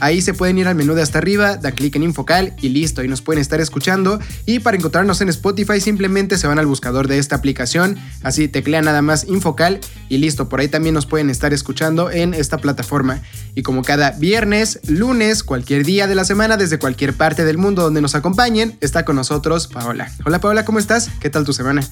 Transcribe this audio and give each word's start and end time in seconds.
Ahí 0.00 0.20
se 0.22 0.34
pueden 0.34 0.58
ir 0.58 0.68
al 0.68 0.74
menú 0.74 0.94
de 0.94 1.02
hasta 1.02 1.18
arriba, 1.18 1.56
da 1.56 1.72
clic 1.72 1.96
en 1.96 2.04
Infocal 2.04 2.54
y 2.60 2.68
listo, 2.68 3.02
y 3.02 3.08
nos 3.08 3.22
pueden 3.22 3.40
estar 3.40 3.60
escuchando. 3.60 4.20
Y 4.46 4.60
para 4.60 4.76
encontrarnos 4.76 5.20
en 5.20 5.28
Spotify 5.28 5.80
simplemente 5.80 6.38
se 6.38 6.46
van 6.46 6.58
al 6.58 6.66
buscador 6.66 7.08
de 7.08 7.18
esta 7.18 7.36
aplicación, 7.36 7.96
así 8.22 8.48
teclean 8.48 8.84
nada 8.84 9.02
más 9.02 9.24
Infocal 9.24 9.80
y 10.08 10.18
listo, 10.18 10.48
por 10.48 10.60
ahí 10.60 10.68
también 10.68 10.94
nos 10.94 11.06
pueden 11.06 11.30
estar 11.30 11.52
escuchando 11.52 12.10
en 12.10 12.34
esta 12.34 12.58
plataforma. 12.58 13.22
Y 13.54 13.62
como 13.62 13.82
cada 13.82 14.12
viernes, 14.12 14.80
lunes, 14.86 15.42
cualquier 15.42 15.84
día 15.84 16.06
de 16.06 16.14
la 16.14 16.24
semana, 16.24 16.56
desde 16.56 16.78
cualquier 16.78 17.14
parte 17.14 17.44
del 17.44 17.58
mundo 17.58 17.82
donde 17.82 18.00
nos 18.00 18.14
acompañen, 18.14 18.76
está 18.80 19.04
con 19.04 19.16
nosotros 19.16 19.66
Paola. 19.66 20.10
Hola 20.24 20.40
Paola, 20.40 20.64
¿cómo 20.64 20.78
estás? 20.78 21.10
¿Qué 21.20 21.30
tal 21.30 21.44
tu 21.44 21.52
semana? 21.52 21.82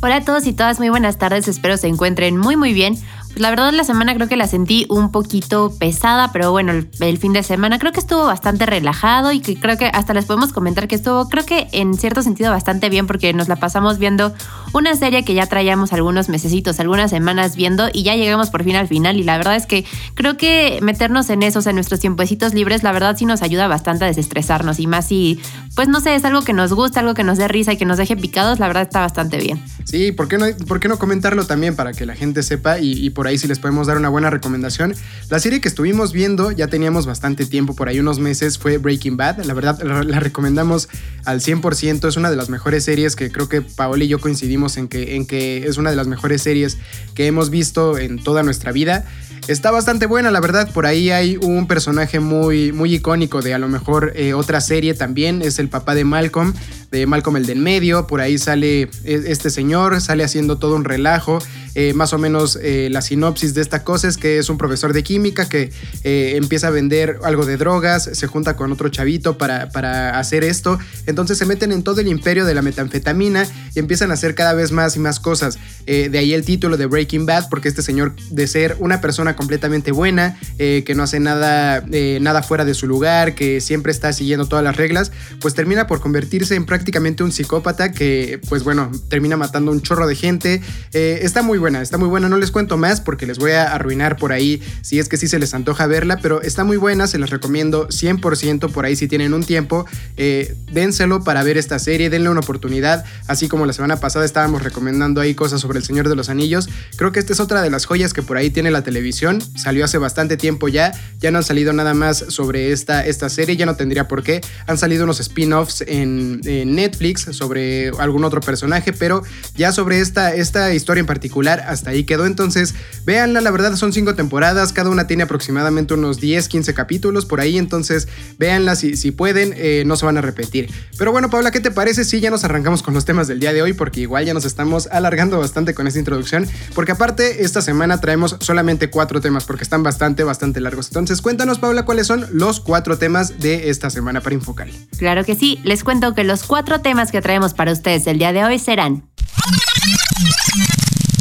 Hola 0.00 0.16
a 0.16 0.24
todos 0.24 0.46
y 0.46 0.52
todas, 0.52 0.78
muy 0.78 0.90
buenas 0.90 1.18
tardes, 1.18 1.48
espero 1.48 1.76
se 1.76 1.88
encuentren 1.88 2.36
muy 2.36 2.56
muy 2.56 2.72
bien. 2.72 2.96
La 3.38 3.50
verdad 3.50 3.72
la 3.72 3.84
semana 3.84 4.14
creo 4.14 4.28
que 4.28 4.36
la 4.36 4.48
sentí 4.48 4.86
un 4.88 5.12
poquito 5.12 5.72
pesada, 5.78 6.32
pero 6.32 6.50
bueno, 6.50 6.72
el, 6.72 7.18
fin 7.18 7.32
de 7.32 7.42
semana 7.42 7.78
creo 7.78 7.92
que 7.92 8.00
estuvo 8.00 8.24
bastante 8.24 8.66
relajado 8.66 9.32
y 9.32 9.40
que 9.40 9.58
creo 9.58 9.76
que 9.76 9.86
hasta 9.86 10.12
les 10.12 10.24
podemos 10.24 10.52
comentar 10.52 10.88
que 10.88 10.96
estuvo, 10.96 11.28
creo 11.28 11.46
que 11.46 11.68
en 11.72 11.94
cierto 11.94 12.22
sentido 12.22 12.50
bastante 12.50 12.88
bien 12.88 13.06
porque 13.06 13.32
nos 13.32 13.48
la 13.48 13.56
pasamos 13.56 13.98
viendo 13.98 14.32
una 14.72 14.96
serie 14.96 15.24
que 15.24 15.34
ya 15.34 15.46
traíamos 15.46 15.92
algunos 15.92 16.28
mesecitos, 16.28 16.80
algunas 16.80 17.10
semanas 17.10 17.54
viendo 17.54 17.88
y 17.92 18.02
ya 18.02 18.16
llegamos 18.16 18.50
por 18.50 18.64
fin 18.64 18.74
al 18.74 18.88
final. 18.88 19.18
Y 19.18 19.22
la 19.22 19.36
verdad 19.36 19.54
es 19.54 19.66
que 19.66 19.84
creo 20.14 20.36
que 20.36 20.80
meternos 20.82 21.30
en 21.30 21.42
esos, 21.44 21.66
en 21.66 21.76
nuestros 21.76 22.00
tiempecitos 22.00 22.54
libres, 22.54 22.82
la 22.82 22.92
verdad 22.92 23.16
sí 23.16 23.24
nos 23.24 23.42
ayuda 23.42 23.68
bastante 23.68 24.04
a 24.04 24.08
desestresarnos. 24.08 24.80
Y 24.80 24.86
más 24.88 25.06
si, 25.06 25.40
pues 25.76 25.86
no 25.86 26.00
sé, 26.00 26.16
es 26.16 26.24
algo 26.24 26.42
que 26.42 26.52
nos 26.52 26.72
gusta, 26.72 27.00
algo 27.00 27.14
que 27.14 27.24
nos 27.24 27.38
dé 27.38 27.46
risa 27.46 27.72
y 27.72 27.76
que 27.76 27.84
nos 27.84 27.98
deje 27.98 28.16
picados, 28.16 28.58
la 28.58 28.66
verdad 28.66 28.82
está 28.82 29.00
bastante 29.00 29.38
bien. 29.38 29.62
Sí, 29.84 30.12
¿por 30.12 30.28
qué 30.28 30.38
no, 30.38 30.46
por 30.66 30.86
no 30.88 30.98
comentarlo 30.98 31.46
también 31.46 31.76
para 31.76 31.92
que 31.92 32.06
la 32.06 32.14
gente 32.14 32.42
sepa 32.42 32.78
y, 32.80 33.10
por 33.10 33.27
ahí 33.28 33.38
si 33.38 33.46
les 33.46 33.58
podemos 33.58 33.86
dar 33.86 33.96
una 33.96 34.08
buena 34.08 34.30
recomendación? 34.30 34.94
La 35.30 35.38
serie 35.38 35.60
que 35.60 35.68
estuvimos 35.68 36.12
viendo, 36.12 36.50
ya 36.50 36.66
teníamos 36.66 37.06
bastante 37.06 37.46
tiempo, 37.46 37.74
por 37.74 37.88
ahí 37.88 38.00
unos 38.00 38.18
meses, 38.18 38.58
fue 38.58 38.78
Breaking 38.78 39.16
Bad. 39.16 39.44
La 39.44 39.54
verdad, 39.54 39.80
la, 39.82 40.20
recomendamos 40.20 40.88
al 41.24 41.40
100%. 41.40 42.08
Es 42.08 42.16
una 42.16 42.30
de 42.30 42.36
las 42.36 42.48
mejores 42.48 42.84
series 42.84 43.14
que 43.16 43.30
creo 43.30 43.48
que 43.48 43.62
Paola 43.62 44.04
y 44.04 44.08
yo 44.08 44.18
coincidimos 44.18 44.76
en 44.76 44.88
que, 44.88 45.16
en 45.16 45.26
que 45.26 45.66
es 45.66 45.76
una 45.76 45.90
de 45.90 45.96
las 45.96 46.06
mejores 46.06 46.42
series 46.42 46.78
que 47.14 47.26
hemos 47.26 47.50
visto 47.50 47.98
en 47.98 48.22
toda 48.22 48.42
nuestra 48.42 48.72
vida. 48.72 49.04
Está 49.48 49.70
bastante 49.70 50.04
buena, 50.04 50.30
la 50.30 50.40
verdad. 50.40 50.70
Por 50.72 50.84
ahí 50.84 51.10
hay 51.10 51.38
un 51.38 51.66
personaje 51.66 52.20
muy, 52.20 52.70
muy 52.72 52.94
icónico 52.94 53.40
de 53.40 53.54
a 53.54 53.58
lo 53.58 53.66
mejor 53.66 54.12
eh, 54.14 54.34
otra 54.34 54.60
serie 54.60 54.92
también. 54.92 55.40
Es 55.40 55.58
el 55.58 55.70
papá 55.70 55.94
de 55.94 56.04
Malcolm 56.04 56.52
de 56.90 57.06
Malcolm 57.06 57.36
el 57.36 57.46
del 57.46 57.58
medio, 57.58 58.06
por 58.06 58.20
ahí 58.20 58.38
sale 58.38 58.82
e, 58.82 58.90
este 59.04 59.50
señor, 59.50 60.00
sale 60.00 60.24
haciendo 60.24 60.58
todo 60.58 60.74
un 60.74 60.84
relajo, 60.84 61.38
eh, 61.74 61.92
más 61.94 62.12
o 62.12 62.18
menos 62.18 62.58
eh, 62.60 62.88
la 62.90 63.02
sinopsis 63.02 63.54
de 63.54 63.60
esta 63.60 63.84
cosa 63.84 64.08
es 64.08 64.16
que 64.16 64.38
es 64.38 64.48
un 64.48 64.58
profesor 64.58 64.92
de 64.92 65.02
química 65.02 65.48
que 65.48 65.70
eh, 66.02 66.32
empieza 66.36 66.68
a 66.68 66.70
vender 66.70 67.18
algo 67.22 67.44
de 67.44 67.56
drogas, 67.56 68.10
se 68.12 68.26
junta 68.26 68.56
con 68.56 68.72
otro 68.72 68.88
chavito 68.88 69.38
para, 69.38 69.68
para 69.68 70.18
hacer 70.18 70.44
esto, 70.44 70.78
entonces 71.06 71.38
se 71.38 71.46
meten 71.46 71.72
en 71.72 71.82
todo 71.82 72.00
el 72.00 72.08
imperio 72.08 72.44
de 72.46 72.54
la 72.54 72.62
metanfetamina 72.62 73.46
y 73.74 73.78
empiezan 73.78 74.10
a 74.10 74.14
hacer 74.14 74.34
cada 74.34 74.54
vez 74.54 74.72
más 74.72 74.96
y 74.96 74.98
más 74.98 75.20
cosas, 75.20 75.58
de 75.86 76.18
ahí 76.18 76.34
el 76.34 76.44
título 76.44 76.76
de 76.76 76.86
Breaking 76.86 77.24
Bad, 77.26 77.48
porque 77.48 77.68
este 77.68 77.82
señor 77.82 78.14
de 78.30 78.46
ser 78.46 78.76
una 78.78 79.00
persona 79.00 79.36
completamente 79.36 79.90
buena, 79.90 80.38
que 80.58 80.92
no 80.94 81.02
hace 81.02 81.18
nada, 81.18 81.82
nada 82.20 82.42
fuera 82.42 82.64
de 82.64 82.74
su 82.74 82.86
lugar, 82.86 83.34
que 83.34 83.60
siempre 83.60 83.90
está 83.90 84.12
siguiendo 84.12 84.46
todas 84.46 84.64
las 84.64 84.76
reglas, 84.76 85.12
pues 85.40 85.54
termina 85.54 85.86
por 85.86 86.00
convertirse 86.00 86.56
en 86.56 86.66
prácticamente 86.66 86.77
un 87.22 87.32
psicópata 87.32 87.92
que, 87.92 88.40
pues 88.48 88.64
bueno, 88.64 88.90
termina 89.08 89.36
matando 89.36 89.72
un 89.72 89.82
chorro 89.82 90.06
de 90.06 90.14
gente. 90.14 90.60
Eh, 90.92 91.20
está 91.22 91.42
muy 91.42 91.58
buena, 91.58 91.82
está 91.82 91.98
muy 91.98 92.08
buena. 92.08 92.28
No 92.28 92.36
les 92.36 92.50
cuento 92.50 92.76
más 92.76 93.00
porque 93.00 93.26
les 93.26 93.38
voy 93.38 93.52
a 93.52 93.72
arruinar 93.72 94.16
por 94.16 94.32
ahí 94.32 94.62
si 94.82 94.98
es 94.98 95.08
que 95.08 95.16
sí 95.16 95.28
se 95.28 95.38
les 95.38 95.54
antoja 95.54 95.86
verla, 95.86 96.18
pero 96.20 96.42
está 96.42 96.64
muy 96.64 96.76
buena, 96.76 97.06
se 97.06 97.18
las 97.18 97.30
recomiendo 97.30 97.88
100% 97.88 98.70
por 98.70 98.84
ahí 98.84 98.96
si 98.96 99.08
tienen 99.08 99.34
un 99.34 99.44
tiempo. 99.44 99.86
Eh, 100.16 100.56
dénselo 100.72 101.24
para 101.24 101.42
ver 101.42 101.58
esta 101.58 101.78
serie, 101.78 102.10
denle 102.10 102.30
una 102.30 102.40
oportunidad. 102.40 103.04
Así 103.26 103.48
como 103.48 103.66
la 103.66 103.72
semana 103.72 103.96
pasada 103.96 104.24
estábamos 104.24 104.62
recomendando 104.62 105.20
ahí 105.20 105.34
cosas 105.34 105.60
sobre 105.60 105.78
El 105.78 105.84
Señor 105.84 106.08
de 106.08 106.16
los 106.16 106.28
Anillos. 106.28 106.68
Creo 106.96 107.12
que 107.12 107.20
esta 107.20 107.32
es 107.32 107.40
otra 107.40 107.62
de 107.62 107.70
las 107.70 107.86
joyas 107.86 108.12
que 108.12 108.22
por 108.22 108.36
ahí 108.36 108.50
tiene 108.50 108.70
la 108.70 108.82
televisión. 108.82 109.40
Salió 109.56 109.84
hace 109.84 109.98
bastante 109.98 110.36
tiempo 110.36 110.68
ya. 110.68 110.92
Ya 111.18 111.30
no 111.30 111.38
han 111.38 111.44
salido 111.44 111.72
nada 111.72 111.94
más 111.94 112.24
sobre 112.28 112.72
esta, 112.72 113.04
esta 113.04 113.28
serie, 113.28 113.56
ya 113.56 113.66
no 113.66 113.76
tendría 113.76 114.08
por 114.08 114.22
qué. 114.22 114.40
Han 114.66 114.78
salido 114.78 115.04
unos 115.04 115.20
spin-offs 115.20 115.84
en 115.86 116.40
Netflix 116.74 117.26
sobre 117.30 117.90
algún 117.98 118.24
otro 118.24 118.40
personaje, 118.40 118.92
pero 118.92 119.22
ya 119.56 119.72
sobre 119.72 120.00
esta, 120.00 120.34
esta 120.34 120.72
historia 120.74 121.00
en 121.00 121.06
particular 121.06 121.64
hasta 121.66 121.90
ahí 121.90 122.04
quedó. 122.04 122.26
Entonces, 122.26 122.74
véanla, 123.04 123.40
la 123.40 123.50
verdad 123.50 123.76
son 123.76 123.92
cinco 123.92 124.14
temporadas, 124.14 124.72
cada 124.72 124.90
una 124.90 125.06
tiene 125.06 125.24
aproximadamente 125.24 125.94
unos 125.94 126.20
10, 126.20 126.48
15 126.48 126.74
capítulos 126.74 127.26
por 127.26 127.40
ahí, 127.40 127.58
entonces 127.58 128.08
véanla 128.38 128.76
si, 128.76 128.96
si 128.96 129.10
pueden, 129.10 129.54
eh, 129.56 129.82
no 129.86 129.96
se 129.96 130.06
van 130.06 130.16
a 130.16 130.20
repetir. 130.20 130.70
Pero 130.96 131.12
bueno, 131.12 131.30
Paula, 131.30 131.50
¿qué 131.50 131.60
te 131.60 131.70
parece 131.70 132.04
si 132.04 132.20
ya 132.20 132.30
nos 132.30 132.44
arrancamos 132.44 132.82
con 132.82 132.94
los 132.94 133.04
temas 133.04 133.28
del 133.28 133.40
día 133.40 133.52
de 133.52 133.62
hoy? 133.62 133.72
Porque 133.72 134.00
igual 134.00 134.24
ya 134.24 134.34
nos 134.34 134.44
estamos 134.44 134.88
alargando 134.88 135.38
bastante 135.38 135.74
con 135.74 135.86
esta 135.86 135.98
introducción, 135.98 136.46
porque 136.74 136.92
aparte 136.92 137.44
esta 137.44 137.62
semana 137.62 138.00
traemos 138.00 138.36
solamente 138.40 138.90
cuatro 138.90 139.20
temas, 139.20 139.44
porque 139.44 139.62
están 139.62 139.82
bastante, 139.82 140.24
bastante 140.24 140.60
largos. 140.60 140.88
Entonces, 140.88 141.22
cuéntanos, 141.22 141.58
Paula, 141.58 141.84
cuáles 141.84 142.06
son 142.06 142.26
los 142.32 142.60
cuatro 142.60 142.98
temas 142.98 143.38
de 143.38 143.70
esta 143.70 143.90
semana 143.90 144.20
para 144.20 144.34
Infocal. 144.34 144.70
Claro 144.98 145.24
que 145.24 145.34
sí, 145.34 145.60
les 145.64 145.84
cuento 145.84 146.14
que 146.14 146.24
los 146.24 146.42
cuatro 146.42 146.57
cuatro 146.58 146.80
temas 146.80 147.12
que 147.12 147.22
traemos 147.22 147.54
para 147.54 147.70
ustedes 147.70 148.04
el 148.08 148.18
día 148.18 148.32
de 148.32 148.44
hoy 148.44 148.58
serán 148.58 149.08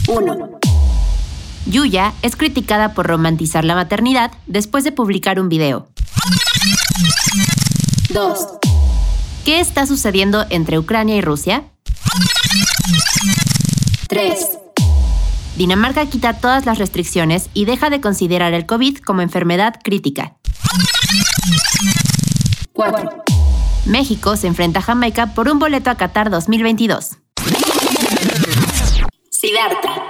1. 0.08 0.60
Yuya 1.68 2.12
es 2.24 2.36
criticada 2.36 2.96
por 2.96 3.06
romantizar 3.06 3.64
la 3.64 3.76
maternidad 3.76 4.32
después 4.48 4.84
de 4.84 4.92
publicar 4.92 5.40
un 5.40 5.48
video. 5.48 5.90
2. 8.10 8.48
¿Qué 9.46 9.60
está 9.60 9.86
sucediendo 9.86 10.44
entre 10.50 10.80
Ucrania 10.80 11.16
y 11.16 11.22
Rusia? 11.22 11.66
3. 14.08 14.40
Dinamarca 15.56 16.08
quita 16.08 16.34
todas 16.34 16.66
las 16.66 16.80
restricciones 16.80 17.52
y 17.54 17.66
deja 17.66 17.92
de 17.92 18.02
considerar 18.02 18.56
el 18.56 18.66
COVID 18.66 18.98
como 19.06 19.22
enfermedad 19.22 19.76
crítica. 19.84 20.34
4. 22.74 23.24
México 23.88 24.36
se 24.36 24.48
enfrenta 24.48 24.80
a 24.80 24.82
Jamaica 24.82 25.34
por 25.34 25.48
un 25.48 25.60
boleto 25.60 25.90
a 25.90 25.96
Qatar 25.96 26.30
2022. 26.30 27.18
Siddhartha. 29.30 30.04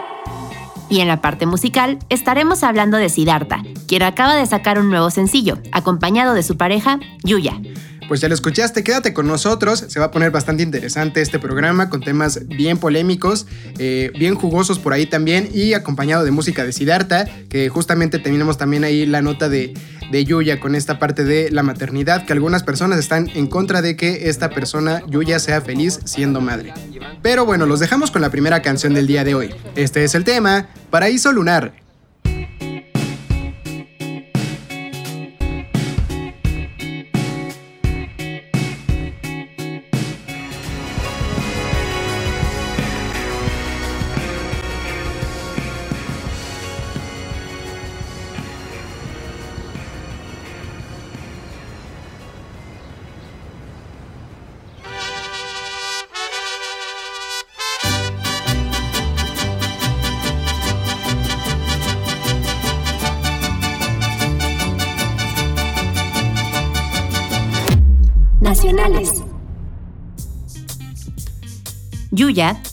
Y 0.89 1.01
en 1.01 1.07
la 1.07 1.21
parte 1.21 1.45
musical 1.45 1.99
estaremos 2.09 2.63
hablando 2.63 2.97
de 2.97 3.09
Siddhartha, 3.09 3.61
quien 3.87 4.01
acaba 4.01 4.35
de 4.35 4.45
sacar 4.47 4.79
un 4.79 4.89
nuevo 4.89 5.11
sencillo, 5.11 5.59
acompañado 5.71 6.33
de 6.33 6.43
su 6.43 6.57
pareja, 6.57 6.99
Yuya. 7.23 7.61
Pues 8.07 8.21
ya 8.21 8.29
lo 8.29 8.33
escuchaste, 8.33 8.83
quédate 8.83 9.13
con 9.13 9.27
nosotros. 9.27 9.83
Se 9.89 9.99
va 9.99 10.05
a 10.05 10.11
poner 10.11 10.31
bastante 10.31 10.63
interesante 10.63 11.21
este 11.21 11.39
programa 11.39 11.89
con 11.89 11.99
temas 11.99 12.47
bien 12.47 12.77
polémicos, 12.77 13.47
eh, 13.79 14.11
bien 14.17 14.35
jugosos 14.35 14.79
por 14.79 14.93
ahí 14.93 15.05
también 15.05 15.49
y 15.53 15.73
acompañado 15.73 16.23
de 16.23 16.31
música 16.31 16.63
de 16.63 16.71
Siddhartha, 16.71 17.25
que 17.49 17.67
justamente 17.67 18.17
terminamos 18.17 18.57
también 18.57 18.85
ahí 18.85 19.05
la 19.05 19.21
nota 19.21 19.49
de, 19.49 19.73
de 20.11 20.25
Yuya 20.25 20.59
con 20.59 20.75
esta 20.75 20.99
parte 20.99 21.23
de 21.23 21.51
la 21.51 21.63
maternidad, 21.63 22.25
que 22.25 22.33
algunas 22.33 22.63
personas 22.63 22.99
están 22.99 23.29
en 23.33 23.47
contra 23.47 23.81
de 23.81 23.95
que 23.95 24.29
esta 24.29 24.49
persona, 24.49 25.01
Yuya, 25.07 25.39
sea 25.39 25.61
feliz 25.61 25.99
siendo 26.05 26.41
madre. 26.41 26.73
Pero 27.21 27.45
bueno, 27.45 27.65
los 27.65 27.79
dejamos 27.79 28.11
con 28.11 28.21
la 28.21 28.29
primera 28.29 28.61
canción 28.61 28.93
del 28.93 29.07
día 29.07 29.23
de 29.23 29.35
hoy. 29.35 29.55
Este 29.75 30.03
es 30.03 30.15
el 30.15 30.23
tema, 30.23 30.67
Paraíso 30.89 31.31
Lunar, 31.31 31.73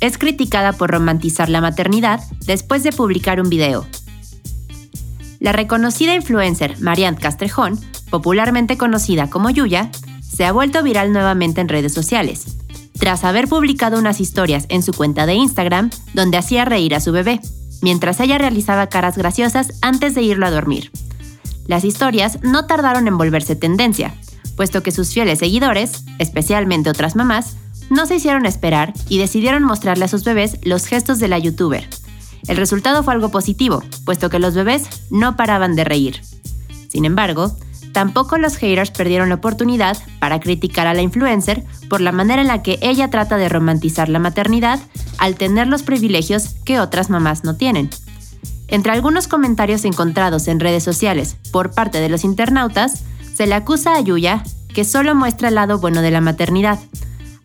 Es 0.00 0.18
criticada 0.18 0.72
por 0.72 0.90
romantizar 0.90 1.48
la 1.48 1.62
maternidad 1.62 2.20
después 2.44 2.82
de 2.82 2.92
publicar 2.92 3.40
un 3.40 3.48
video. 3.48 3.86
La 5.40 5.52
reconocida 5.52 6.14
influencer 6.14 6.78
Marianne 6.80 7.16
Castrejón, 7.16 7.80
popularmente 8.10 8.76
conocida 8.76 9.30
como 9.30 9.48
Yuya, 9.48 9.90
se 10.20 10.44
ha 10.44 10.52
vuelto 10.52 10.82
viral 10.82 11.12
nuevamente 11.12 11.62
en 11.62 11.68
redes 11.68 11.94
sociales, 11.94 12.58
tras 12.98 13.24
haber 13.24 13.48
publicado 13.48 13.98
unas 13.98 14.20
historias 14.20 14.66
en 14.68 14.82
su 14.82 14.92
cuenta 14.92 15.24
de 15.24 15.34
Instagram 15.34 15.88
donde 16.12 16.36
hacía 16.36 16.66
reír 16.66 16.94
a 16.94 17.00
su 17.00 17.12
bebé, 17.12 17.40
mientras 17.80 18.20
ella 18.20 18.36
realizaba 18.36 18.88
caras 18.88 19.16
graciosas 19.16 19.78
antes 19.80 20.14
de 20.14 20.22
irlo 20.22 20.44
a 20.46 20.50
dormir. 20.50 20.90
Las 21.66 21.84
historias 21.84 22.38
no 22.42 22.66
tardaron 22.66 23.08
en 23.08 23.16
volverse 23.16 23.56
tendencia, 23.56 24.14
puesto 24.56 24.82
que 24.82 24.92
sus 24.92 25.14
fieles 25.14 25.38
seguidores, 25.38 26.04
especialmente 26.18 26.90
otras 26.90 27.16
mamás, 27.16 27.56
no 27.90 28.06
se 28.06 28.16
hicieron 28.16 28.46
esperar 28.46 28.92
y 29.08 29.18
decidieron 29.18 29.62
mostrarle 29.62 30.04
a 30.04 30.08
sus 30.08 30.24
bebés 30.24 30.58
los 30.62 30.86
gestos 30.86 31.18
de 31.18 31.28
la 31.28 31.38
youtuber. 31.38 31.88
El 32.46 32.56
resultado 32.56 33.02
fue 33.02 33.14
algo 33.14 33.30
positivo, 33.30 33.82
puesto 34.04 34.28
que 34.30 34.38
los 34.38 34.54
bebés 34.54 34.84
no 35.10 35.36
paraban 35.36 35.76
de 35.76 35.84
reír. 35.84 36.20
Sin 36.88 37.04
embargo, 37.04 37.56
tampoco 37.92 38.38
los 38.38 38.56
haters 38.56 38.90
perdieron 38.90 39.30
la 39.30 39.36
oportunidad 39.36 39.96
para 40.18 40.40
criticar 40.40 40.86
a 40.86 40.94
la 40.94 41.02
influencer 41.02 41.64
por 41.88 42.00
la 42.00 42.12
manera 42.12 42.42
en 42.42 42.48
la 42.48 42.62
que 42.62 42.78
ella 42.82 43.08
trata 43.08 43.36
de 43.36 43.48
romantizar 43.48 44.08
la 44.08 44.18
maternidad 44.18 44.80
al 45.18 45.36
tener 45.36 45.68
los 45.68 45.82
privilegios 45.82 46.56
que 46.64 46.80
otras 46.80 47.08
mamás 47.08 47.44
no 47.44 47.56
tienen. 47.56 47.90
Entre 48.68 48.92
algunos 48.92 49.28
comentarios 49.28 49.84
encontrados 49.84 50.48
en 50.48 50.60
redes 50.60 50.82
sociales 50.82 51.36
por 51.52 51.72
parte 51.72 52.00
de 52.00 52.08
los 52.08 52.24
internautas, 52.24 53.02
se 53.34 53.46
le 53.46 53.54
acusa 53.54 53.94
a 53.94 54.00
Yuya 54.00 54.42
que 54.74 54.84
solo 54.84 55.14
muestra 55.14 55.48
el 55.48 55.54
lado 55.54 55.78
bueno 55.78 56.02
de 56.02 56.10
la 56.10 56.20
maternidad, 56.20 56.78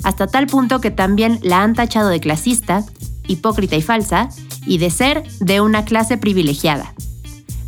hasta 0.03 0.27
tal 0.27 0.47
punto 0.47 0.81
que 0.81 0.91
también 0.91 1.39
la 1.41 1.63
han 1.63 1.73
tachado 1.73 2.09
de 2.09 2.19
clasista, 2.19 2.83
hipócrita 3.27 3.75
y 3.75 3.81
falsa, 3.81 4.29
y 4.65 4.77
de 4.77 4.89
ser 4.89 5.23
de 5.39 5.61
una 5.61 5.85
clase 5.85 6.17
privilegiada. 6.17 6.93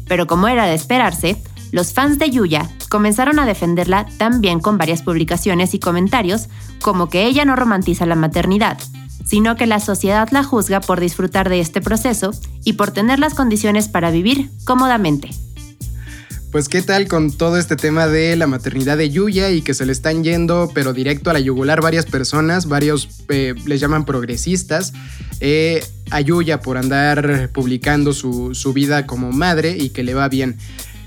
Pero 0.08 0.28
como 0.28 0.48
era 0.48 0.66
de 0.66 0.76
esperarse, 0.76 1.42
los 1.72 1.94
fans 1.94 2.20
de 2.20 2.30
Yuya 2.30 2.70
comenzaron 2.90 3.40
a 3.40 3.46
defenderla 3.46 4.06
también 4.18 4.60
con 4.60 4.78
varias 4.78 5.02
publicaciones 5.02 5.74
y 5.74 5.80
comentarios 5.80 6.50
como 6.82 7.08
que 7.08 7.26
ella 7.26 7.46
no 7.46 7.56
romantiza 7.56 8.06
la 8.06 8.16
maternidad, 8.16 8.78
sino 9.24 9.56
que 9.56 9.68
la 9.68 9.80
sociedad 9.80 10.28
la 10.32 10.44
juzga 10.44 10.82
por 10.82 11.00
disfrutar 11.00 11.48
de 11.48 11.62
este 11.62 11.80
proceso 11.80 12.32
y 12.66 12.74
por 12.74 12.92
tener 12.92 13.20
las 13.20 13.34
condiciones 13.34 13.88
para 13.88 14.12
vivir 14.12 14.50
cómodamente. 14.66 15.30
Pues 16.52 16.68
qué 16.68 16.82
tal 16.82 17.08
con 17.08 17.32
todo 17.32 17.56
este 17.56 17.78
tema 17.78 18.08
de 18.08 18.36
la 18.36 18.46
maternidad 18.46 18.98
de 18.98 19.10
Yuya 19.10 19.52
y 19.52 19.62
que 19.62 19.74
se 19.74 19.86
le 19.86 19.94
están 19.94 20.22
yendo 20.22 20.70
pero 20.74 20.92
directo 20.92 21.30
a 21.30 21.34
la 21.34 21.40
yugular 21.40 21.80
varias 21.80 22.06
personas, 22.06 22.66
varios 22.66 23.08
eh, 23.30 23.56
les 23.66 23.80
llaman 23.80 24.04
progresistas, 24.04 24.92
eh, 25.40 25.82
a 26.10 26.20
Yuya 26.20 26.60
por 26.60 26.78
andar 26.78 27.50
publicando 27.54 28.12
su, 28.12 28.54
su 28.54 28.74
vida 28.74 29.08
como 29.08 29.32
madre 29.32 29.78
y 29.78 29.92
que 29.92 30.04
le 30.04 30.14
va 30.14 30.28
bien. 30.28 30.58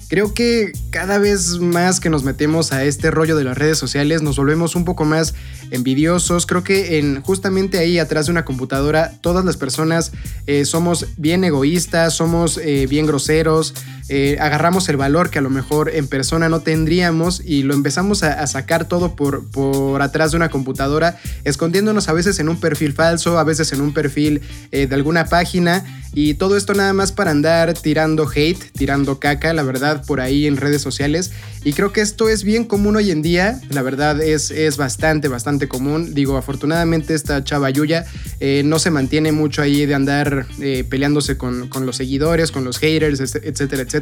Creo 0.08 0.32
que 0.32 0.72
cada 0.90 1.18
vez 1.18 1.58
más 1.58 1.98
que 1.98 2.10
nos 2.10 2.24
metemos 2.24 2.72
a 2.72 2.84
este 2.84 3.10
rollo 3.10 3.36
de 3.36 3.44
las 3.44 3.56
redes 3.56 3.78
sociales 3.78 4.22
nos 4.22 4.36
volvemos 4.36 4.76
un 4.76 4.84
poco 4.84 5.04
más 5.04 5.34
envidiosos. 5.70 6.46
Creo 6.46 6.62
que 6.62 6.98
en 6.98 7.22
justamente 7.22 7.78
ahí 7.78 7.98
atrás 7.98 8.26
de 8.26 8.32
una 8.32 8.44
computadora 8.44 9.12
todas 9.22 9.44
las 9.44 9.56
personas 9.56 10.12
eh, 10.46 10.66
somos 10.66 11.06
bien 11.16 11.42
egoístas, 11.42 12.14
somos 12.14 12.58
eh, 12.58 12.86
bien 12.88 13.06
groseros, 13.06 13.74
eh, 14.08 14.36
agarramos 14.40 14.88
el 14.88 14.96
valor 14.96 15.30
que 15.30 15.38
a 15.38 15.42
lo 15.42 15.50
mejor 15.50 15.90
en 15.90 16.06
persona 16.06 16.48
no 16.48 16.60
tendríamos 16.60 17.40
y 17.44 17.62
lo 17.62 17.74
empezamos 17.74 18.22
a, 18.22 18.46
sacar 18.46 18.86
todo 18.86 19.16
por, 19.16 19.48
por, 19.50 20.02
atrás 20.02 20.32
de 20.32 20.36
una 20.36 20.50
computadora, 20.50 21.18
escondiéndonos 21.44 22.08
a 22.08 22.12
veces 22.12 22.38
en 22.38 22.48
un 22.48 22.60
perfil 22.60 22.92
falso, 22.92 23.38
a 23.38 23.44
veces 23.44 23.72
en 23.72 23.80
un 23.80 23.94
perfil 23.94 24.42
de 24.70 24.94
alguna 24.94 25.26
página 25.26 25.84
y 26.16 26.34
todo 26.34 26.56
esto 26.56 26.74
nada 26.74 26.92
más 26.92 27.10
para 27.10 27.32
andar 27.32 27.74
tirando 27.74 28.28
hate, 28.32 28.70
tirando 28.72 29.18
caca, 29.18 29.52
la 29.52 29.64
verdad, 29.64 30.04
por 30.06 30.20
ahí 30.20 30.46
en 30.46 30.56
redes 30.56 30.80
sociales. 30.80 31.32
Y 31.64 31.72
creo 31.72 31.92
que 31.92 32.02
esto 32.02 32.28
es 32.28 32.44
bien 32.44 32.64
común 32.64 32.94
hoy 32.94 33.10
en 33.10 33.20
día, 33.20 33.60
la 33.70 33.82
verdad 33.82 34.22
es, 34.22 34.52
es 34.52 34.76
bastante, 34.76 35.26
bastante 35.26 35.66
común. 35.66 36.14
Digo, 36.14 36.36
afortunadamente 36.36 37.14
esta 37.14 37.42
chava 37.42 37.70
Yuya 37.70 38.04
eh, 38.38 38.62
no 38.64 38.78
se 38.78 38.90
mantiene 38.90 39.32
mucho 39.32 39.60
ahí 39.60 39.86
de 39.86 39.94
andar 39.94 40.46
eh, 40.60 40.84
peleándose 40.88 41.36
con, 41.36 41.68
los 41.80 41.96
seguidores, 41.96 42.52
con 42.52 42.64
los 42.64 42.78
haters, 42.78 43.18
etcétera, 43.20 43.82
etcétera. 43.82 43.93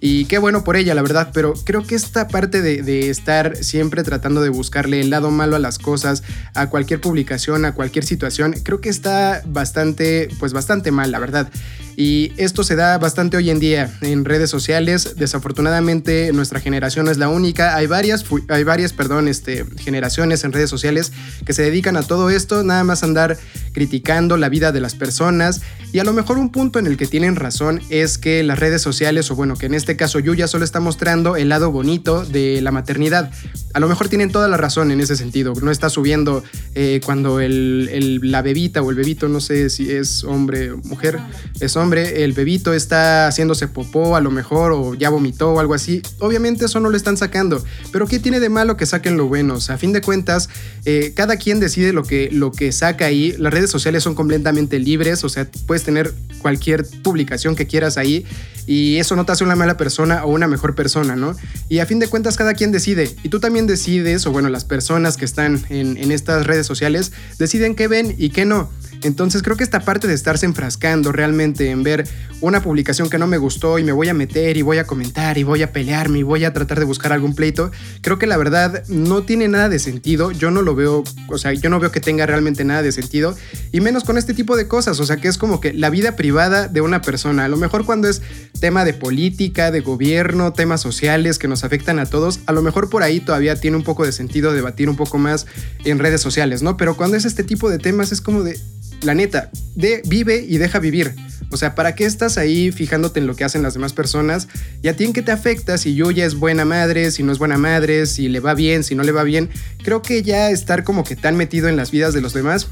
Y 0.00 0.26
qué 0.26 0.38
bueno 0.38 0.64
por 0.64 0.76
ella, 0.76 0.94
la 0.94 1.02
verdad, 1.02 1.30
pero 1.32 1.54
creo 1.64 1.86
que 1.86 1.94
esta 1.94 2.28
parte 2.28 2.60
de, 2.60 2.82
de 2.82 3.10
estar 3.10 3.56
siempre 3.56 4.02
tratando 4.02 4.42
de 4.42 4.50
buscarle 4.50 5.00
el 5.00 5.10
lado 5.10 5.30
malo 5.30 5.56
a 5.56 5.58
las 5.58 5.78
cosas, 5.78 6.22
a 6.54 6.68
cualquier 6.68 7.00
publicación, 7.00 7.64
a 7.64 7.72
cualquier 7.72 8.04
situación, 8.04 8.54
creo 8.62 8.80
que 8.80 8.90
está 8.90 9.42
bastante, 9.46 10.28
pues 10.38 10.52
bastante 10.52 10.90
mal, 10.90 11.10
la 11.10 11.18
verdad. 11.18 11.48
Y 11.96 12.32
esto 12.36 12.64
se 12.64 12.76
da 12.76 12.98
bastante 12.98 13.36
hoy 13.36 13.50
en 13.50 13.60
día 13.60 13.96
en 14.00 14.24
redes 14.24 14.50
sociales. 14.50 15.14
Desafortunadamente 15.16 16.32
nuestra 16.32 16.60
generación 16.60 17.08
es 17.08 17.18
la 17.18 17.28
única. 17.28 17.76
Hay 17.76 17.86
varias, 17.86 18.24
hay 18.48 18.64
varias 18.64 18.92
perdón, 18.92 19.28
este, 19.28 19.64
generaciones 19.78 20.44
en 20.44 20.52
redes 20.52 20.70
sociales 20.70 21.12
que 21.44 21.52
se 21.52 21.62
dedican 21.62 21.96
a 21.96 22.02
todo 22.02 22.30
esto, 22.30 22.64
nada 22.64 22.84
más 22.84 23.02
andar 23.02 23.36
criticando 23.72 24.36
la 24.36 24.48
vida 24.48 24.72
de 24.72 24.80
las 24.80 24.94
personas. 24.94 25.62
Y 25.92 26.00
a 26.00 26.04
lo 26.04 26.12
mejor 26.12 26.38
un 26.38 26.50
punto 26.50 26.80
en 26.80 26.86
el 26.86 26.96
que 26.96 27.06
tienen 27.06 27.36
razón 27.36 27.80
es 27.90 28.18
que 28.18 28.42
las 28.42 28.58
redes 28.58 28.82
sociales, 28.82 29.30
o 29.30 29.36
bueno, 29.36 29.54
que 29.54 29.66
en 29.66 29.74
este 29.74 29.96
caso 29.96 30.18
Yuya 30.18 30.48
solo 30.48 30.64
está 30.64 30.80
mostrando 30.80 31.36
el 31.36 31.48
lado 31.48 31.70
bonito 31.70 32.24
de 32.24 32.60
la 32.60 32.72
maternidad. 32.72 33.30
A 33.72 33.80
lo 33.80 33.88
mejor 33.88 34.08
tienen 34.08 34.32
toda 34.32 34.48
la 34.48 34.56
razón 34.56 34.90
en 34.90 35.00
ese 35.00 35.16
sentido. 35.16 35.52
No 35.62 35.70
está 35.70 35.90
subiendo 35.90 36.42
eh, 36.74 37.00
cuando 37.04 37.38
el, 37.38 38.20
la 38.22 38.42
bebita 38.42 38.82
o 38.82 38.90
el 38.90 38.96
bebito, 38.96 39.28
no 39.28 39.40
sé 39.40 39.70
si 39.70 39.92
es 39.92 40.24
hombre 40.24 40.72
o 40.72 40.78
mujer, 40.78 41.20
es 41.60 41.76
hombre 41.76 41.83
el 41.92 42.32
bebito 42.32 42.72
está 42.72 43.28
haciéndose 43.28 43.68
popó 43.68 44.16
a 44.16 44.20
lo 44.20 44.30
mejor 44.30 44.72
o 44.72 44.94
ya 44.94 45.10
vomitó 45.10 45.52
o 45.52 45.60
algo 45.60 45.74
así, 45.74 46.02
obviamente 46.18 46.64
eso 46.64 46.80
no 46.80 46.90
lo 46.90 46.96
están 46.96 47.16
sacando. 47.16 47.62
Pero 47.92 48.06
¿qué 48.06 48.18
tiene 48.18 48.40
de 48.40 48.48
malo 48.48 48.76
que 48.76 48.86
saquen 48.86 49.16
lo 49.16 49.26
bueno? 49.26 49.58
a 49.68 49.78
fin 49.78 49.92
de 49.92 50.00
cuentas, 50.00 50.48
eh, 50.84 51.12
cada 51.14 51.36
quien 51.36 51.60
decide 51.60 51.92
lo 51.92 52.02
que, 52.02 52.28
lo 52.32 52.52
que 52.52 52.72
saca 52.72 53.06
ahí. 53.06 53.34
Las 53.38 53.52
redes 53.52 53.70
sociales 53.70 54.02
son 54.02 54.14
completamente 54.14 54.78
libres, 54.78 55.24
o 55.24 55.28
sea, 55.28 55.48
puedes 55.66 55.84
tener 55.84 56.12
cualquier 56.40 56.86
publicación 57.02 57.56
que 57.56 57.66
quieras 57.66 57.96
ahí 57.96 58.26
y 58.66 58.96
eso 58.96 59.16
no 59.16 59.24
te 59.24 59.32
hace 59.32 59.44
una 59.44 59.56
mala 59.56 59.76
persona 59.76 60.24
o 60.24 60.30
una 60.30 60.46
mejor 60.46 60.74
persona, 60.74 61.16
¿no? 61.16 61.36
Y 61.68 61.78
a 61.78 61.86
fin 61.86 61.98
de 61.98 62.08
cuentas 62.08 62.36
cada 62.36 62.54
quien 62.54 62.72
decide 62.72 63.14
y 63.22 63.28
tú 63.28 63.40
también 63.40 63.66
decides, 63.66 64.26
o 64.26 64.32
bueno, 64.32 64.48
las 64.48 64.64
personas 64.64 65.16
que 65.16 65.24
están 65.24 65.64
en 65.68 66.12
estas 66.12 66.46
redes 66.46 66.66
sociales 66.66 67.12
deciden 67.38 67.74
qué 67.74 67.88
ven 67.88 68.14
y 68.18 68.30
qué 68.30 68.44
no. 68.44 68.70
Entonces 69.04 69.42
creo 69.42 69.56
que 69.56 69.64
esta 69.64 69.80
parte 69.80 70.08
de 70.08 70.14
estarse 70.14 70.46
enfrascando 70.46 71.12
realmente 71.12 71.70
en 71.70 71.82
ver 71.82 72.08
una 72.40 72.62
publicación 72.62 73.08
que 73.08 73.18
no 73.18 73.26
me 73.26 73.36
gustó 73.36 73.78
y 73.78 73.84
me 73.84 73.92
voy 73.92 74.08
a 74.08 74.14
meter 74.14 74.56
y 74.56 74.62
voy 74.62 74.78
a 74.78 74.86
comentar 74.86 75.38
y 75.38 75.44
voy 75.44 75.62
a 75.62 75.72
pelearme 75.72 76.20
y 76.20 76.22
voy 76.22 76.44
a 76.44 76.52
tratar 76.52 76.78
de 76.78 76.84
buscar 76.84 77.12
algún 77.12 77.34
pleito, 77.34 77.70
creo 78.00 78.18
que 78.18 78.26
la 78.26 78.36
verdad 78.36 78.82
no 78.88 79.22
tiene 79.22 79.46
nada 79.48 79.68
de 79.68 79.78
sentido. 79.78 80.30
Yo 80.32 80.50
no 80.50 80.62
lo 80.62 80.74
veo, 80.74 81.04
o 81.28 81.38
sea, 81.38 81.52
yo 81.52 81.70
no 81.70 81.80
veo 81.80 81.92
que 81.92 82.00
tenga 82.00 82.26
realmente 82.26 82.64
nada 82.64 82.82
de 82.82 82.92
sentido 82.92 83.36
y 83.72 83.80
menos 83.80 84.04
con 84.04 84.18
este 84.18 84.34
tipo 84.34 84.56
de 84.56 84.68
cosas, 84.68 84.98
o 85.00 85.06
sea, 85.06 85.18
que 85.18 85.28
es 85.28 85.38
como 85.38 85.60
que 85.60 85.72
la 85.72 85.90
vida 85.90 86.16
privada 86.16 86.68
de 86.68 86.80
una 86.80 87.02
persona, 87.02 87.44
a 87.44 87.48
lo 87.48 87.56
mejor 87.56 87.84
cuando 87.84 88.08
es 88.08 88.22
tema 88.60 88.84
de 88.84 88.94
política, 88.94 89.70
de 89.70 89.80
gobierno, 89.80 90.52
temas 90.52 90.80
sociales 90.80 91.38
que 91.38 91.48
nos 91.48 91.64
afectan 91.64 91.98
a 91.98 92.06
todos, 92.06 92.40
a 92.46 92.52
lo 92.52 92.62
mejor 92.62 92.88
por 92.88 93.02
ahí 93.02 93.20
todavía 93.20 93.60
tiene 93.60 93.76
un 93.76 93.84
poco 93.84 94.06
de 94.06 94.12
sentido 94.12 94.52
debatir 94.52 94.88
un 94.88 94.96
poco 94.96 95.18
más 95.18 95.46
en 95.84 95.98
redes 95.98 96.20
sociales, 96.20 96.62
¿no? 96.62 96.76
Pero 96.76 96.96
cuando 96.96 97.16
es 97.16 97.24
este 97.24 97.44
tipo 97.44 97.68
de 97.68 97.78
temas 97.78 98.12
es 98.12 98.20
como 98.20 98.42
de, 98.42 98.58
la 99.02 99.14
neta, 99.14 99.50
de 99.74 100.02
vive 100.06 100.44
y 100.48 100.58
deja 100.58 100.78
vivir. 100.78 101.14
O 101.50 101.56
sea, 101.56 101.74
¿para 101.74 101.94
qué 101.94 102.04
estás 102.04 102.36
ahí 102.36 102.72
fijándote 102.72 103.20
en 103.20 103.26
lo 103.26 103.36
que 103.36 103.44
hacen 103.44 103.62
las 103.62 103.74
demás 103.74 103.92
personas? 103.92 104.48
¿Y 104.82 104.88
a 104.88 104.96
ti 104.96 105.04
en 105.04 105.12
qué 105.12 105.22
te 105.22 105.30
afecta 105.30 105.78
si 105.78 105.94
Yuya 105.94 106.26
es 106.26 106.34
buena 106.34 106.64
madre, 106.64 107.10
si 107.10 107.22
no 107.22 107.30
es 107.30 107.38
buena 107.38 107.58
madre, 107.58 108.06
si 108.06 108.28
le 108.28 108.40
va 108.40 108.54
bien, 108.54 108.82
si 108.82 108.94
no 108.94 109.04
le 109.04 109.12
va 109.12 109.22
bien? 109.22 109.50
Creo 109.84 110.02
que 110.02 110.22
ya 110.22 110.50
estar 110.50 110.82
como 110.82 111.04
que 111.04 111.14
tan 111.14 111.36
metido 111.36 111.68
en 111.68 111.76
las 111.76 111.90
vidas 111.90 112.12
de 112.12 112.22
los 112.22 112.32
demás 112.32 112.68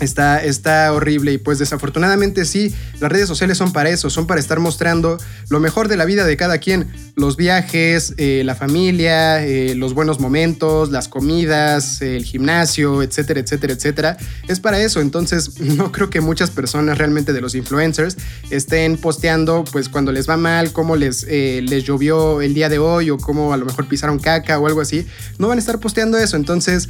Está, 0.00 0.44
está 0.44 0.92
horrible 0.92 1.32
y 1.32 1.38
pues 1.38 1.58
desafortunadamente 1.58 2.44
sí, 2.44 2.72
las 3.00 3.10
redes 3.10 3.26
sociales 3.26 3.58
son 3.58 3.72
para 3.72 3.90
eso, 3.90 4.10
son 4.10 4.28
para 4.28 4.38
estar 4.38 4.60
mostrando 4.60 5.18
lo 5.48 5.58
mejor 5.58 5.88
de 5.88 5.96
la 5.96 6.04
vida 6.04 6.24
de 6.24 6.36
cada 6.36 6.58
quien, 6.58 6.86
los 7.16 7.36
viajes, 7.36 8.14
eh, 8.16 8.42
la 8.44 8.54
familia, 8.54 9.44
eh, 9.44 9.74
los 9.74 9.94
buenos 9.94 10.20
momentos, 10.20 10.92
las 10.92 11.08
comidas, 11.08 12.00
el 12.00 12.24
gimnasio, 12.24 13.02
etcétera, 13.02 13.40
etcétera, 13.40 13.72
etcétera. 13.72 14.16
Es 14.46 14.60
para 14.60 14.80
eso, 14.80 15.00
entonces 15.00 15.58
no 15.60 15.90
creo 15.90 16.10
que 16.10 16.20
muchas 16.20 16.52
personas 16.52 16.96
realmente 16.96 17.32
de 17.32 17.40
los 17.40 17.56
influencers 17.56 18.16
estén 18.50 18.98
posteando 18.98 19.64
pues 19.64 19.88
cuando 19.88 20.12
les 20.12 20.28
va 20.30 20.36
mal, 20.36 20.72
cómo 20.72 20.94
les, 20.94 21.26
eh, 21.28 21.60
les 21.64 21.82
llovió 21.82 22.40
el 22.40 22.54
día 22.54 22.68
de 22.68 22.78
hoy 22.78 23.10
o 23.10 23.18
cómo 23.18 23.52
a 23.52 23.56
lo 23.56 23.66
mejor 23.66 23.88
pisaron 23.88 24.20
caca 24.20 24.60
o 24.60 24.68
algo 24.68 24.80
así. 24.80 25.04
No 25.38 25.48
van 25.48 25.58
a 25.58 25.60
estar 25.60 25.80
posteando 25.80 26.18
eso, 26.18 26.36
entonces 26.36 26.88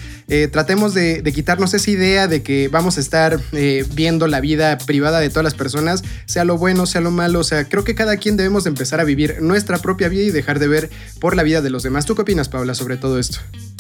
tratemos 0.53 0.93
de, 0.93 1.23
de 1.23 1.33
quitarnos 1.33 1.73
esa 1.73 1.91
idea 1.91 2.29
de 2.29 2.43
que 2.43 2.69
vamos 2.69 2.98
estar 3.01 3.41
eh, 3.53 3.85
viendo 3.95 4.27
la 4.27 4.41
vida 4.41 4.79
privada 4.79 5.21
de 5.21 5.29
todas 5.31 5.45
las 5.45 5.55
personas, 5.55 6.03
sea 6.27 6.45
lo 6.45 6.59
bueno, 6.59 6.87
sea 6.87 7.01
lo 7.01 7.11
malo, 7.11 7.41
o 7.41 7.45
sea, 7.45 7.69
creo 7.69 7.85
que 7.85 7.95
cada 7.95 8.17
quien 8.17 8.37
debemos 8.37 8.65
de 8.65 8.71
empezar 8.71 9.01
a 9.01 9.05
vivir 9.05 9.39
nuestra 9.41 9.79
propia 9.79 10.09
vida 10.09 10.23
y 10.23 10.31
dejar 10.31 10.59
de 10.59 10.69
ver 10.69 10.91
por 11.21 11.37
la 11.37 11.43
vida 11.43 11.63
de 11.63 11.71
los 11.71 11.83
demás. 11.83 12.07
¿Tú 12.07 12.15
qué 12.15 12.23
opinas, 12.23 12.49
Paula, 12.49 12.75
sobre 12.75 12.97
todo 12.97 13.19
esto? 13.19 13.39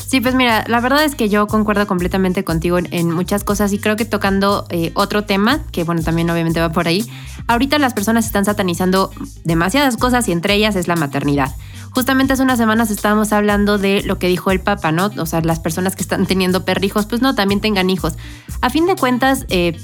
Sí, 0.09 0.23
pues 0.23 0.35
mira, 0.35 0.65
la 0.69 0.81
verdad 0.81 1.05
es 1.05 1.15
que 1.15 1.29
yo 1.29 1.47
concuerdo 1.47 1.87
completamente 1.87 2.43
contigo 2.43 2.79
en, 2.79 3.11
muchas 3.11 3.45
cosas 3.45 3.73
y 3.75 3.79
creo 3.79 3.97
que 3.97 4.07
tocando 4.07 4.67
eh, 4.71 4.91
otro 4.95 5.25
tema, 5.25 5.61
que 5.71 5.85
bueno, 5.85 6.03
también 6.03 6.31
obviamente 6.31 6.61
va 6.61 6.73
por 6.73 6.89
ahí, 6.89 7.05
ahorita 7.47 7.79
las 7.79 7.93
personas 7.93 8.25
están 8.25 8.47
satanizando 8.47 9.11
demasiadas 9.45 9.99
cosas 9.99 10.27
y 10.29 10.33
entre 10.33 10.55
ellas 10.55 10.77
es 10.77 10.89
la 10.89 10.97
maternidad. 10.97 11.55
Justamente 11.99 12.35
hace 12.35 12.45
unas 12.45 12.59
semanas 12.59 12.93
estábamos 12.93 13.33
hablando 13.33 13.77
de 13.77 14.05
lo 14.05 14.21
que 14.21 14.29
dijo 14.29 14.53
el 14.53 14.61
Papa, 14.61 14.93
¿no? 14.93 15.11
O 15.19 15.27
sea, 15.27 15.41
las 15.41 15.59
personas 15.59 15.97
que 15.97 16.03
están 16.03 16.27
teniendo 16.27 16.65
perrijos, 16.65 17.07
pues 17.07 17.23
no, 17.23 17.35
también 17.35 17.61
tengan 17.61 17.91
hijos. 17.91 18.13
A 18.61 18.71
fin 18.71 18.87
de 18.87 18.95
cuentas, 18.95 19.47
eh, 19.49 19.77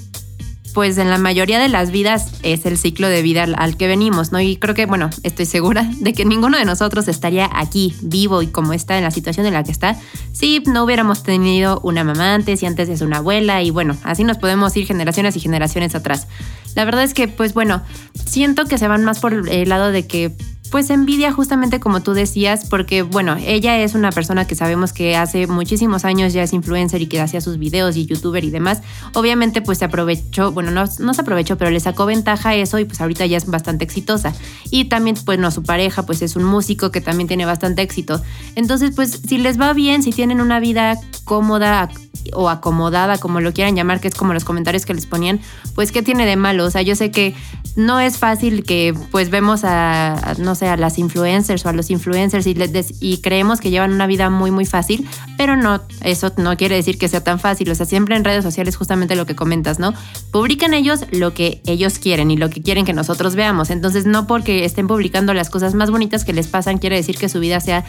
pues 0.74 0.96
en 0.98 1.10
la 1.10 1.18
mayoría 1.18 1.58
de 1.58 1.68
las 1.68 1.90
vidas 1.90 2.34
es 2.44 2.66
el 2.66 2.78
ciclo 2.78 3.08
de 3.08 3.20
vida 3.22 3.42
al, 3.42 3.76
que 3.76 3.88
venimos, 3.88 4.30
¿no? 4.30 4.40
Y 4.40 4.58
creo 4.58 4.76
que, 4.76 4.86
bueno, 4.86 5.10
estoy 5.24 5.44
segura 5.44 5.90
de 5.98 6.12
que 6.12 6.24
ninguno 6.24 6.56
de 6.56 6.64
nosotros 6.64 7.08
estaría 7.08 7.50
aquí 7.52 7.96
vivo 8.00 8.42
y 8.42 8.46
como 8.46 8.74
está 8.74 8.96
en 8.96 9.02
la 9.02 9.10
situación 9.10 9.46
en 9.46 9.54
la 9.54 9.64
que 9.64 9.72
está 9.72 9.96
si 10.32 10.60
no 10.60 10.84
hubiéramos 10.84 11.24
tenido 11.24 11.80
una 11.82 12.04
mamá 12.04 12.32
antes 12.34 12.62
y 12.62 12.66
antes 12.66 12.90
es 12.90 13.00
una 13.00 13.16
abuela 13.16 13.60
y 13.64 13.70
bueno, 13.70 13.96
así 14.04 14.22
nos 14.22 14.38
podemos 14.38 14.76
ir 14.76 14.86
generaciones 14.86 15.34
y 15.34 15.40
generaciones 15.40 15.96
atrás. 15.96 16.28
La 16.76 16.84
verdad 16.84 17.02
es 17.02 17.12
que, 17.12 17.26
pues 17.26 17.54
bueno, 17.54 17.82
siento 18.24 18.66
que 18.66 18.78
se 18.78 18.86
van 18.86 19.04
más 19.04 19.18
por 19.18 19.48
el 19.48 19.68
lado 19.68 19.90
de 19.90 20.06
que 20.06 20.32
pues 20.74 20.90
envidia 20.90 21.30
justamente 21.30 21.78
como 21.78 22.02
tú 22.02 22.14
decías, 22.14 22.64
porque 22.64 23.02
bueno, 23.02 23.36
ella 23.38 23.78
es 23.78 23.94
una 23.94 24.10
persona 24.10 24.44
que 24.44 24.56
sabemos 24.56 24.92
que 24.92 25.14
hace 25.14 25.46
muchísimos 25.46 26.04
años 26.04 26.32
ya 26.32 26.42
es 26.42 26.52
influencer 26.52 27.00
y 27.00 27.06
que 27.06 27.20
hacía 27.20 27.40
sus 27.40 27.58
videos 27.58 27.94
y 27.94 28.06
youtuber 28.06 28.42
y 28.42 28.50
demás. 28.50 28.82
Obviamente 29.12 29.62
pues 29.62 29.78
se 29.78 29.84
aprovechó, 29.84 30.50
bueno, 30.50 30.72
no, 30.72 30.86
no 30.98 31.14
se 31.14 31.20
aprovechó, 31.20 31.56
pero 31.56 31.70
le 31.70 31.78
sacó 31.78 32.06
ventaja 32.06 32.56
eso 32.56 32.80
y 32.80 32.86
pues 32.86 33.00
ahorita 33.00 33.24
ya 33.24 33.36
es 33.36 33.46
bastante 33.46 33.84
exitosa. 33.84 34.34
Y 34.68 34.86
también 34.86 35.16
pues 35.24 35.38
no, 35.38 35.52
su 35.52 35.62
pareja 35.62 36.06
pues 36.06 36.22
es 36.22 36.34
un 36.34 36.42
músico 36.42 36.90
que 36.90 37.00
también 37.00 37.28
tiene 37.28 37.46
bastante 37.46 37.82
éxito. 37.82 38.20
Entonces 38.56 38.96
pues 38.96 39.20
si 39.28 39.38
les 39.38 39.60
va 39.60 39.74
bien, 39.74 40.02
si 40.02 40.10
tienen 40.10 40.40
una 40.40 40.58
vida 40.58 40.98
cómoda, 41.22 41.88
o 42.32 42.48
acomodada, 42.48 43.18
como 43.18 43.40
lo 43.40 43.52
quieran 43.52 43.76
llamar, 43.76 44.00
que 44.00 44.08
es 44.08 44.14
como 44.14 44.32
los 44.32 44.44
comentarios 44.44 44.86
que 44.86 44.94
les 44.94 45.06
ponían, 45.06 45.40
pues 45.74 45.92
qué 45.92 46.02
tiene 46.02 46.26
de 46.26 46.36
malo. 46.36 46.64
O 46.64 46.70
sea, 46.70 46.82
yo 46.82 46.96
sé 46.96 47.10
que 47.10 47.34
no 47.76 48.00
es 48.00 48.18
fácil 48.18 48.64
que 48.64 48.94
pues 49.10 49.30
vemos 49.30 49.62
a, 49.64 50.34
no 50.38 50.54
sé, 50.54 50.63
a 50.68 50.76
las 50.76 50.98
influencers 50.98 51.64
o 51.64 51.68
a 51.68 51.72
los 51.72 51.90
influencers 51.90 52.46
y, 52.46 52.56
y 53.00 53.18
creemos 53.18 53.60
que 53.60 53.70
llevan 53.70 53.92
una 53.92 54.06
vida 54.06 54.30
muy, 54.30 54.50
muy 54.50 54.66
fácil, 54.66 55.08
pero 55.36 55.56
no, 55.56 55.80
eso 56.02 56.32
no 56.36 56.56
quiere 56.56 56.76
decir 56.76 56.98
que 56.98 57.08
sea 57.08 57.22
tan 57.22 57.38
fácil. 57.38 57.70
O 57.70 57.74
sea, 57.74 57.86
siempre 57.86 58.16
en 58.16 58.24
redes 58.24 58.44
sociales 58.44 58.76
justamente 58.76 59.16
lo 59.16 59.26
que 59.26 59.34
comentas, 59.34 59.78
¿no? 59.78 59.94
Publican 60.30 60.74
ellos 60.74 61.04
lo 61.10 61.34
que 61.34 61.60
ellos 61.66 61.98
quieren 61.98 62.30
y 62.30 62.36
lo 62.36 62.50
que 62.50 62.62
quieren 62.62 62.84
que 62.84 62.92
nosotros 62.92 63.34
veamos. 63.34 63.70
Entonces, 63.70 64.06
no 64.06 64.26
porque 64.26 64.64
estén 64.64 64.86
publicando 64.86 65.34
las 65.34 65.50
cosas 65.50 65.74
más 65.74 65.90
bonitas 65.90 66.24
que 66.24 66.32
les 66.32 66.48
pasan, 66.48 66.78
quiere 66.78 66.96
decir 66.96 67.16
que 67.16 67.28
su 67.28 67.40
vida 67.40 67.60
sea 67.60 67.84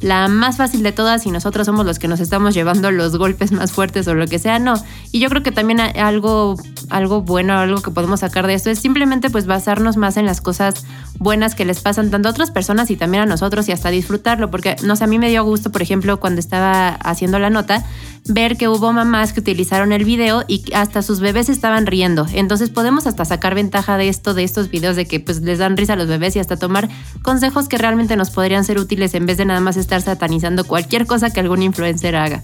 la 0.00 0.28
más 0.28 0.56
fácil 0.56 0.82
de 0.82 0.92
todas 0.92 1.26
y 1.26 1.30
nosotros 1.30 1.66
somos 1.66 1.86
los 1.86 1.98
que 1.98 2.08
nos 2.08 2.20
estamos 2.20 2.54
llevando 2.54 2.90
los 2.90 3.16
golpes 3.16 3.52
más 3.52 3.72
fuertes 3.72 4.06
o 4.08 4.14
lo 4.14 4.26
que 4.26 4.38
sea, 4.38 4.58
no. 4.58 4.74
Y 5.12 5.20
yo 5.20 5.28
creo 5.28 5.42
que 5.42 5.52
también 5.52 5.80
algo, 5.80 6.56
algo 6.90 7.22
bueno, 7.22 7.54
algo 7.54 7.80
que 7.80 7.90
podemos 7.90 8.20
sacar 8.20 8.46
de 8.46 8.54
esto 8.54 8.70
es 8.70 8.78
simplemente 8.78 9.30
pues 9.30 9.46
basarnos 9.46 9.96
más 9.96 10.16
en 10.16 10.26
las 10.26 10.40
cosas 10.40 10.84
buenas 11.18 11.54
que 11.54 11.64
les 11.64 11.80
pasan 11.80 12.10
tanto 12.10 12.28
a 12.28 12.32
otras 12.32 12.50
personas 12.50 12.90
y 12.90 12.96
también 12.96 13.22
a 13.22 13.26
nosotros 13.26 13.68
y 13.68 13.72
hasta 13.72 13.90
disfrutarlo, 13.90 14.50
porque 14.50 14.76
no 14.82 14.96
sé, 14.96 15.04
a 15.04 15.06
mí 15.06 15.18
me 15.18 15.30
dio 15.30 15.44
gusto, 15.44 15.72
por 15.72 15.82
ejemplo, 15.82 16.20
cuando 16.20 16.40
estaba 16.40 16.88
haciendo 16.88 17.38
la 17.38 17.50
nota, 17.50 17.84
ver 18.28 18.56
que 18.56 18.68
hubo 18.68 18.92
mamás 18.92 19.32
que 19.32 19.40
utilizaron 19.40 19.92
el 19.92 20.04
video 20.04 20.44
y 20.48 20.64
hasta 20.74 21.02
sus 21.02 21.20
bebés 21.20 21.48
estaban 21.48 21.86
riendo. 21.86 22.26
Entonces 22.32 22.70
podemos 22.70 23.06
hasta 23.06 23.24
sacar 23.24 23.54
ventaja 23.54 23.96
de 23.96 24.08
esto, 24.08 24.34
de 24.34 24.44
estos 24.44 24.70
videos, 24.70 24.96
de 24.96 25.06
que 25.06 25.20
pues 25.20 25.40
les 25.42 25.58
dan 25.58 25.76
risa 25.76 25.94
a 25.94 25.96
los 25.96 26.08
bebés 26.08 26.36
y 26.36 26.38
hasta 26.38 26.56
tomar 26.56 26.88
consejos 27.22 27.68
que 27.68 27.78
realmente 27.78 28.16
nos 28.16 28.30
podrían 28.30 28.64
ser 28.64 28.78
útiles 28.78 29.14
en 29.14 29.26
vez 29.26 29.36
de 29.38 29.44
nada 29.44 29.60
más 29.60 29.76
estar 29.86 30.02
satanizando 30.02 30.64
cualquier 30.64 31.06
cosa 31.06 31.30
que 31.30 31.38
algún 31.38 31.62
influencer 31.62 32.16
haga. 32.16 32.42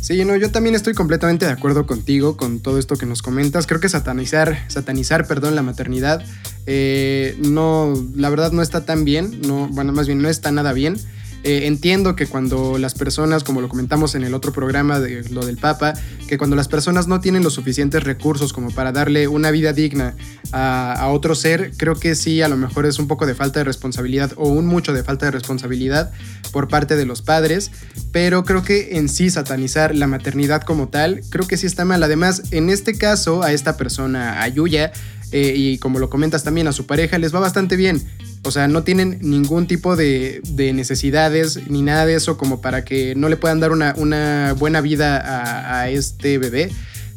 Sí, 0.00 0.24
no, 0.24 0.36
yo 0.36 0.50
también 0.50 0.74
estoy 0.74 0.94
completamente 0.94 1.46
de 1.46 1.52
acuerdo 1.52 1.86
contigo 1.86 2.36
con 2.36 2.60
todo 2.60 2.78
esto 2.78 2.96
que 2.96 3.06
nos 3.06 3.22
comentas. 3.22 3.66
Creo 3.66 3.80
que 3.80 3.88
satanizar, 3.88 4.64
satanizar, 4.68 5.26
perdón, 5.26 5.56
la 5.56 5.62
maternidad, 5.62 6.22
eh, 6.66 7.36
no, 7.38 7.92
la 8.14 8.28
verdad 8.28 8.52
no 8.52 8.62
está 8.62 8.84
tan 8.84 9.04
bien, 9.04 9.40
no, 9.46 9.66
bueno, 9.68 9.92
más 9.92 10.06
bien 10.06 10.20
no 10.20 10.28
está 10.28 10.52
nada 10.52 10.72
bien. 10.72 10.96
Eh, 11.44 11.66
entiendo 11.66 12.16
que 12.16 12.26
cuando 12.26 12.78
las 12.78 12.94
personas, 12.94 13.44
como 13.44 13.60
lo 13.60 13.68
comentamos 13.68 14.14
en 14.14 14.24
el 14.24 14.32
otro 14.32 14.50
programa 14.50 14.98
de 14.98 15.28
lo 15.28 15.44
del 15.44 15.58
Papa, 15.58 15.92
que 16.26 16.38
cuando 16.38 16.56
las 16.56 16.68
personas 16.68 17.06
no 17.06 17.20
tienen 17.20 17.42
los 17.42 17.52
suficientes 17.52 18.02
recursos 18.02 18.54
como 18.54 18.70
para 18.70 18.92
darle 18.92 19.28
una 19.28 19.50
vida 19.50 19.74
digna 19.74 20.14
a, 20.52 21.08
otro 21.08 21.34
ser, 21.34 21.72
creo 21.76 21.96
que 21.96 22.14
sí, 22.14 22.40
a 22.40 22.48
lo 22.48 22.56
mejor 22.56 22.86
es 22.86 22.98
un 22.98 23.08
poco 23.08 23.26
de 23.26 23.34
falta 23.34 23.60
de 23.60 23.64
responsabilidad 23.64 24.32
o 24.36 24.48
un 24.48 24.66
mucho 24.66 24.94
de 24.94 25.04
falta 25.04 25.26
de 25.26 25.32
responsabilidad 25.32 26.12
por 26.50 26.68
parte 26.68 26.96
de 26.96 27.04
los 27.04 27.20
padres, 27.20 27.70
pero 28.10 28.44
creo 28.44 28.62
que 28.62 28.96
en 28.96 29.10
sí 29.10 29.28
satanizar 29.28 29.94
la 29.94 30.06
maternidad 30.06 30.62
como 30.62 30.88
tal, 30.88 31.20
creo 31.28 31.46
que 31.46 31.58
sí 31.58 31.66
está 31.66 31.84
mal. 31.84 32.02
Además, 32.02 32.44
en 32.52 32.70
este 32.70 32.96
caso, 32.96 33.42
a 33.42 33.52
esta 33.52 33.76
persona, 33.76 34.42
a 34.42 34.48
Yuya, 34.48 34.92
eh, 35.32 35.54
y 35.56 35.78
como 35.78 35.98
lo 35.98 36.10
comentas 36.10 36.44
también, 36.44 36.66
a 36.68 36.72
su 36.72 36.86
pareja 36.86 37.18
les 37.18 37.34
va 37.34 37.40
bastante 37.40 37.76
bien. 37.76 38.02
O 38.42 38.50
sea, 38.50 38.68
no 38.68 38.82
tienen 38.82 39.18
ningún 39.22 39.66
tipo 39.66 39.96
de, 39.96 40.42
necesidades 40.74 41.60
ni 41.68 41.82
nada 41.82 42.04
de 42.06 42.14
eso 42.14 42.36
como 42.36 42.60
para 42.60 42.84
que 42.84 43.14
no 43.14 43.28
le 43.28 43.36
puedan 43.36 43.60
dar 43.60 43.72
una, 43.72 44.54
buena 44.58 44.80
vida 44.80 45.80
a 45.80 45.88
este 45.88 46.38
bebé. 46.38 46.70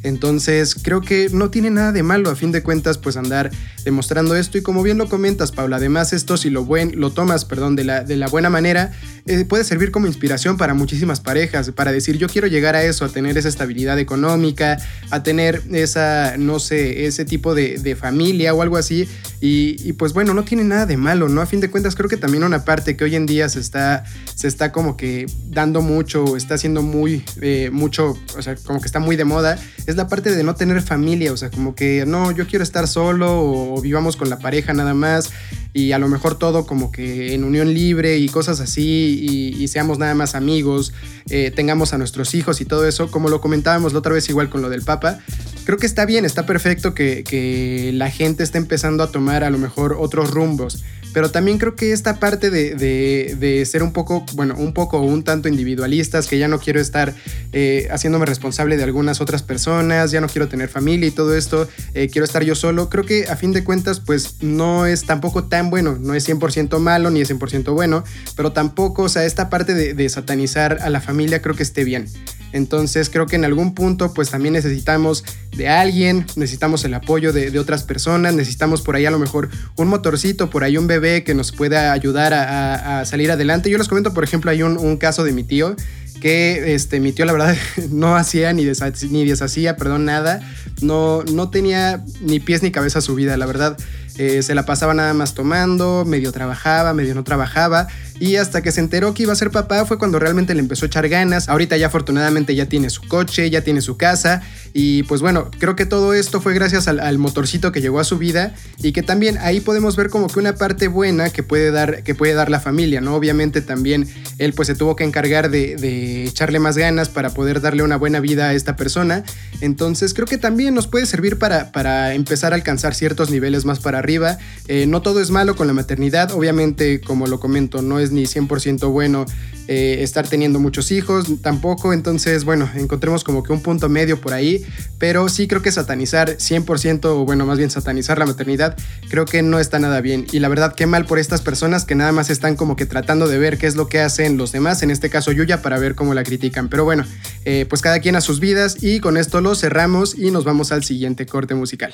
Entonces 0.07 0.75
creo 0.75 1.01
que 1.01 1.29
no 1.31 1.49
tiene 1.49 1.69
nada 1.69 1.91
de 1.91 2.03
malo 2.03 2.29
a 2.29 2.35
fin 2.35 2.51
de 2.51 2.63
cuentas 2.63 2.97
pues 2.97 3.17
andar 3.17 3.51
demostrando 3.83 4.35
esto 4.35 4.57
y 4.57 4.61
como 4.61 4.83
bien 4.83 4.97
lo 4.97 5.07
comentas 5.07 5.51
Paula, 5.51 5.77
además 5.77 6.11
esto 6.13 6.37
si 6.37 6.49
lo, 6.49 6.65
buen, 6.65 6.99
lo 6.99 7.11
tomas 7.11 7.45
perdón, 7.45 7.75
de, 7.75 7.83
la, 7.83 8.03
de 8.03 8.17
la 8.17 8.27
buena 8.27 8.49
manera 8.49 8.91
eh, 9.27 9.43
puede 9.43 9.65
servir 9.65 9.91
como 9.91 10.07
inspiración 10.07 10.55
para 10.55 10.73
muchísimas 10.73 11.19
parejas, 11.19 11.71
para 11.71 11.91
decir 11.91 12.17
yo 12.17 12.29
quiero 12.29 12.47
llegar 12.47 12.75
a 12.75 12.83
eso, 12.83 13.03
a 13.03 13.09
tener 13.09 13.37
esa 13.37 13.49
estabilidad 13.49 13.99
económica, 13.99 14.77
a 15.09 15.21
tener 15.21 15.61
esa, 15.73 16.35
no 16.37 16.59
sé, 16.59 17.05
ese 17.05 17.25
tipo 17.25 17.53
de, 17.53 17.77
familia 17.97 18.53
o 18.53 18.61
algo 18.61 18.77
así 18.77 19.07
y, 19.41 19.93
pues 19.93 20.13
bueno, 20.13 20.33
no 20.33 20.43
tiene 20.43 20.63
nada 20.63 20.85
de 20.85 20.97
malo, 20.97 21.29
¿no? 21.29 21.41
A 21.41 21.45
fin 21.45 21.59
de 21.59 21.69
cuentas 21.69 21.95
creo 21.95 22.09
que 22.09 22.17
también 22.17 22.43
una 22.43 22.63
parte 22.63 22.95
que 22.95 23.03
hoy 23.03 23.15
en 23.15 23.25
día 23.25 23.49
se 23.49 23.59
está, 23.59 24.03
se 24.35 24.47
está 24.47 24.71
como 24.71 24.97
que 24.97 25.25
dando 25.49 25.81
mucho, 25.81 26.37
está 26.37 26.55
haciendo 26.55 26.81
muy, 26.81 27.23
eh, 27.41 27.69
mucho, 27.71 28.17
o 28.37 28.41
sea, 28.41 28.55
como 28.55 28.79
que 28.79 28.85
está 28.85 28.99
muy 28.99 29.15
de 29.15 29.25
moda, 29.25 29.59
es 29.85 29.95
la 29.97 30.07
parte 30.07 30.33
de 30.33 30.43
no 30.43 30.55
tener 30.55 30.81
familia, 30.81 31.33
o 31.33 31.37
sea, 31.37 31.49
como 31.49 31.75
que 31.75 32.05
no, 32.07 32.31
yo 32.31 32.47
quiero 32.47 32.63
estar 32.63 32.87
solo 32.87 33.41
o, 33.41 33.81
vivamos 33.81 34.15
con 34.15 34.29
la 34.29 34.39
pareja 34.39 34.73
nada 34.73 34.93
más. 34.93 35.31
y 35.73 35.91
a 35.91 35.99
lo 35.99 36.07
mejor 36.07 36.39
todo 36.39 36.65
como 36.65 36.91
que 36.91 37.33
en 37.33 37.43
unión 37.43 37.73
libre 37.73 38.17
y 38.17 38.29
cosas 38.29 38.59
así 38.61 39.53
y, 39.59 39.67
seamos 39.67 39.97
nada 39.97 40.15
más 40.15 40.33
amigos, 40.33 40.93
eh, 41.29 41.51
tengamos 41.53 41.93
a 41.93 41.97
nuestros 41.97 42.33
hijos 42.33 42.61
y 42.61 42.65
todo 42.65 42.87
eso, 42.87 43.11
como 43.11 43.27
lo 43.29 43.41
comentábamos 43.41 43.91
la 43.91 43.99
otra 43.99 44.13
vez 44.13 44.29
igual 44.29 44.49
con 44.49 44.61
lo 44.61 44.69
del 44.69 44.81
Papa, 44.81 45.19
creo 45.65 45.77
que 45.77 45.85
está 45.85 46.05
bien, 46.05 46.23
está 46.23 46.45
perfecto 46.45 46.93
que, 46.93 47.23
que 47.23 47.91
la 47.93 48.09
gente 48.09 48.43
esté 48.43 48.57
empezando 48.57 49.03
a 49.03 49.11
tomar 49.11 49.43
a 49.43 49.49
lo 49.49 49.57
mejor 49.57 49.97
otros 49.99 50.31
rumbos 50.31 50.83
pero 51.17 51.31
también 51.31 51.57
creo 51.57 51.75
que 51.75 51.93
esta 51.93 52.19
parte 52.19 52.51
de, 52.51 53.63
ser 53.65 53.81
un 53.81 53.91
poco, 53.91 54.23
bueno, 54.33 54.53
un 54.55 54.71
poco 54.71 55.01
un 55.01 55.23
tanto 55.23 55.47
individualistas, 55.47 56.27
que 56.27 56.37
ya 56.37 56.47
no 56.47 56.59
quiero 56.59 56.79
estar 56.79 57.11
eh, 57.53 57.87
haciéndome 57.89 58.27
responsable 58.27 58.77
de 58.77 58.83
algunas 58.83 59.19
otras 59.19 59.41
personas, 59.41 60.11
ya 60.11 60.21
no 60.21 60.27
quiero 60.27 60.47
tener 60.47 60.69
familia 60.69 61.07
y 61.07 61.11
todo 61.11 61.35
esto, 61.35 61.67
eh, 61.95 62.07
quiero 62.07 62.23
estar 62.23 62.43
yo 62.43 62.53
solo, 62.53 62.87
creo 62.91 63.03
que 63.03 63.25
a 63.29 63.35
fin 63.35 63.51
de 63.51 63.63
cuentas 63.63 63.99
pues 63.99 64.43
no 64.43 64.85
es 64.85 65.05
tampoco 65.05 65.45
tan 65.45 65.71
bueno, 65.71 65.97
no 65.99 66.13
es 66.13 66.29
100% 66.29 66.77
malo 66.77 67.09
ni 67.09 67.21
es 67.21 67.31
100% 67.31 67.73
bueno, 67.73 68.03
pero 68.35 68.51
tampoco, 68.51 69.01
o 69.01 69.09
sea, 69.09 69.25
esta 69.25 69.49
parte 69.49 69.73
de 69.73 70.09
satanizar 70.09 70.77
a 70.83 70.91
la 70.91 71.01
familia 71.01 71.41
creo 71.41 71.55
que 71.55 71.63
esté 71.63 71.83
bien. 71.83 72.05
Entonces 72.53 73.09
creo 73.09 73.25
que 73.25 73.35
en 73.35 73.45
algún 73.45 73.73
punto 73.73 74.13
pues 74.13 74.29
también 74.29 74.53
necesitamos 74.53 75.23
de 75.55 75.69
alguien, 75.69 76.25
necesitamos 76.35 76.83
el 76.85 76.93
apoyo 76.93 77.33
de, 77.33 77.57
otras 77.57 77.83
personas, 77.83 78.35
necesitamos 78.35 78.81
por 78.81 78.95
ahí 78.95 79.05
a 79.05 79.11
lo 79.11 79.19
mejor 79.19 79.49
un 79.75 79.87
motorcito, 79.87 80.49
por 80.49 80.63
ahí 80.63 80.77
un 80.77 80.87
bebé 80.87 81.06
que 81.25 81.33
nos 81.33 81.51
pueda 81.51 81.91
ayudar 81.91 82.33
a, 82.33 83.05
salir 83.05 83.31
adelante. 83.31 83.69
Yo 83.69 83.77
les 83.77 83.87
comento, 83.87 84.13
por 84.13 84.23
ejemplo, 84.23 84.51
hay 84.51 84.63
un, 84.63 84.97
caso 84.97 85.23
de 85.23 85.31
mi 85.31 85.43
tío 85.43 85.75
que 86.21 86.73
este, 86.73 86.99
mi 86.99 87.11
tío 87.11 87.25
la 87.25 87.33
verdad 87.33 87.55
no 87.91 88.15
hacía 88.15 88.51
ni, 88.51 88.63
ni 88.63 89.25
deshacía, 89.25 89.77
perdón, 89.77 90.05
nada, 90.05 90.41
no, 90.81 91.23
no 91.23 91.49
tenía 91.51 92.03
ni 92.21 92.39
pies 92.39 92.63
ni 92.63 92.71
cabeza 92.71 93.01
su 93.01 93.13
vida, 93.15 93.37
la 93.37 93.45
verdad. 93.45 93.77
Eh, 94.17 94.41
se 94.41 94.55
la 94.55 94.65
pasaba 94.65 94.95
nada 94.95 95.13
más 95.13 95.35
tomando, 95.35 96.03
medio 96.03 96.31
trabajaba, 96.31 96.93
medio 96.93 97.13
no 97.13 97.23
trabajaba. 97.23 97.87
Y 98.19 98.37
hasta 98.37 98.63
que 98.63 98.71
se 98.71 98.79
enteró 98.79 99.13
que 99.13 99.23
iba 99.23 99.33
a 99.33 99.35
ser 99.35 99.51
papá 99.51 99.85
fue 99.85 99.99
cuando 99.99 100.17
realmente 100.17 100.55
le 100.55 100.59
empezó 100.59 100.85
a 100.85 100.87
echar 100.87 101.07
ganas. 101.07 101.49
Ahorita 101.49 101.77
ya 101.77 101.87
afortunadamente 101.87 102.55
ya 102.55 102.65
tiene 102.65 102.89
su 102.89 103.07
coche, 103.07 103.49
ya 103.51 103.61
tiene 103.61 103.81
su 103.81 103.95
casa. 103.95 104.41
Y 104.79 105.01
pues 105.01 105.21
bueno, 105.21 105.49
creo 105.57 105.75
que 105.75 105.87
todo 105.87 106.13
esto 106.13 106.39
fue 106.39 106.53
gracias 106.53 106.87
al, 106.87 107.17
motorcito 107.17 107.71
que 107.71 107.81
llegó 107.81 107.99
a 107.99 108.03
su 108.03 108.19
vida. 108.19 108.53
Y 108.83 108.91
que 108.91 109.01
también 109.01 109.39
ahí 109.39 109.59
podemos 109.59 109.95
ver 109.95 110.11
como 110.11 110.27
que 110.27 110.37
una 110.37 110.53
parte 110.53 110.87
buena 110.87 111.31
que 111.31 111.41
puede 111.41 111.71
dar, 111.71 112.03
que 112.03 112.13
puede 112.13 112.35
dar 112.35 112.51
la 112.51 112.59
familia, 112.59 113.01
¿no? 113.01 113.15
Obviamente 113.15 113.61
también 113.61 114.07
él 114.37 114.53
pues 114.53 114.67
se 114.67 114.75
tuvo 114.75 114.95
que 114.95 115.03
encargar 115.03 115.49
de, 115.49 116.25
echarle 116.25 116.59
más 116.59 116.77
ganas 116.77 117.09
para 117.09 117.31
poder 117.31 117.59
darle 117.59 117.81
una 117.81 117.97
buena 117.97 118.19
vida 118.19 118.49
a 118.49 118.53
esta 118.53 118.75
persona. 118.75 119.23
Entonces 119.61 120.13
creo 120.13 120.27
que 120.27 120.37
también 120.37 120.75
nos 120.75 120.85
puede 120.85 121.07
servir 121.07 121.39
para, 121.39 121.71
para 121.71 122.13
empezar 122.13 122.51
a 122.51 122.55
alcanzar 122.55 122.93
ciertos 122.93 123.31
niveles 123.31 123.65
más 123.65 123.79
para 123.79 123.97
arriba. 123.97 124.37
Eh, 124.67 124.85
no 124.85 125.01
todo 125.01 125.21
es 125.21 125.31
malo 125.31 125.55
con 125.55 125.65
la 125.65 125.73
maternidad. 125.73 126.31
Obviamente, 126.33 127.01
como 127.01 127.25
lo 127.25 127.39
comento, 127.39 127.81
no 127.81 127.97
es 127.97 128.11
ni 128.11 128.25
100% 128.25 128.91
bueno 128.91 129.25
eh, 129.67 129.97
estar 130.01 130.27
teniendo 130.27 130.59
muchos 130.59 130.91
hijos, 130.91 131.41
tampoco. 131.41 131.93
Entonces, 131.93 132.45
bueno, 132.45 132.69
encontremos 132.75 133.23
como 133.23 133.41
que 133.41 133.51
un 133.51 133.61
punto 133.61 133.89
medio 133.89 134.21
por 134.21 134.33
ahí. 134.33 134.66
Pero 134.99 135.29
sí 135.29 135.47
creo 135.47 135.61
que 135.61 135.71
satanizar 135.71 136.37
100%, 136.37 137.05
o 137.05 137.25
bueno, 137.25 137.45
más 137.45 137.57
bien 137.57 137.69
satanizar 137.69 138.17
la 138.17 138.25
maternidad, 138.25 138.75
creo 139.09 139.25
que 139.25 139.41
no 139.41 139.59
está 139.59 139.79
nada 139.79 140.01
bien. 140.01 140.25
Y 140.31 140.39
la 140.39 140.49
verdad, 140.49 140.73
qué 140.75 140.87
mal 140.87 141.05
por 141.05 141.19
estas 141.19 141.41
personas 141.41 141.85
que 141.85 141.95
nada 141.95 142.11
más 142.11 142.29
están 142.29 142.55
como 142.55 142.75
que 142.75 142.85
tratando 142.85 143.27
de 143.27 143.37
ver 143.37 143.57
qué 143.57 143.67
es 143.67 143.75
lo 143.75 143.87
que 143.87 143.99
hacen 143.99 144.37
los 144.37 144.51
demás, 144.51 144.83
en 144.83 144.91
este 144.91 145.09
caso 145.09 145.31
Yuya, 145.31 145.61
para 145.61 145.79
ver 145.79 145.95
cómo 145.95 146.13
la 146.13 146.23
critican. 146.23 146.69
Pero 146.69 146.83
bueno, 146.83 147.05
eh, 147.45 147.65
pues 147.69 147.81
cada 147.81 147.99
quien 147.99 148.15
a 148.15 148.21
sus 148.21 148.39
vidas 148.39 148.77
y 148.81 148.99
con 148.99 149.17
esto 149.17 149.41
lo 149.41 149.55
cerramos 149.55 150.17
y 150.17 150.31
nos 150.31 150.43
vamos 150.43 150.71
al 150.71 150.83
siguiente 150.83 151.25
corte 151.25 151.55
musical. 151.55 151.93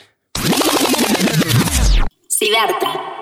Siddhartha. 2.28 3.14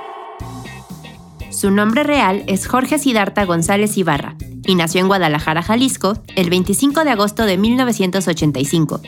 Su 1.52 1.70
nombre 1.70 2.02
real 2.04 2.44
es 2.48 2.66
Jorge 2.66 2.98
Sidarta 2.98 3.46
González 3.46 3.96
Ibarra 3.98 4.36
y 4.66 4.76
nació 4.76 5.02
en 5.02 5.08
Guadalajara, 5.08 5.62
Jalisco, 5.62 6.18
el 6.36 6.50
25 6.50 7.04
de 7.04 7.12
agosto 7.12 7.46
de 7.46 7.58
1985. 7.58 9.02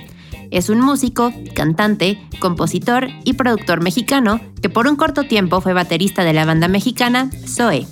Es 0.54 0.70
un 0.70 0.80
músico, 0.82 1.34
cantante, 1.56 2.22
compositor 2.40 3.08
y 3.24 3.34
productor 3.34 3.82
mexicano 3.82 4.40
que 4.62 4.70
por 4.70 4.88
un 4.88 4.96
corto 4.96 5.24
tiempo 5.24 5.62
fue 5.62 5.74
baterista 5.74 6.24
de 6.24 6.32
la 6.32 6.46
banda 6.46 6.68
mexicana 6.68 7.32
Zoe. 7.48 7.88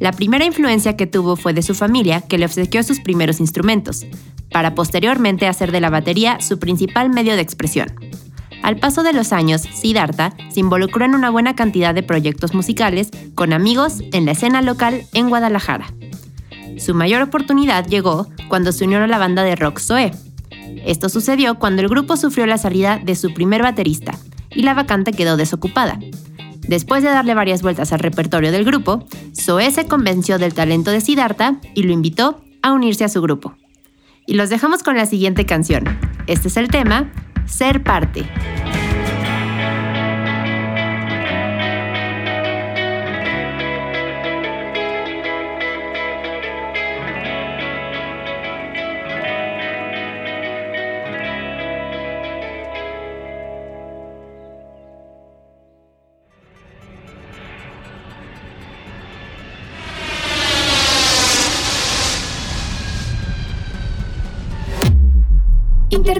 La 0.00 0.10
primera 0.12 0.46
influencia 0.46 0.96
que 0.96 1.06
tuvo 1.06 1.36
fue 1.36 1.52
de 1.52 1.60
su 1.60 1.74
familia, 1.74 2.22
que 2.22 2.38
le 2.38 2.46
obsequió 2.46 2.82
sus 2.82 3.00
primeros 3.00 3.38
instrumentos, 3.38 4.06
para 4.50 4.74
posteriormente 4.74 5.46
hacer 5.46 5.72
de 5.72 5.82
la 5.82 5.90
batería 5.90 6.40
su 6.40 6.58
principal 6.58 7.10
medio 7.10 7.34
de 7.36 7.42
expresión. 7.42 7.94
Al 8.62 8.78
paso 8.78 9.02
de 9.02 9.12
los 9.12 9.34
años, 9.34 9.60
Siddhartha 9.60 10.34
se 10.48 10.60
involucró 10.60 11.04
en 11.04 11.14
una 11.14 11.28
buena 11.28 11.54
cantidad 11.54 11.94
de 11.94 12.02
proyectos 12.02 12.54
musicales 12.54 13.10
con 13.34 13.52
amigos 13.52 13.98
en 14.14 14.24
la 14.24 14.32
escena 14.32 14.62
local 14.62 15.02
en 15.12 15.28
Guadalajara. 15.28 15.92
Su 16.78 16.94
mayor 16.94 17.20
oportunidad 17.20 17.86
llegó 17.86 18.26
cuando 18.48 18.72
se 18.72 18.86
unió 18.86 19.04
a 19.04 19.06
la 19.06 19.18
banda 19.18 19.42
de 19.42 19.54
rock 19.54 19.80
Zoe. 19.80 20.12
Esto 20.84 21.08
sucedió 21.08 21.58
cuando 21.58 21.82
el 21.82 21.88
grupo 21.88 22.16
sufrió 22.16 22.46
la 22.46 22.58
salida 22.58 23.00
de 23.02 23.16
su 23.16 23.32
primer 23.32 23.62
baterista 23.62 24.18
y 24.50 24.62
la 24.62 24.74
vacante 24.74 25.12
quedó 25.12 25.36
desocupada. 25.36 25.98
Después 26.66 27.02
de 27.02 27.10
darle 27.10 27.34
varias 27.34 27.62
vueltas 27.62 27.92
al 27.92 27.98
repertorio 28.00 28.52
del 28.52 28.64
grupo, 28.64 29.06
Zoe 29.34 29.70
se 29.70 29.86
convenció 29.86 30.38
del 30.38 30.54
talento 30.54 30.90
de 30.90 31.00
Siddhartha 31.00 31.56
y 31.74 31.82
lo 31.82 31.92
invitó 31.92 32.42
a 32.62 32.72
unirse 32.72 33.04
a 33.04 33.08
su 33.08 33.20
grupo. 33.20 33.54
Y 34.26 34.34
los 34.34 34.48
dejamos 34.48 34.82
con 34.82 34.96
la 34.96 35.06
siguiente 35.06 35.44
canción. 35.44 35.84
Este 36.26 36.48
es 36.48 36.56
el 36.56 36.68
tema 36.68 37.12
ser 37.46 37.82
parte. 37.82 38.26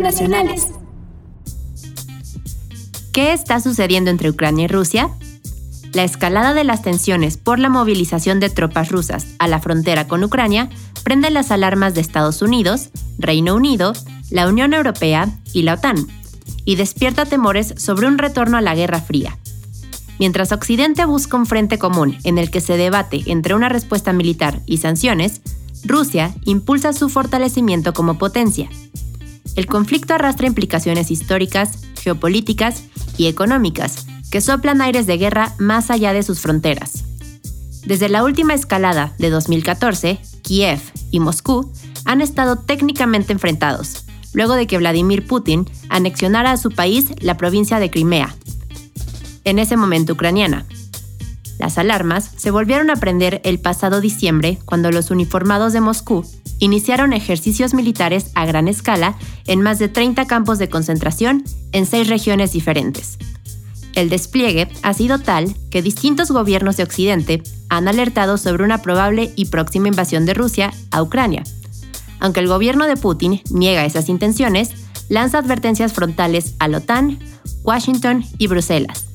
Internacionales. 0.05 0.69
¿Qué 3.13 3.33
está 3.33 3.61
sucediendo 3.61 4.11
entre 4.11 4.29
Ucrania 4.29 4.65
y 4.65 4.69
Rusia? 4.69 5.09
La 5.95 6.05
escalada 6.05 6.53
de 6.53 6.65
las 6.65 6.83
tensiones 6.83 7.39
por 7.39 7.59
la 7.59 7.71
movilización 7.71 8.39
de 8.39 8.51
tropas 8.51 8.91
rusas 8.91 9.27
a 9.39 9.49
la 9.49 9.61
frontera 9.61 10.07
con 10.07 10.23
Ucrania 10.23 10.69
prende 11.05 11.31
las 11.31 11.51
alarmas 11.51 11.95
de 11.95 12.03
Estados 12.03 12.43
Unidos, 12.43 12.91
Reino 13.19 13.55
Unido, 13.55 13.95
la 14.31 14.47
Unión 14.49 14.75
Europea 14.75 15.29
y 15.53 15.63
la 15.63 15.75
OTAN, 15.75 16.07
y 16.67 16.77
despierta 16.77 17.25
temores 17.25 17.75
sobre 17.79 18.07
un 18.07 18.19
retorno 18.19 18.59
a 18.59 18.63
la 18.63 18.75
Guerra 18.75 19.01
Fría. 19.01 19.39
Mientras 20.19 20.53
Occidente 20.53 21.05
busca 21.07 21.37
un 21.37 21.47
frente 21.47 21.79
común 21.79 22.19
en 22.25 22.37
el 22.39 22.51
que 22.51 22.61
se 22.61 22.77
debate 22.77 23.23
entre 23.27 23.55
una 23.55 23.69
respuesta 23.69 24.13
militar 24.13 24.61
y 24.67 24.79
sanciones, 24.79 25.41
Rusia 25.85 26.35
impulsa 26.45 26.93
su 26.93 27.09
fortalecimiento 27.09 27.95
como 27.95 28.19
potencia. 28.19 28.69
El 29.57 29.67
conflicto 29.67 30.15
arrastra 30.15 30.47
implicaciones 30.47 31.11
históricas, 31.11 31.79
geopolíticas 32.01 32.85
y 33.17 33.27
económicas 33.27 34.07
que 34.31 34.41
soplan 34.41 34.81
aires 34.81 35.07
de 35.07 35.17
guerra 35.17 35.55
más 35.59 35.91
allá 35.91 36.13
de 36.13 36.23
sus 36.23 36.41
fronteras. 36.41 37.05
Desde 37.87 38.09
la 38.09 38.25
última 38.25 38.55
escalada 38.55 39.13
de 39.19 39.31
2014, 39.31 40.19
Kiev 40.43 40.81
y 41.11 41.21
Moscú 41.21 41.71
han 42.05 42.21
estado 42.21 42.57
técnicamente 42.57 43.33
enfrentados, 43.33 44.05
luego 44.33 44.55
de 44.55 44.67
que 44.67 44.79
Vladimir 44.79 45.27
Putin 45.27 45.69
anexionara 45.89 46.53
a 46.53 46.57
su 46.57 46.71
país 46.71 47.11
la 47.21 47.37
provincia 47.37 47.79
de 47.79 47.91
Crimea, 47.91 48.35
en 49.45 49.59
ese 49.59 49.77
momento 49.77 50.15
ucraniana. 50.15 50.67
Las 51.59 51.79
alarmas 51.79 52.31
se 52.37 52.51
volvieron 52.51 52.91
a 52.91 52.97
prender 52.97 53.41
el 53.45 53.61
pasado 53.61 54.01
diciembre 54.01 54.59
cuando 54.65 54.91
los 54.91 55.11
uniformados 55.11 55.73
de 55.73 55.81
Moscú 55.81 56.25
iniciaron 56.59 57.13
ejercicios 57.13 57.75
militares 57.75 58.31
a 58.35 58.47
gran 58.47 58.69
escala 58.69 59.17
en 59.47 59.61
más 59.61 59.79
de 59.79 59.89
30 59.89 60.27
campos 60.27 60.59
de 60.59 60.69
concentración 60.69 61.45
en 61.73 61.87
seis 61.87 62.09
regiones 62.09 62.53
diferentes. 62.53 63.19
El 63.95 64.09
despliegue 64.09 64.69
ha 64.83 64.93
sido 64.93 65.19
tal 65.19 65.55
que 65.71 65.83
distintos 65.83 66.31
gobiernos 66.31 66.77
de 66.77 66.83
Occidente 66.83 67.43
han 67.69 67.87
alertado 67.87 68.39
sobre 68.39 68.65
una 68.65 68.83
probable 68.83 69.33
y 69.37 69.47
próxima 69.47 69.89
invasión 69.89 70.27
de 70.27 70.35
Rusia 70.35 70.73
a 70.91 71.03
Ucrania. 71.03 71.45
Aunque 72.19 72.41
el 72.41 72.49
gobierno 72.49 72.87
de 72.87 72.97
Putin 72.97 73.43
niega 73.51 73.85
esas 73.85 74.09
intenciones, 74.09 74.71
lanza 75.09 75.39
advertencias 75.39 75.93
frontales 75.93 76.55
a 76.59 76.69
la 76.69 76.79
OTAN, 76.79 77.19
Washington 77.63 78.25
y 78.39 78.47
Bruselas. 78.49 79.07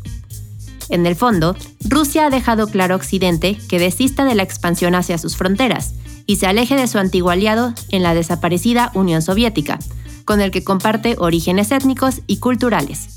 En 0.89 1.05
el 1.05 1.15
fondo, 1.15 1.55
Rusia 1.87 2.25
ha 2.25 2.29
dejado 2.29 2.67
claro 2.67 2.95
a 2.95 2.97
Occidente 2.97 3.57
que 3.69 3.79
desista 3.79 4.25
de 4.25 4.35
la 4.35 4.43
expansión 4.43 4.95
hacia 4.95 5.17
sus 5.17 5.37
fronteras 5.37 5.93
y 6.25 6.37
se 6.37 6.47
aleje 6.47 6.75
de 6.75 6.87
su 6.87 6.97
antiguo 6.97 7.29
aliado 7.29 7.73
en 7.89 8.03
la 8.03 8.13
desaparecida 8.13 8.91
Unión 8.95 9.21
Soviética, 9.21 9.79
con 10.25 10.41
el 10.41 10.51
que 10.51 10.63
comparte 10.63 11.15
orígenes 11.17 11.71
étnicos 11.71 12.21
y 12.27 12.37
culturales. 12.37 13.15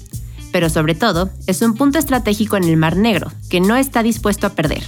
pero 0.52 0.68
sobre 0.68 0.94
todo 0.94 1.30
es 1.46 1.62
un 1.62 1.74
punto 1.74 1.98
estratégico 1.98 2.56
en 2.56 2.64
el 2.64 2.76
Mar 2.76 2.96
Negro 2.96 3.32
que 3.48 3.61
no 3.61 3.76
está 3.76 4.02
dispuesto 4.02 4.46
a 4.46 4.50
perder. 4.50 4.85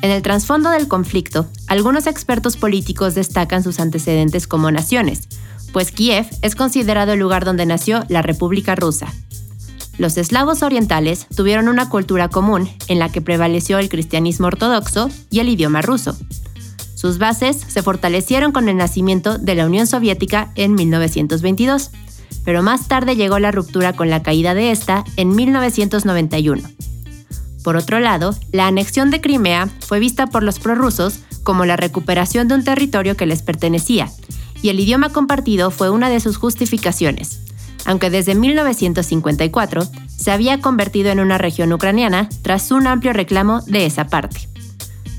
En 0.00 0.10
el 0.10 0.22
trasfondo 0.22 0.70
del 0.70 0.88
conflicto, 0.88 1.46
algunos 1.66 2.06
expertos 2.06 2.56
políticos 2.56 3.14
destacan 3.14 3.62
sus 3.62 3.80
antecedentes 3.80 4.46
como 4.46 4.70
naciones, 4.70 5.28
pues 5.72 5.92
Kiev 5.92 6.26
es 6.40 6.54
considerado 6.54 7.12
el 7.12 7.20
lugar 7.20 7.44
donde 7.44 7.66
nació 7.66 8.04
la 8.08 8.22
República 8.22 8.74
Rusa. 8.74 9.12
Los 10.00 10.16
eslavos 10.16 10.62
orientales 10.62 11.26
tuvieron 11.36 11.68
una 11.68 11.90
cultura 11.90 12.30
común 12.30 12.70
en 12.88 12.98
la 12.98 13.12
que 13.12 13.20
prevaleció 13.20 13.78
el 13.78 13.90
cristianismo 13.90 14.46
ortodoxo 14.46 15.10
y 15.28 15.40
el 15.40 15.50
idioma 15.50 15.82
ruso. 15.82 16.16
Sus 16.94 17.18
bases 17.18 17.58
se 17.68 17.82
fortalecieron 17.82 18.50
con 18.50 18.70
el 18.70 18.78
nacimiento 18.78 19.36
de 19.36 19.54
la 19.54 19.66
Unión 19.66 19.86
Soviética 19.86 20.52
en 20.54 20.74
1922, 20.74 21.90
pero 22.46 22.62
más 22.62 22.88
tarde 22.88 23.14
llegó 23.14 23.38
la 23.38 23.50
ruptura 23.50 23.92
con 23.92 24.08
la 24.08 24.22
caída 24.22 24.54
de 24.54 24.70
esta 24.70 25.04
en 25.16 25.36
1991. 25.36 26.62
Por 27.62 27.76
otro 27.76 28.00
lado, 28.00 28.34
la 28.52 28.68
anexión 28.68 29.10
de 29.10 29.20
Crimea 29.20 29.68
fue 29.80 30.00
vista 30.00 30.28
por 30.28 30.42
los 30.42 30.60
prorrusos 30.60 31.18
como 31.42 31.66
la 31.66 31.76
recuperación 31.76 32.48
de 32.48 32.54
un 32.54 32.64
territorio 32.64 33.18
que 33.18 33.26
les 33.26 33.42
pertenecía, 33.42 34.10
y 34.62 34.70
el 34.70 34.80
idioma 34.80 35.10
compartido 35.10 35.70
fue 35.70 35.90
una 35.90 36.08
de 36.08 36.20
sus 36.20 36.38
justificaciones, 36.38 37.49
aunque 37.84 38.10
desde 38.10 38.34
1954 38.34 39.82
se 40.06 40.30
había 40.30 40.60
convertido 40.60 41.10
en 41.10 41.20
una 41.20 41.38
región 41.38 41.72
ucraniana 41.72 42.28
tras 42.42 42.70
un 42.70 42.86
amplio 42.86 43.12
reclamo 43.12 43.60
de 43.62 43.86
esa 43.86 44.06
parte. 44.06 44.48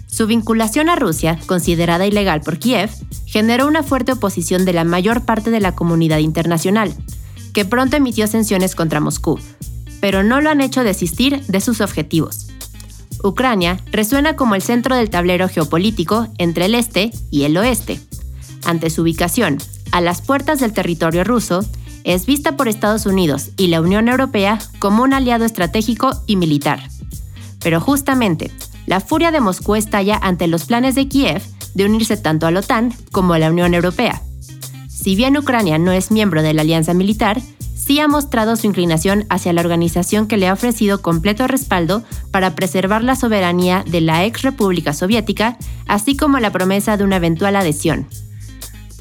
Su 0.07 0.27
vinculación 0.27 0.89
a 0.89 0.95
Rusia, 0.95 1.39
considerada 1.45 2.05
ilegal 2.05 2.41
por 2.41 2.59
Kiev, 2.59 2.89
generó 3.25 3.65
una 3.65 3.81
fuerte 3.81 4.11
oposición 4.11 4.65
de 4.65 4.73
la 4.73 4.83
mayor 4.83 5.23
parte 5.23 5.51
de 5.51 5.61
la 5.61 5.73
comunidad 5.73 6.17
internacional, 6.17 6.93
que 7.53 7.65
pronto 7.65 7.95
emitió 7.95 8.27
sanciones 8.27 8.75
contra 8.75 8.99
Moscú, 8.99 9.39
pero 10.01 10.21
no 10.21 10.41
lo 10.41 10.49
han 10.49 10.61
hecho 10.61 10.83
desistir 10.83 11.45
de 11.47 11.61
sus 11.61 11.79
objetivos. 11.79 12.47
Ucrania 13.23 13.79
resuena 13.91 14.35
como 14.35 14.55
el 14.55 14.61
centro 14.61 14.95
del 14.95 15.09
tablero 15.09 15.47
geopolítico 15.47 16.27
entre 16.37 16.65
el 16.65 16.75
este 16.75 17.11
y 17.29 17.43
el 17.43 17.55
oeste. 17.55 17.99
Ante 18.65 18.89
su 18.89 19.03
ubicación, 19.03 19.59
a 19.91 20.01
las 20.01 20.21
puertas 20.21 20.59
del 20.59 20.73
territorio 20.73 21.23
ruso, 21.23 21.65
es 22.03 22.25
vista 22.25 22.57
por 22.57 22.67
Estados 22.67 23.05
Unidos 23.05 23.51
y 23.57 23.67
la 23.67 23.81
Unión 23.81 24.07
Europea 24.07 24.59
como 24.79 25.03
un 25.03 25.13
aliado 25.13 25.45
estratégico 25.45 26.11
y 26.27 26.35
militar. 26.35 26.81
Pero 27.59 27.79
justamente, 27.79 28.51
la 28.87 28.99
furia 28.99 29.31
de 29.31 29.41
Moscú 29.41 29.75
estalla 29.75 30.17
ante 30.21 30.47
los 30.47 30.65
planes 30.65 30.95
de 30.95 31.07
Kiev 31.07 31.41
de 31.73 31.85
unirse 31.85 32.17
tanto 32.17 32.47
a 32.47 32.51
la 32.51 32.59
OTAN 32.59 32.93
como 33.11 33.33
a 33.33 33.39
la 33.39 33.49
Unión 33.49 33.73
Europea. 33.73 34.21
Si 34.87 35.15
bien 35.15 35.37
Ucrania 35.37 35.77
no 35.77 35.91
es 35.91 36.11
miembro 36.11 36.43
de 36.43 36.53
la 36.53 36.61
alianza 36.61 36.93
militar, 36.93 37.41
sí 37.75 37.99
ha 37.99 38.07
mostrado 38.07 38.55
su 38.55 38.67
inclinación 38.67 39.25
hacia 39.29 39.53
la 39.53 39.61
organización 39.61 40.27
que 40.27 40.37
le 40.37 40.47
ha 40.47 40.53
ofrecido 40.53 41.01
completo 41.01 41.47
respaldo 41.47 42.03
para 42.29 42.55
preservar 42.55 43.03
la 43.03 43.15
soberanía 43.15 43.83
de 43.87 44.01
la 44.01 44.25
ex 44.25 44.43
República 44.43 44.93
Soviética, 44.93 45.57
así 45.87 46.15
como 46.15 46.39
la 46.39 46.51
promesa 46.51 46.97
de 46.97 47.03
una 47.03 47.15
eventual 47.15 47.55
adhesión. 47.55 48.07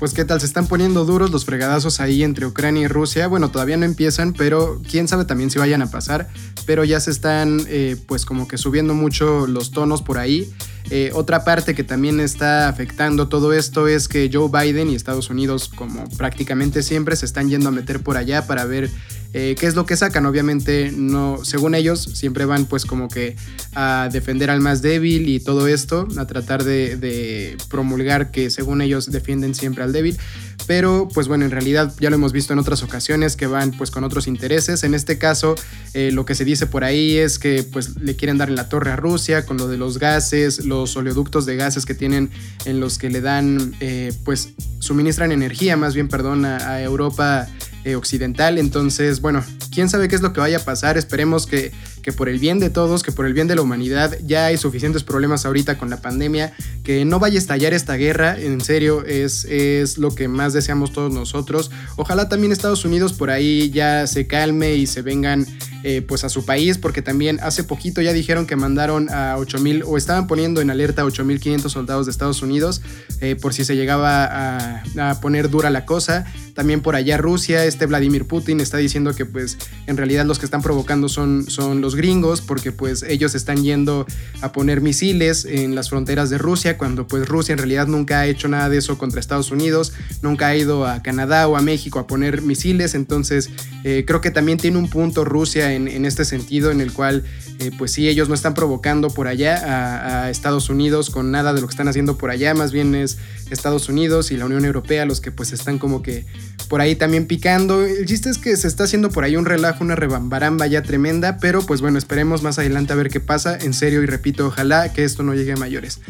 Pues 0.00 0.14
qué 0.14 0.24
tal, 0.24 0.40
se 0.40 0.46
están 0.46 0.66
poniendo 0.66 1.04
duros 1.04 1.30
los 1.30 1.44
fregadazos 1.44 2.00
ahí 2.00 2.22
entre 2.22 2.46
Ucrania 2.46 2.84
y 2.84 2.88
Rusia. 2.88 3.26
Bueno, 3.28 3.50
todavía 3.50 3.76
no 3.76 3.84
empiezan, 3.84 4.32
pero 4.32 4.80
quién 4.90 5.08
sabe 5.08 5.26
también 5.26 5.50
si 5.50 5.58
vayan 5.58 5.82
a 5.82 5.90
pasar. 5.90 6.30
Pero 6.64 6.84
ya 6.84 6.98
se 7.00 7.10
están 7.10 7.60
eh, 7.68 7.96
pues 8.06 8.24
como 8.24 8.48
que 8.48 8.56
subiendo 8.56 8.94
mucho 8.94 9.46
los 9.46 9.72
tonos 9.72 10.00
por 10.00 10.16
ahí. 10.16 10.50
Eh, 10.88 11.11
otra 11.14 11.45
parte 11.45 11.75
que 11.75 11.85
también 11.85 12.21
está 12.21 12.69
afectando 12.69 13.29
todo 13.29 13.53
esto 13.53 13.88
es 13.88 14.09
que 14.09 14.31
Joe 14.33 14.49
Biden 14.51 14.88
y 14.90 14.95
Estados 14.95 15.31
Unidos, 15.31 15.69
como 15.69 16.09
prácticamente 16.16 16.83
siempre, 16.83 17.16
se 17.16 17.27
están 17.27 17.49
yendo 17.49 17.69
a 17.69 17.73
meter 17.73 18.03
por 18.03 18.16
allá 18.16 18.47
para 18.47 18.64
ver 18.64 18.90
eh, 19.33 19.55
¿Qué 19.59 19.66
es 19.66 19.77
lo 19.77 19.87
que 19.87 19.97
sacan? 19.97 20.27
Obviamente, 20.27 20.93
no, 20.93 21.45
según 21.45 21.77
ellos, 21.77 22.03
siempre 22.03 22.47
van 22.47 22.66
pues 22.66 22.85
como 22.85 23.09
que 23.09 23.37
a 23.75 24.09
defender 24.11 24.51
al 24.51 24.61
más 24.61 24.83
débil 24.83 25.29
y 25.29 25.38
todo 25.38 25.69
esto, 25.69 26.09
a 26.16 26.27
tratar 26.27 26.64
de, 26.64 27.57
promulgar 27.69 28.33
que 28.33 28.51
según 28.51 28.83
ellos 28.83 29.11
defienden 29.11 29.55
siempre 29.55 29.85
al 29.85 29.93
débil. 29.93 30.19
Pero 30.66 31.09
pues 31.12 31.27
bueno, 31.27 31.45
en 31.45 31.51
realidad 31.51 31.93
ya 32.01 32.11
lo 32.11 32.16
hemos 32.16 32.33
visto 32.33 32.53
en 32.53 32.59
otras 32.59 32.83
ocasiones 32.83 33.37
que 33.37 33.47
van 33.47 33.71
pues 33.73 33.90
con 33.90 34.05
otros 34.05 34.27
intereses. 34.27 34.83
En 34.83 34.95
este 34.95 35.16
caso, 35.16 35.55
eh, 35.95 36.11
lo 36.12 36.25
que 36.25 36.35
se 36.35 36.45
dice 36.45 36.66
por 36.66 36.85
ahí 36.85 37.16
es 37.16 37.38
que 37.38 37.62
pues 37.62 37.97
le 37.97 38.16
quieren 38.16 38.38
dar 38.38 38.49
en 38.49 38.57
la 38.57 38.69
torre 38.69 38.90
a 38.90 38.97
Rusia 38.97 39.47
con 39.47 39.57
lo 39.57 39.69
de 39.69 39.79
los 39.79 39.99
gases, 39.99 40.64
los 40.70 40.96
oleoductos 40.96 41.44
de 41.44 41.56
gases 41.56 41.85
que 41.85 41.94
tienen 41.94 42.30
en 42.64 42.80
los 42.80 42.96
que 42.96 43.11
le 43.11 43.20
dan 43.20 43.74
eh, 43.80 44.14
pues 44.24 44.54
suministran 44.78 45.33
energía, 45.33 45.76
más 45.76 45.94
bien 45.94 46.09
perdón, 46.09 46.46
a 46.46 46.80
Europa 46.80 47.46
eh, 47.83 47.94
occidental. 47.94 48.59
Entonces, 48.59 49.22
bueno, 49.22 49.42
quién 49.72 49.88
sabe 49.88 50.06
qué 50.09 50.14
es 50.14 50.20
lo 50.20 50.35
que 50.35 50.40
vaya 50.40 50.59
a 50.59 50.64
pasar. 50.64 50.98
Esperemos 50.98 51.46
que, 51.46 51.72
que 52.02 52.12
por 52.12 52.28
el 52.28 52.38
bien 52.38 52.58
de 52.58 52.70
todos, 52.70 53.02
que 53.02 53.12
por 53.12 53.26
el 53.26 53.34
bien 53.34 53.48
de 53.48 53.56
la 53.56 53.62
humanidad, 53.62 54.16
ya 54.24 54.46
hay 54.46 54.56
suficientes 54.56 55.04
problemas 55.04 55.46
ahorita 55.46 55.78
con 55.78 55.90
la 55.90 56.00
pandemia, 56.00 56.52
que 56.84 57.04
no 57.04 57.18
vaya 57.18 57.36
a 57.36 57.38
estallar 57.38 57.72
esta 57.72 57.94
guerra. 57.96 58.38
En 58.38 58.60
serio, 58.60 59.04
es, 59.04 59.44
es 59.44 59.98
lo 59.98 60.14
que 60.14 60.28
más 60.28 60.52
deseamos 60.52 60.92
todos 60.92 61.12
nosotros. 61.12 61.70
Ojalá 61.96 62.28
también 62.28 62.52
Estados 62.52 62.84
Unidos 62.84 63.12
por 63.12 63.30
ahí 63.30 63.70
ya 63.70 64.06
se 64.06 64.26
calme 64.26 64.74
y 64.74 64.86
se 64.86 65.02
vengan 65.02 65.46
eh, 65.82 66.02
pues 66.02 66.24
a 66.24 66.28
su 66.28 66.44
país, 66.44 66.76
porque 66.76 67.00
también 67.00 67.40
hace 67.42 67.64
poquito 67.64 68.02
ya 68.02 68.12
dijeron 68.12 68.46
que 68.46 68.54
mandaron 68.54 69.08
a 69.08 69.38
8000 69.38 69.84
o 69.86 69.96
estaban 69.96 70.26
poniendo 70.26 70.60
en 70.60 70.68
alerta 70.68 71.00
a 71.00 71.04
8500 71.06 71.72
soldados 71.72 72.04
de 72.04 72.12
Estados 72.12 72.42
Unidos 72.42 72.82
eh, 73.22 73.34
por 73.34 73.54
si 73.54 73.64
se 73.64 73.76
llegaba 73.76 74.82
a, 74.84 75.20
poner 75.22 75.48
dura 75.48 75.70
la 75.70 75.86
cosa. 75.86 76.26
También 76.54 76.82
por 76.82 76.96
allá 76.96 77.16
Rusia, 77.16 77.64
este 77.64 77.86
Vladimir 77.86 78.26
Putin 78.26 78.60
está 78.60 78.76
diciendo 78.76 79.14
que 79.14 79.24
pues 79.24 79.56
en 79.86 79.96
realidad 79.96 80.26
los 80.26 80.38
que 80.38 80.44
están 80.44 80.60
provocando 80.60 81.08
son, 81.08 81.48
son 81.48 81.80
los 81.80 81.89
gringos, 81.96 82.40
porque 82.40 82.72
pues 82.72 83.03
ellos 83.03 83.35
están 83.35 83.62
yendo 83.62 84.07
a 84.40 84.53
poner 84.53 84.81
misiles 84.81 85.44
en 85.44 85.74
las 85.74 85.90
fronteras 85.90 86.31
de 86.31 86.38
Rusia, 86.38 86.79
cuando 86.79 87.07
pues 87.07 87.29
Rusia 87.29 87.53
en 87.53 87.59
realidad 87.59 87.87
nunca 87.87 88.20
ha 88.20 88.26
hecho 88.26 88.48
nada 88.48 88.68
de 88.68 88.79
eso 88.79 88.98
contra 88.98 89.20
Estados 89.20 89.50
Unidos, 89.50 89.92
nunca 90.22 90.48
ha 90.48 90.57
ido 90.57 90.87
a 90.87 91.03
Canadá 91.03 91.48
o 91.48 91.57
a 91.57 91.62
México 91.62 91.98
a 91.98 92.07
poner 92.07 92.42
misiles, 92.42 92.94
entonces 92.94 93.50
eh, 93.85 94.05
creo 94.07 94.20
que 94.20 94.31
también 94.31 94.59
tiene 94.59 94.79
un 94.79 94.88
punto 94.88 95.24
Rusia 95.24 95.72
en, 95.72 96.05
este 96.05 96.24
sentido 96.24 96.70
en 96.70 96.81
el 96.81 96.92
cual, 96.92 97.24
eh, 97.61 97.70
pues 97.77 97.92
sí, 97.92 98.09
ellos 98.09 98.29
no 98.31 98.35
están 98.35 98.55
provocando 98.55 99.11
por 99.11 99.29
allá 99.29 100.25
a, 100.25 100.31
Estados 100.31 100.70
Unidos 100.70 101.11
con 101.11 101.31
nada 101.31 101.53
de 101.53 101.61
lo 101.61 101.66
que 101.66 101.73
están 101.73 101.88
haciendo 101.88 102.16
por 102.16 102.31
allá, 102.31 102.55
más 102.55 102.73
bien 102.73 102.94
es 102.94 103.18
Estados 103.51 103.90
Unidos 103.90 104.31
y 104.31 104.38
la 104.38 104.46
Unión 104.46 104.64
Europea 104.64 105.05
los 105.05 105.20
que 105.20 105.31
pues 105.31 105.53
están 105.53 105.79
como 105.79 106.03
que 106.03 106.25
por 106.68 106.81
ahí 106.81 106.96
también 106.96 107.27
picando. 107.27 107.83
El 107.85 108.07
chiste 108.07 108.31
es 108.31 108.38
que 108.38 108.57
se 108.57 108.66
está 108.66 108.85
haciendo 108.85 109.11
por 109.11 109.25
ahí 109.25 109.37
un 109.37 109.44
relajo, 109.44 109.85
una 109.85 109.94
rebambaramba 109.94 110.66
ya 110.68 110.83
tremenda, 110.83 111.37
pero 111.38 111.61
pues 111.61 111.83
bueno, 111.83 111.99
esperemos 111.99 112.42
más 112.42 112.59
adelante 112.59 112.94
a 112.94 112.96
ver 112.96 113.11
qué 113.11 113.20
pasa. 113.20 113.59
En 113.61 113.75
serio 113.75 114.03
y 114.03 114.07
repito, 114.07 114.46
ojalá 114.46 114.92
que 114.94 115.05
esto 115.05 115.23
no 115.23 115.35
llegue 115.35 115.53
a 115.53 115.57
mayores. 115.57 116.01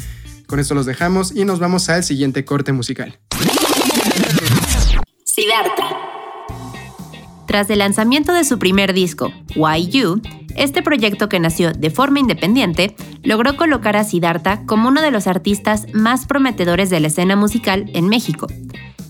Con 0.47 0.59
esto 0.59 0.73
los 0.73 0.85
dejamos 0.85 1.35
y 1.35 1.43
nos 1.43 1.59
vamos 1.59 1.89
al 1.89 2.05
siguiente 2.05 2.45
corte 2.45 2.71
musical. 2.71 3.19
Tras 7.51 7.69
el 7.69 7.79
lanzamiento 7.79 8.31
de 8.31 8.45
su 8.45 8.59
primer 8.59 8.93
disco, 8.93 9.29
Why 9.57 9.89
You, 9.89 10.21
este 10.55 10.81
proyecto 10.81 11.27
que 11.27 11.37
nació 11.37 11.73
de 11.73 11.89
forma 11.89 12.21
independiente 12.21 12.95
logró 13.23 13.57
colocar 13.57 13.97
a 13.97 14.05
Siddhartha 14.05 14.65
como 14.65 14.87
uno 14.87 15.01
de 15.01 15.11
los 15.11 15.27
artistas 15.27 15.85
más 15.91 16.27
prometedores 16.27 16.89
de 16.89 17.01
la 17.01 17.07
escena 17.07 17.35
musical 17.35 17.91
en 17.93 18.07
México. 18.07 18.47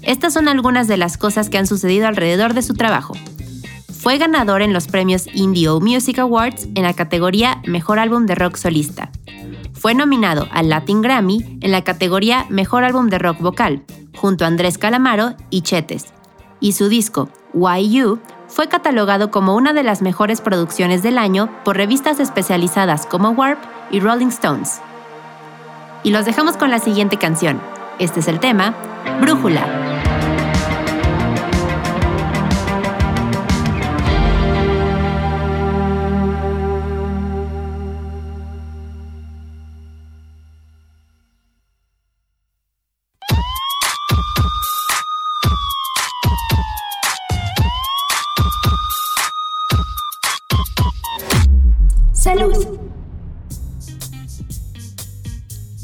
Estas 0.02 0.34
son 0.34 0.48
algunas 0.48 0.88
de 0.88 0.98
las 0.98 1.18
cosas 1.18 1.52
que 1.52 1.60
han 1.60 1.68
sucedido 1.68 2.08
alrededor 2.08 2.56
de 2.56 2.64
su 2.64 2.74
trabajo. 2.74 3.14
Fue 3.94 4.18
ganador 4.18 4.64
en 4.64 4.74
los 4.74 4.88
premios 4.88 5.28
Indie 5.36 5.70
Music 5.80 6.18
Awards 6.18 6.68
en 6.74 6.82
la 6.82 6.96
categoría 6.96 7.62
Mejor 7.68 8.00
Álbum 8.00 8.26
de 8.26 8.34
Rock 8.34 8.56
Solista. 8.56 9.12
Fue 9.74 9.94
nominado 9.94 10.48
al 10.52 10.68
Latin 10.68 11.04
Grammy 11.04 11.60
en 11.62 11.70
la 11.70 11.84
categoría 11.84 12.48
Mejor 12.50 12.86
Álbum 12.86 13.08
de 13.10 13.20
Rock 13.20 13.40
Vocal, 13.40 13.84
junto 14.18 14.46
a 14.46 14.48
Andrés 14.48 14.80
Calamaro 14.80 15.36
y 15.52 15.62
Chetes. 15.62 16.06
Y 16.60 16.72
su 16.72 16.90
disco, 16.90 17.30
You 17.54 18.20
fue 18.48 18.68
catalogado 18.68 19.32
como 19.32 19.56
una 19.56 19.74
de 19.74 19.84
las 19.84 20.02
mejores 20.02 20.42
producciones 20.42 21.04
del 21.04 21.18
año 21.18 21.50
por 21.64 21.78
revistas 21.78 22.20
especializadas 22.20 23.06
como 23.06 23.30
Warp 23.30 23.60
y 23.92 24.00
Rolling 24.00 24.28
Stones. 24.28 24.82
Y 26.04 26.12
los 26.12 26.26
dejamos 26.26 26.58
con 26.58 26.70
la 26.70 26.80
siguiente 26.80 27.18
canción. 27.18 27.62
Este 28.00 28.20
es 28.20 28.28
el 28.28 28.40
tema, 28.40 28.74
Brújula. 29.22 29.81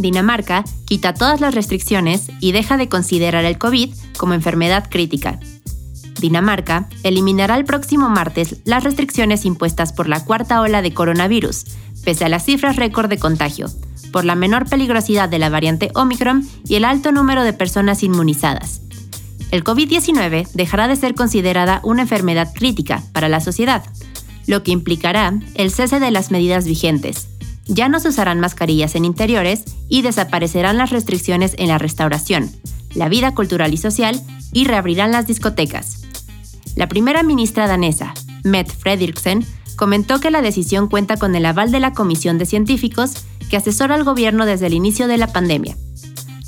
Dinamarca 0.08 0.64
quita 0.86 1.14
todas 1.14 1.42
las 1.42 1.54
restricciones 1.54 2.32
y 2.40 2.54
deja 2.54 2.78
de 2.78 2.88
considerar 2.88 3.44
el 3.44 3.58
COVID 3.58 3.94
como 4.18 4.36
enfermedad 4.36 4.88
crítica. 4.90 5.38
Dinamarca 6.22 6.88
eliminará 7.04 7.58
el 7.58 7.66
próximo 7.66 8.08
martes 8.08 8.62
las 8.64 8.86
restricciones 8.86 9.44
impuestas 9.44 9.92
por 9.92 10.08
la 10.08 10.24
cuarta 10.24 10.62
ola 10.62 10.82
de 10.82 10.94
coronavirus, 10.94 11.66
pese 12.06 12.24
a 12.24 12.30
las 12.30 12.46
cifras 12.46 12.78
récord 12.78 13.10
de 13.10 13.20
contagio, 13.20 13.68
por 14.14 14.24
la 14.24 14.36
menor 14.36 14.70
peligrosidad 14.70 15.28
de 15.28 15.40
la 15.40 15.50
variante 15.50 15.92
Omicron 15.94 16.48
y 16.66 16.76
el 16.76 16.86
alto 16.86 17.12
número 17.12 17.44
de 17.44 17.52
personas 17.52 18.02
inmunizadas. 18.02 18.80
El 19.52 19.66
COVID-19 19.66 20.48
dejará 20.54 20.88
de 20.88 20.96
ser 20.96 21.16
considerada 21.16 21.82
una 21.84 22.04
enfermedad 22.04 22.54
crítica 22.54 23.04
para 23.12 23.28
la 23.28 23.42
sociedad, 23.42 23.84
lo 24.46 24.64
que 24.64 24.72
implicará 24.72 25.38
el 25.56 25.70
cese 25.70 26.00
de 26.00 26.12
las 26.12 26.32
medidas 26.32 26.66
vigentes. 26.66 27.28
Ya 27.68 27.90
no 27.90 28.00
se 28.00 28.10
usarán 28.10 28.40
mascarillas 28.40 28.96
en 28.96 29.06
interiores 29.06 29.64
y 29.90 30.02
desaparecerán 30.02 30.78
las 30.78 30.90
restricciones 30.90 31.56
en 31.58 31.68
la 31.68 31.78
restauración, 31.78 32.52
la 32.94 33.10
vida 33.10 33.34
cultural 33.36 33.74
y 33.74 33.78
social 33.78 34.22
y 34.54 34.66
reabrirán 34.66 35.12
las 35.12 35.28
discotecas. 35.28 36.02
La 36.76 36.88
primera 36.88 37.24
ministra 37.24 37.68
danesa, 37.68 38.14
Mette 38.44 38.72
Frederiksen, 38.72 39.46
comentó 39.76 40.20
que 40.20 40.32
la 40.32 40.42
decisión 40.42 40.88
cuenta 40.88 41.18
con 41.18 41.36
el 41.36 41.46
aval 41.46 41.72
de 41.72 41.80
la 41.80 41.94
Comisión 41.94 42.38
de 42.38 42.46
Científicos 42.46 43.14
que 43.50 43.58
asesora 43.58 43.96
al 43.96 44.04
gobierno 44.04 44.46
desde 44.46 44.68
el 44.68 44.74
inicio 44.74 45.08
de 45.08 45.18
la 45.18 45.28
pandemia. 45.28 45.76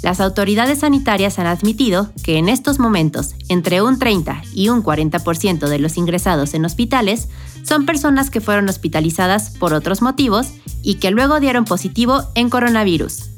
Las 0.02 0.22
autoridades 0.22 0.80
sanitarias 0.80 1.40
han 1.40 1.48
admitido 1.48 2.12
que 2.24 2.38
en 2.38 2.48
estos 2.48 2.80
momentos 2.80 3.36
entre 3.50 3.82
un 3.82 4.00
30 4.00 4.44
y 4.54 4.70
un 4.70 4.82
40% 4.82 5.68
de 5.68 5.80
los 5.80 5.98
ingresados 5.98 6.54
en 6.54 6.64
hospitales 6.64 7.28
son 7.64 7.86
personas 7.86 8.30
que 8.30 8.40
fueron 8.40 8.70
hospitalizadas 8.70 9.50
por 9.52 9.74
otros 9.74 10.02
motivos 10.02 10.54
y 10.82 10.96
que 10.96 11.12
luego 11.12 11.40
dieron 11.40 11.66
positivo 11.66 12.24
en 12.36 12.50
coronavirus. 12.50 13.30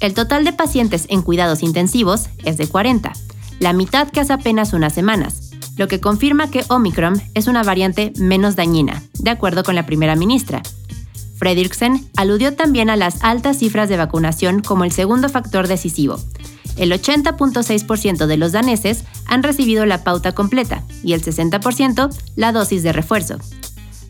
El 0.00 0.14
total 0.14 0.44
de 0.44 0.52
pacientes 0.52 1.06
en 1.08 1.22
cuidados 1.22 1.62
intensivos 1.62 2.28
es 2.44 2.56
de 2.56 2.68
40, 2.68 3.12
la 3.60 3.72
mitad 3.72 4.08
que 4.08 4.20
hace 4.20 4.32
apenas 4.32 4.72
unas 4.72 4.92
semanas, 4.92 5.50
lo 5.76 5.88
que 5.88 6.00
confirma 6.00 6.50
que 6.50 6.64
Omicron 6.68 7.22
es 7.34 7.46
una 7.46 7.62
variante 7.62 8.12
menos 8.16 8.56
dañina, 8.56 9.02
de 9.18 9.30
acuerdo 9.30 9.62
con 9.62 9.74
la 9.74 9.86
primera 9.86 10.16
ministra, 10.16 10.62
Fredriksen 11.36 12.08
aludió 12.16 12.54
también 12.54 12.88
a 12.88 12.96
las 12.96 13.22
altas 13.22 13.58
cifras 13.58 13.88
de 13.88 13.98
vacunación 13.98 14.62
como 14.62 14.84
el 14.84 14.92
segundo 14.92 15.28
factor 15.28 15.68
decisivo. 15.68 16.18
El 16.76 16.92
80.6% 16.92 18.26
de 18.26 18.36
los 18.36 18.52
daneses 18.52 19.04
han 19.26 19.42
recibido 19.42 19.86
la 19.86 20.02
pauta 20.02 20.32
completa 20.32 20.82
y 21.02 21.12
el 21.12 21.22
60% 21.22 22.14
la 22.36 22.52
dosis 22.52 22.82
de 22.82 22.92
refuerzo. 22.92 23.36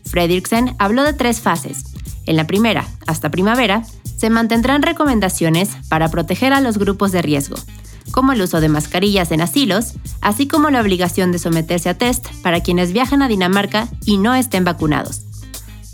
Fredriksen 0.05 0.75
habló 0.79 1.03
de 1.03 1.13
tres 1.13 1.41
fases. 1.41 1.83
En 2.27 2.35
la 2.35 2.45
primera, 2.45 2.85
hasta 3.07 3.31
primavera, 3.31 3.83
se 4.17 4.29
mantendrán 4.29 4.83
recomendaciones 4.83 5.69
para 5.89 6.09
proteger 6.09 6.51
a 6.51 6.59
los 6.59 6.77
grupos 6.77 7.13
de 7.13 7.21
riesgo, 7.21 7.55
como 8.11 8.33
el 8.33 8.41
uso 8.41 8.59
de 8.59 8.67
mascarillas 8.67 9.31
en 9.31 9.41
asilos, 9.41 9.93
así 10.21 10.45
como 10.45 10.69
la 10.69 10.81
obligación 10.81 11.31
de 11.31 11.39
someterse 11.39 11.87
a 11.89 11.97
test 11.97 12.27
para 12.43 12.59
quienes 12.61 12.91
viajan 12.91 13.21
a 13.21 13.29
Dinamarca 13.29 13.87
y 14.05 14.17
no 14.17 14.35
estén 14.35 14.65
vacunados. 14.65 15.21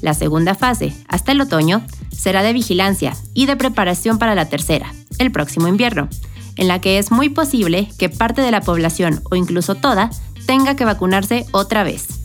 La 0.02 0.16
segunda 0.16 0.56
fase, 0.56 0.94
hasta 1.08 1.32
el 1.32 1.40
otoño, 1.40 1.86
será 2.12 2.42
de 2.42 2.52
vigilancia 2.52 3.16
y 3.36 3.46
de 3.46 3.56
preparación 3.56 4.18
para 4.18 4.36
la 4.36 4.50
tercera, 4.50 4.92
el 5.20 5.32
próximo 5.32 5.68
invierno, 5.68 6.10
en 6.56 6.68
la 6.68 6.82
que 6.82 6.98
es 6.98 7.12
muy 7.12 7.30
posible 7.30 7.90
que 8.00 8.10
parte 8.10 8.42
de 8.42 8.52
la 8.52 8.62
población 8.62 9.22
o 9.30 9.36
incluso 9.36 9.76
toda 9.76 10.10
tenga 10.48 10.76
que 10.76 10.84
vacunarse 10.84 11.46
otra 11.52 11.84
vez. 11.84 12.23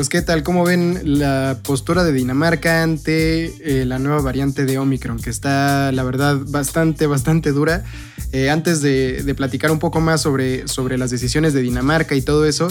Pues 0.00 0.08
qué 0.08 0.22
tal, 0.22 0.42
¿cómo 0.42 0.64
ven 0.64 1.18
la 1.18 1.58
postura 1.62 2.04
de 2.04 2.12
Dinamarca 2.14 2.82
ante 2.82 3.52
eh, 3.60 3.84
la 3.84 3.98
nueva 3.98 4.22
variante 4.22 4.64
de 4.64 4.78
Omicron, 4.78 5.18
que 5.18 5.28
está 5.28 5.92
la 5.92 6.02
verdad 6.04 6.38
bastante, 6.48 7.06
bastante 7.06 7.52
dura? 7.52 7.84
Eh, 8.32 8.48
antes 8.48 8.80
de, 8.80 9.34
platicar 9.36 9.70
un 9.70 9.78
poco 9.78 10.00
más 10.00 10.22
sobre, 10.22 10.66
sobre 10.68 10.96
las 10.96 11.10
decisiones 11.10 11.52
de 11.52 11.60
Dinamarca 11.60 12.14
y 12.14 12.22
todo 12.22 12.46
eso, 12.46 12.68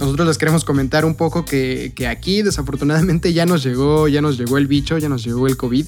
nosotros 0.00 0.26
les 0.26 0.38
queremos 0.38 0.64
comentar 0.64 1.04
un 1.04 1.14
poco 1.14 1.44
que, 1.44 1.92
que 1.94 2.08
aquí 2.08 2.42
desafortunadamente 2.42 3.32
ya 3.32 3.46
nos 3.46 3.62
llegó, 3.62 4.08
ya 4.08 4.20
nos 4.20 4.36
llegó 4.36 4.58
el 4.58 4.66
bicho, 4.66 4.98
ya 4.98 5.08
nos 5.08 5.22
llegó 5.22 5.46
el 5.46 5.56
COVID. 5.56 5.86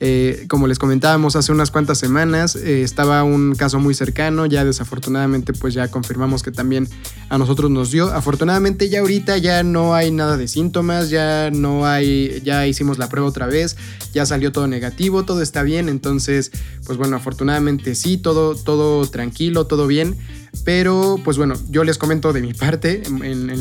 Eh, 0.00 0.46
como 0.48 0.66
les 0.66 0.78
comentábamos 0.78 1.36
hace 1.36 1.52
unas 1.52 1.70
cuantas 1.70 1.98
semanas, 1.98 2.54
eh, 2.56 2.82
estaba 2.82 3.24
un 3.24 3.54
caso 3.54 3.80
muy 3.80 3.94
cercano, 3.94 4.46
ya 4.46 4.64
desafortunadamente 4.64 5.52
pues 5.52 5.74
ya 5.74 5.88
confirmamos 5.88 6.42
que 6.42 6.50
también 6.50 6.88
a 7.28 7.38
nosotros 7.38 7.70
nos 7.70 7.90
dio. 7.90 8.12
Afortunadamente 8.12 8.88
ya 8.88 9.00
ahorita 9.00 9.38
ya 9.38 9.62
no 9.62 9.94
hay 9.94 10.10
nada 10.10 10.36
de 10.36 10.48
síntomas, 10.48 11.10
ya 11.10 11.50
no 11.50 11.86
hay, 11.86 12.40
ya 12.44 12.66
hicimos 12.66 12.98
la 12.98 13.08
prueba 13.08 13.28
otra 13.28 13.46
vez, 13.46 13.76
ya 14.12 14.26
salió 14.26 14.52
todo 14.52 14.66
negativo, 14.66 15.24
todo 15.24 15.40
está 15.42 15.62
bien, 15.62 15.88
entonces 15.88 16.50
pues 16.84 16.98
bueno, 16.98 17.16
afortunadamente 17.16 17.94
sí, 17.94 18.18
todo, 18.18 18.54
todo 18.54 19.06
tranquilo, 19.08 19.66
todo 19.66 19.86
bien. 19.86 20.16
Pero 20.64 21.20
pues 21.22 21.36
bueno, 21.36 21.54
yo 21.70 21.84
les 21.84 21.98
comento 21.98 22.32
de 22.32 22.40
mi 22.40 22.52
parte, 22.52 23.02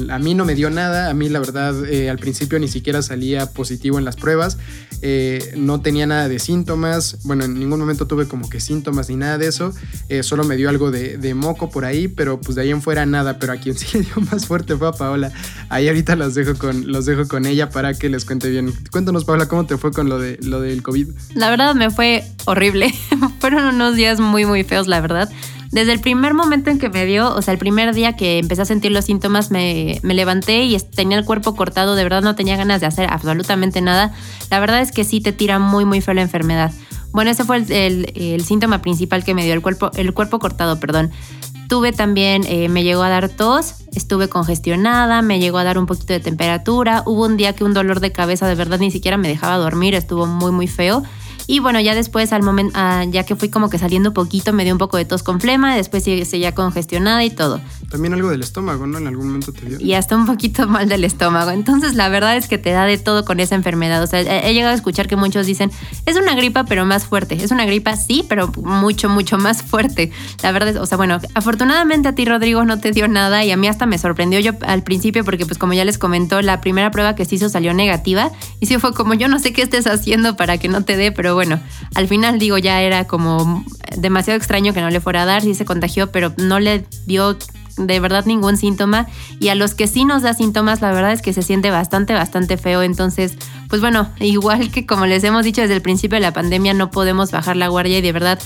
a 0.10 0.20
mí 0.20 0.34
no 0.34 0.46
me 0.46 0.56
dio 0.56 0.70
nada, 0.70 1.10
a 1.10 1.14
mí 1.14 1.30
la 1.30 1.40
verdad 1.40 1.86
eh, 1.86 2.10
al 2.10 2.18
principio 2.18 2.58
ni 2.58 2.68
siquiera 2.68 3.02
salía 3.02 3.46
positivo 3.52 4.00
en 4.00 4.06
las 4.06 4.16
pruebas, 4.16 4.58
eh, 5.02 5.54
no 5.56 5.82
tenía 5.82 6.08
nada 6.08 6.28
de 6.28 6.40
síntomas, 6.40 7.20
bueno, 7.24 7.46
en 7.46 7.60
ningún 7.60 7.80
momento 7.80 8.08
tuve 8.08 8.28
como 8.28 8.50
que 8.50 8.60
síntomas 8.60 9.10
ni 9.10 9.18
nada 9.18 9.38
de 9.38 9.48
eso, 9.48 9.74
eh, 10.10 10.24
solo 10.24 10.46
me 10.46 10.56
dio 10.56 10.70
algo 10.70 10.90
de, 10.90 11.36
moco 11.36 11.70
por 11.70 11.86
ahí, 11.86 12.08
pero 12.08 12.40
pues 12.40 12.56
de 12.56 12.62
ahí 12.62 12.72
en 12.72 12.82
fuera 12.82 13.06
nada, 13.06 13.38
pero 13.40 13.54
a 13.54 13.58
quien 13.58 13.78
sí 13.78 14.00
le 14.00 14.04
dio 14.04 14.16
más 14.32 14.48
fuerte 14.48 14.76
fue 14.76 14.88
a 14.88 14.94
Paola, 14.94 15.32
ahí 15.70 15.88
ahorita 15.88 16.16
los 16.16 16.34
dejo 16.34 16.56
con, 16.56 16.92
los 16.92 17.06
dejo 17.06 17.28
con 17.28 17.46
ella 17.46 17.70
para 17.70 17.94
que 17.94 18.10
les 18.10 18.26
cuente 18.26 18.50
bien. 18.50 18.74
Cuéntanos 18.92 19.26
Paola, 19.26 19.48
¿cómo 19.48 19.66
te 19.66 19.78
fue 19.78 19.92
con 19.92 20.10
lo, 20.10 20.18
de, 20.18 20.40
lo 20.42 20.62
del 20.62 20.82
COVID? 20.82 21.10
La 21.36 21.50
verdad 21.50 21.76
me 21.76 21.90
fue 21.92 22.24
horrible, 22.46 22.94
fueron 23.40 23.76
unos 23.76 23.96
días 23.96 24.20
muy 24.20 24.46
muy 24.46 24.64
feos, 24.64 24.88
la 24.88 25.02
verdad. 25.02 25.30
Desde 25.72 25.92
el 25.92 26.00
primer 26.00 26.34
momento 26.34 26.70
en 26.70 26.80
que 26.80 26.90
me 26.90 27.06
dio, 27.06 27.34
o 27.34 27.42
sea, 27.42 27.52
el 27.54 27.58
primer 27.58 27.94
día 27.94 28.16
que 28.16 28.40
empecé 28.40 28.62
a 28.62 28.66
sentir 28.66 28.92
los 28.92 29.06
síntomas, 29.06 29.52
me, 29.52 30.00
levanté 30.04 30.64
y 30.64 30.78
tenía 30.80 31.18
el 31.18 31.26
cuerpo 31.26 31.56
cortado, 31.56 31.96
de 31.96 32.04
verdad 32.04 32.22
no 32.22 32.36
tenía 32.36 32.56
ganas 32.56 32.82
de 32.82 32.88
hacer 32.88 33.10
absolutamente 33.12 33.82
nada. 33.82 34.14
La 34.50 34.60
verdad 34.60 34.82
es 34.82 34.92
que 34.92 35.04
sí 35.04 35.22
te 35.22 35.32
tira 35.32 35.60
muy, 35.60 35.86
muy 35.86 36.02
feo 36.02 36.14
la 36.14 36.22
enfermedad. 36.22 36.72
Bueno, 37.12 37.32
ese 37.32 37.46
fue 37.46 37.58
el, 37.58 38.44
síntoma 38.46 38.82
principal 38.82 39.24
que 39.24 39.34
me 39.34 39.44
dio, 39.44 39.54
el 39.54 39.62
cuerpo, 39.62 39.92
el 39.96 40.14
cuerpo 40.14 40.40
cortado, 40.40 40.80
perdón. 40.80 41.12
Tuve 41.68 41.94
también, 41.94 42.44
eh, 42.48 42.70
me 42.70 42.84
llegó 42.84 43.02
a 43.02 43.10
dar 43.10 43.30
tos, 43.30 43.76
estuve 43.94 44.30
congestionada, 44.30 45.24
me 45.24 45.40
llegó 45.40 45.58
a 45.58 45.64
dar 45.64 45.80
un 45.80 45.88
poquito 45.88 46.14
de 46.14 46.20
temperatura. 46.20 47.02
Hubo 47.06 47.26
un 47.26 47.38
día 47.38 47.54
que 47.54 47.64
un 47.64 47.74
dolor 47.74 48.02
de 48.02 48.12
cabeza 48.12 48.48
de 48.48 48.54
verdad 48.54 48.80
ni 48.80 48.92
siquiera 48.92 49.18
me 49.18 49.28
dejaba 49.28 49.58
dormir, 49.58 49.96
estuvo 49.96 50.28
muy, 50.28 50.52
muy 50.52 50.68
feo. 50.68 51.04
Y 51.48 51.60
bueno, 51.60 51.80
ya 51.80 51.94
después, 51.94 52.34
al 52.34 52.42
momento, 52.42 52.74
ah, 52.76 53.06
ya 53.08 53.24
que 53.24 53.36
fui 53.36 53.50
como 53.50 53.70
que 53.70 53.78
saliendo 53.78 54.14
poquito, 54.14 54.54
me 54.54 54.64
dio 54.64 54.74
un 54.74 54.80
poco 54.80 54.98
de 54.98 55.06
tos 55.06 55.24
con 55.24 55.40
flema, 55.40 55.76
después 55.76 56.04
seguía 56.04 56.54
congestionada 56.54 57.24
y 57.24 57.30
todo. 57.30 57.62
También 57.90 58.14
algo 58.14 58.30
del 58.30 58.42
estómago, 58.42 58.88
¿no? 58.88 58.98
En 58.98 59.08
algún 59.08 59.28
momento 59.28 59.54
te 59.54 59.66
dio. 59.66 59.80
Y 59.80 59.94
hasta 59.94 60.16
un 60.16 60.26
poquito 60.26 60.68
mal 60.68 60.90
del 60.90 61.04
estómago. 61.04 61.52
Entonces, 61.52 61.94
la 61.94 62.10
verdad 62.10 62.36
es 62.36 62.48
que 62.48 62.58
te 62.58 62.72
da 62.72 62.86
de 62.86 62.98
todo 62.98 63.26
con 63.26 63.40
esa 63.40 63.56
enfermedad. 63.56 64.02
O 64.02 64.08
sea, 64.08 64.22
he 64.22 64.54
llegado 64.54 64.72
a 64.72 64.76
escuchar 64.76 65.08
que 65.08 65.16
muchos 65.16 65.46
dicen, 65.46 65.72
es 66.06 66.18
una 66.18 66.36
gripa, 66.36 66.66
pero 66.66 66.86
más 66.86 67.06
fuerte. 67.06 67.36
Es 67.36 67.52
una 67.52 67.66
gripa, 67.66 67.96
sí, 67.96 68.26
pero 68.28 68.52
mucho, 68.58 69.10
mucho 69.10 69.38
más 69.38 69.62
fuerte. 69.62 70.12
La 70.42 70.52
verdad 70.52 70.70
es, 70.70 70.78
o 70.78 70.86
sea, 70.86 70.98
bueno, 70.98 71.20
afortunadamente 71.36 72.08
a 72.08 72.16
ti, 72.16 72.26
Rodrigo, 72.26 72.66
no 72.66 72.80
te 72.80 72.92
dio 72.92 73.08
nada 73.08 73.46
y 73.46 73.52
a 73.52 73.58
mí 73.58 73.68
hasta 73.68 73.86
me 73.86 73.98
sorprendió 73.98 74.40
yo 74.40 74.54
al 74.66 74.84
principio 74.84 75.24
porque, 75.24 75.46
pues, 75.46 75.58
como 75.60 75.74
ya 75.74 75.86
les 75.86 75.98
comentó, 75.98 76.42
la 76.42 76.62
primera 76.62 76.90
prueba 76.92 77.16
que 77.16 77.26
se 77.26 77.36
hizo 77.36 77.50
salió 77.50 77.74
negativa 77.74 78.32
y 78.60 78.66
sí 78.66 78.78
fue 78.78 78.94
como, 78.94 79.14
yo 79.14 79.28
no 79.28 79.40
sé 79.40 79.54
qué 79.54 79.62
estés 79.62 79.86
haciendo 79.88 80.36
para 80.36 80.58
que 80.58 80.68
no 80.68 80.84
te 80.84 80.98
dé, 80.98 81.12
pero 81.12 81.35
bueno, 81.36 81.60
al 81.94 82.08
final 82.08 82.40
digo, 82.40 82.58
ya 82.58 82.82
era 82.82 83.06
como 83.06 83.64
demasiado 83.98 84.38
extraño 84.38 84.74
que 84.74 84.82
no 84.82 84.90
le 84.90 85.00
fuera 85.00 85.24
a 85.24 85.26
dar, 85.26 85.42
sí 85.44 85.54
se 85.54 85.66
contagió, 85.66 86.12
pero 86.12 86.34
no 86.38 86.60
le 86.60 86.86
dio 87.06 87.38
de 87.78 88.00
verdad 88.00 88.26
ningún 88.26 88.58
síntoma. 88.58 89.08
Y 89.40 89.50
a 89.50 89.56
los 89.56 89.76
que 89.76 89.88
sí 89.88 90.06
nos 90.06 90.22
da 90.24 90.34
síntomas 90.34 90.82
la 90.82 90.92
verdad 90.92 91.12
es 91.12 91.22
que 91.22 91.34
se 91.34 91.42
siente 91.44 91.72
bastante 91.72 92.14
bastante 92.14 92.58
feo. 92.58 92.82
Entonces 92.82 93.38
pues 93.70 93.82
bueno 93.82 94.10
igual 94.20 94.72
que 94.72 94.86
como 94.86 95.06
les 95.06 95.24
hemos 95.24 95.44
dicho 95.44 95.62
desde 95.62 95.76
el 95.76 95.82
principio 95.82 96.16
de 96.16 96.22
la 96.22 96.34
pandemia 96.34 96.74
no 96.74 96.92
podemos 96.92 97.32
bajar 97.32 97.56
la 97.58 97.68
guardia 97.68 98.00
y 98.00 98.02
de 98.02 98.12
verdad 98.12 98.40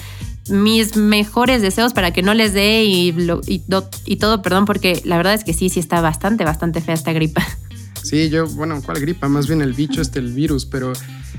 mis 0.49 0.95
mejores 0.95 1.61
deseos 1.61 1.93
para 1.93 2.11
que 2.11 2.23
no 2.23 2.33
les 2.33 2.53
dé 2.53 2.83
y, 2.83 3.09
y, 3.45 3.63
y 4.05 4.15
todo 4.15 4.41
perdón 4.41 4.65
porque 4.65 5.01
la 5.05 5.17
verdad 5.17 5.35
es 5.35 5.43
que 5.43 5.53
sí 5.53 5.69
sí 5.69 5.79
está 5.79 6.01
bastante 6.01 6.43
bastante 6.43 6.81
fea 6.81 6.95
esta 6.95 7.13
gripa 7.13 7.45
Sí, 8.03 8.29
yo, 8.29 8.47
bueno, 8.47 8.81
¿cuál 8.83 8.99
gripa? 8.99 9.27
Más 9.27 9.47
bien 9.47 9.61
el 9.61 9.73
bicho, 9.73 10.01
este, 10.01 10.19
el 10.19 10.33
virus, 10.33 10.65
pero 10.65 10.93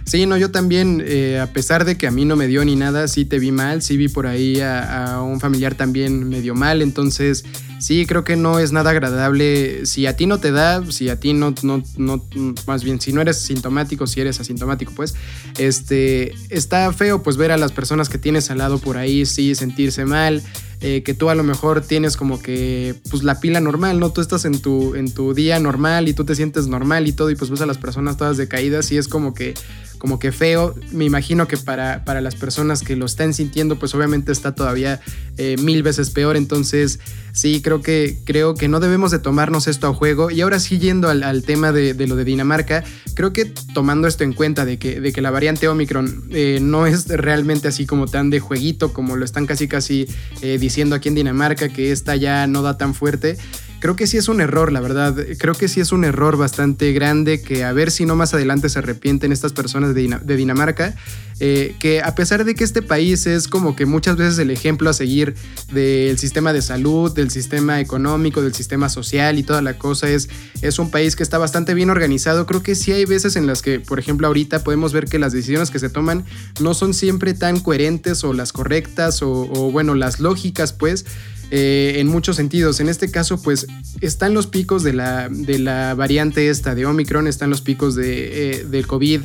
sí, 0.04 0.26
no, 0.26 0.36
yo 0.36 0.50
también, 0.50 1.02
eh, 1.06 1.38
a 1.40 1.46
pesar 1.46 1.84
de 1.84 1.96
que 1.96 2.06
a 2.06 2.10
mí 2.10 2.24
no 2.24 2.36
me 2.36 2.46
dio 2.46 2.64
ni 2.64 2.76
nada, 2.76 3.08
sí 3.08 3.24
te 3.24 3.38
vi 3.38 3.52
mal, 3.52 3.82
sí 3.82 3.96
vi 3.96 4.08
por 4.08 4.26
ahí 4.26 4.60
a, 4.60 5.20
un 5.22 5.40
familiar 5.40 5.74
también 5.74 6.28
medio 6.28 6.54
mal, 6.54 6.82
entonces 6.82 7.44
sí, 7.78 8.06
creo 8.06 8.24
que 8.24 8.36
no 8.36 8.58
es 8.58 8.72
nada 8.72 8.90
agradable. 8.90 9.86
Si 9.86 10.06
a 10.06 10.16
ti 10.16 10.26
no 10.26 10.38
te 10.38 10.52
da, 10.52 10.84
si 10.90 11.08
a 11.08 11.18
ti 11.18 11.32
no, 11.32 11.54
no, 11.62 11.82
no, 11.96 12.26
más 12.66 12.84
bien, 12.84 13.00
si 13.00 13.12
no 13.12 13.20
eres 13.20 13.38
sintomático, 13.38 14.06
si 14.06 14.20
eres 14.20 14.40
asintomático, 14.40 14.92
pues, 14.94 15.14
este, 15.58 16.34
está 16.50 16.92
feo, 16.92 17.22
pues 17.22 17.36
ver 17.36 17.52
a 17.52 17.56
las 17.56 17.72
personas 17.72 18.08
que 18.08 18.18
tienes 18.18 18.50
al 18.50 18.58
lado 18.58 18.78
por 18.78 18.96
ahí, 18.96 19.26
sí, 19.26 19.54
sentirse 19.54 20.04
mal. 20.04 20.42
Eh, 20.82 21.02
que 21.02 21.12
tú 21.12 21.28
a 21.28 21.34
lo 21.34 21.42
mejor 21.42 21.82
tienes 21.82 22.16
como 22.16 22.40
que 22.40 22.94
pues 23.10 23.22
la 23.22 23.38
pila 23.38 23.60
normal, 23.60 24.00
¿no? 24.00 24.12
Tú 24.12 24.22
estás 24.22 24.46
en 24.46 24.60
tu, 24.62 24.94
en 24.94 25.12
tu 25.12 25.34
día 25.34 25.60
normal 25.60 26.08
y 26.08 26.14
tú 26.14 26.24
te 26.24 26.34
sientes 26.34 26.68
normal 26.68 27.06
y 27.06 27.12
todo 27.12 27.30
y 27.30 27.34
pues 27.34 27.50
ves 27.50 27.60
a 27.60 27.66
las 27.66 27.76
personas 27.76 28.16
todas 28.16 28.38
decaídas 28.38 28.90
y 28.90 28.96
es 28.96 29.06
como 29.06 29.34
que 29.34 29.52
como 30.00 30.18
que 30.18 30.32
feo. 30.32 30.74
Me 30.92 31.04
imagino 31.04 31.46
que 31.46 31.58
para, 31.58 32.04
para 32.06 32.22
las 32.22 32.34
personas 32.34 32.80
que 32.80 32.96
lo 32.96 33.04
están 33.04 33.34
sintiendo, 33.34 33.78
pues 33.78 33.94
obviamente 33.94 34.32
está 34.32 34.54
todavía 34.54 35.00
eh, 35.36 35.56
mil 35.60 35.82
veces 35.82 36.08
peor. 36.08 36.38
Entonces, 36.38 37.00
sí, 37.32 37.60
creo 37.62 37.82
que, 37.82 38.18
creo 38.24 38.54
que 38.54 38.66
no 38.66 38.80
debemos 38.80 39.10
de 39.10 39.18
tomarnos 39.18 39.68
esto 39.68 39.88
a 39.88 39.94
juego. 39.94 40.30
Y 40.30 40.40
ahora 40.40 40.58
sí, 40.58 40.78
yendo 40.78 41.10
al, 41.10 41.42
tema 41.42 41.70
de, 41.70 41.94
lo 42.06 42.16
de 42.16 42.24
Dinamarca, 42.24 42.82
creo 43.14 43.34
que 43.34 43.44
tomando 43.74 44.08
esto 44.08 44.24
en 44.24 44.32
cuenta 44.32 44.64
de 44.64 44.78
que, 44.78 45.00
de 45.00 45.12
que 45.12 45.20
la 45.20 45.30
variante 45.30 45.68
Omicron 45.68 46.24
eh, 46.30 46.60
no 46.62 46.86
es 46.86 47.06
realmente 47.06 47.68
así 47.68 47.84
como 47.84 48.06
tan 48.06 48.30
de 48.30 48.40
jueguito, 48.40 48.94
como 48.94 49.16
lo 49.16 49.26
están 49.26 49.44
casi 49.44 49.68
casi 49.68 50.08
eh, 50.40 50.56
diciendo 50.58 50.96
aquí 50.96 51.10
en 51.10 51.14
Dinamarca, 51.14 51.68
que 51.68 51.92
esta 51.92 52.16
ya 52.16 52.46
no 52.46 52.62
da 52.62 52.78
tan 52.78 52.94
fuerte 52.94 53.36
creo 53.80 53.96
que 53.96 54.06
sí 54.06 54.16
es 54.16 54.28
un 54.28 54.40
error, 54.40 54.70
la 54.70 54.80
verdad. 54.80 55.16
Creo 55.38 55.54
que 55.54 55.66
sí 55.66 55.80
es 55.80 55.90
un 55.90 56.04
error 56.04 56.36
bastante 56.36 56.92
grande 56.92 57.42
que 57.42 57.64
a 57.64 57.72
ver 57.72 57.90
si 57.90 58.06
no 58.06 58.14
más 58.14 58.32
adelante 58.34 58.68
se 58.68 58.78
arrepienten 58.78 59.32
estas 59.32 59.52
personas 59.52 59.94
de, 59.94 60.36
Dinamarca. 60.36 60.94
Eh, 61.42 61.74
que 61.80 62.02
a 62.02 62.14
pesar 62.14 62.44
de 62.44 62.54
que 62.54 62.64
este 62.64 62.82
país 62.82 63.26
es 63.26 63.48
como 63.48 63.74
que 63.74 63.86
muchas 63.86 64.16
veces 64.16 64.38
el 64.38 64.50
ejemplo 64.50 64.90
a 64.90 64.92
seguir 64.92 65.34
del 65.72 66.18
sistema 66.18 66.52
de 66.52 66.60
salud, 66.60 67.10
del 67.14 67.30
sistema 67.30 67.80
económico, 67.80 68.42
del 68.42 68.52
sistema 68.52 68.90
social 68.90 69.38
y 69.38 69.42
toda 69.42 69.62
la 69.62 69.78
cosa, 69.78 70.10
es, 70.10 70.28
es 70.60 70.78
un 70.78 70.90
país 70.90 71.16
que 71.16 71.22
está 71.22 71.38
bastante 71.38 71.72
bien 71.72 71.88
organizado. 71.88 72.44
Creo 72.44 72.62
que 72.62 72.74
sí 72.74 72.92
hay 72.92 73.06
veces 73.06 73.36
en 73.36 73.46
las 73.46 73.62
que, 73.62 73.80
por 73.80 73.98
ejemplo, 73.98 74.26
ahorita 74.26 74.62
podemos 74.62 74.92
ver 74.92 75.06
que 75.06 75.18
las 75.18 75.32
decisiones 75.32 75.70
que 75.70 75.78
se 75.78 75.88
toman 75.88 76.26
no 76.60 76.74
son 76.74 76.92
siempre 76.92 77.32
tan 77.32 77.58
coherentes 77.60 78.22
o 78.22 78.34
las 78.34 78.52
correctas 78.52 79.22
o, 79.22 79.30
o 79.50 79.72
bueno, 79.72 79.94
las 79.94 80.20
lógicas, 80.20 80.74
pues. 80.74 81.06
Eh, 81.52 81.94
en 81.96 82.06
muchos 82.06 82.36
sentidos. 82.36 82.78
En 82.78 82.88
este 82.88 83.10
caso, 83.10 83.42
pues 83.42 83.66
están 84.00 84.34
los 84.34 84.46
picos 84.46 84.84
de 84.84 84.92
la, 84.92 85.28
de 85.28 85.58
la 85.58 85.94
variante 85.94 86.48
esta 86.48 86.76
de 86.76 86.86
Omicron, 86.86 87.26
están 87.26 87.50
los 87.50 87.60
picos 87.60 87.96
de, 87.96 88.52
eh, 88.52 88.64
del 88.64 88.86
COVID 88.86 89.22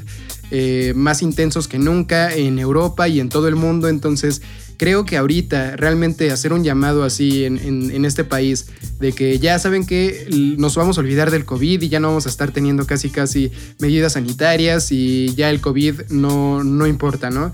eh, 0.50 0.94
más 0.96 1.22
intensos 1.22 1.68
que 1.68 1.78
nunca 1.78 2.34
en 2.34 2.58
Europa 2.58 3.08
y 3.08 3.20
en 3.20 3.30
todo 3.30 3.48
el 3.48 3.56
mundo. 3.56 3.90
Entonces, 3.90 4.42
creo 4.78 5.06
que 5.06 5.18
ahorita 5.18 5.76
realmente 5.76 6.32
hacer 6.32 6.52
un 6.52 6.64
llamado 6.64 7.04
así 7.04 7.46
en, 7.46 7.60
en, 7.60 8.06
este 8.06 8.24
país 8.24 8.68
de 9.00 9.14
que 9.14 9.40
ya 9.40 9.58
saben 9.60 9.86
que 9.86 10.28
nos 10.58 10.76
vamos 10.76 10.98
a 10.98 11.02
olvidar 11.02 11.32
del 11.32 11.46
COVID 11.46 11.82
y 11.82 11.90
ya 11.90 12.00
no 12.00 12.10
vamos 12.10 12.26
a 12.26 12.30
estar 12.30 12.52
teniendo 12.52 12.86
casi 12.86 13.10
casi 13.10 13.52
medidas 13.80 14.14
sanitarias 14.14 14.92
y 14.92 15.34
ya 15.36 15.50
el 15.50 15.62
COVID 15.62 16.10
no, 16.10 16.64
no 16.64 16.88
importa, 16.88 17.30
¿no? 17.30 17.54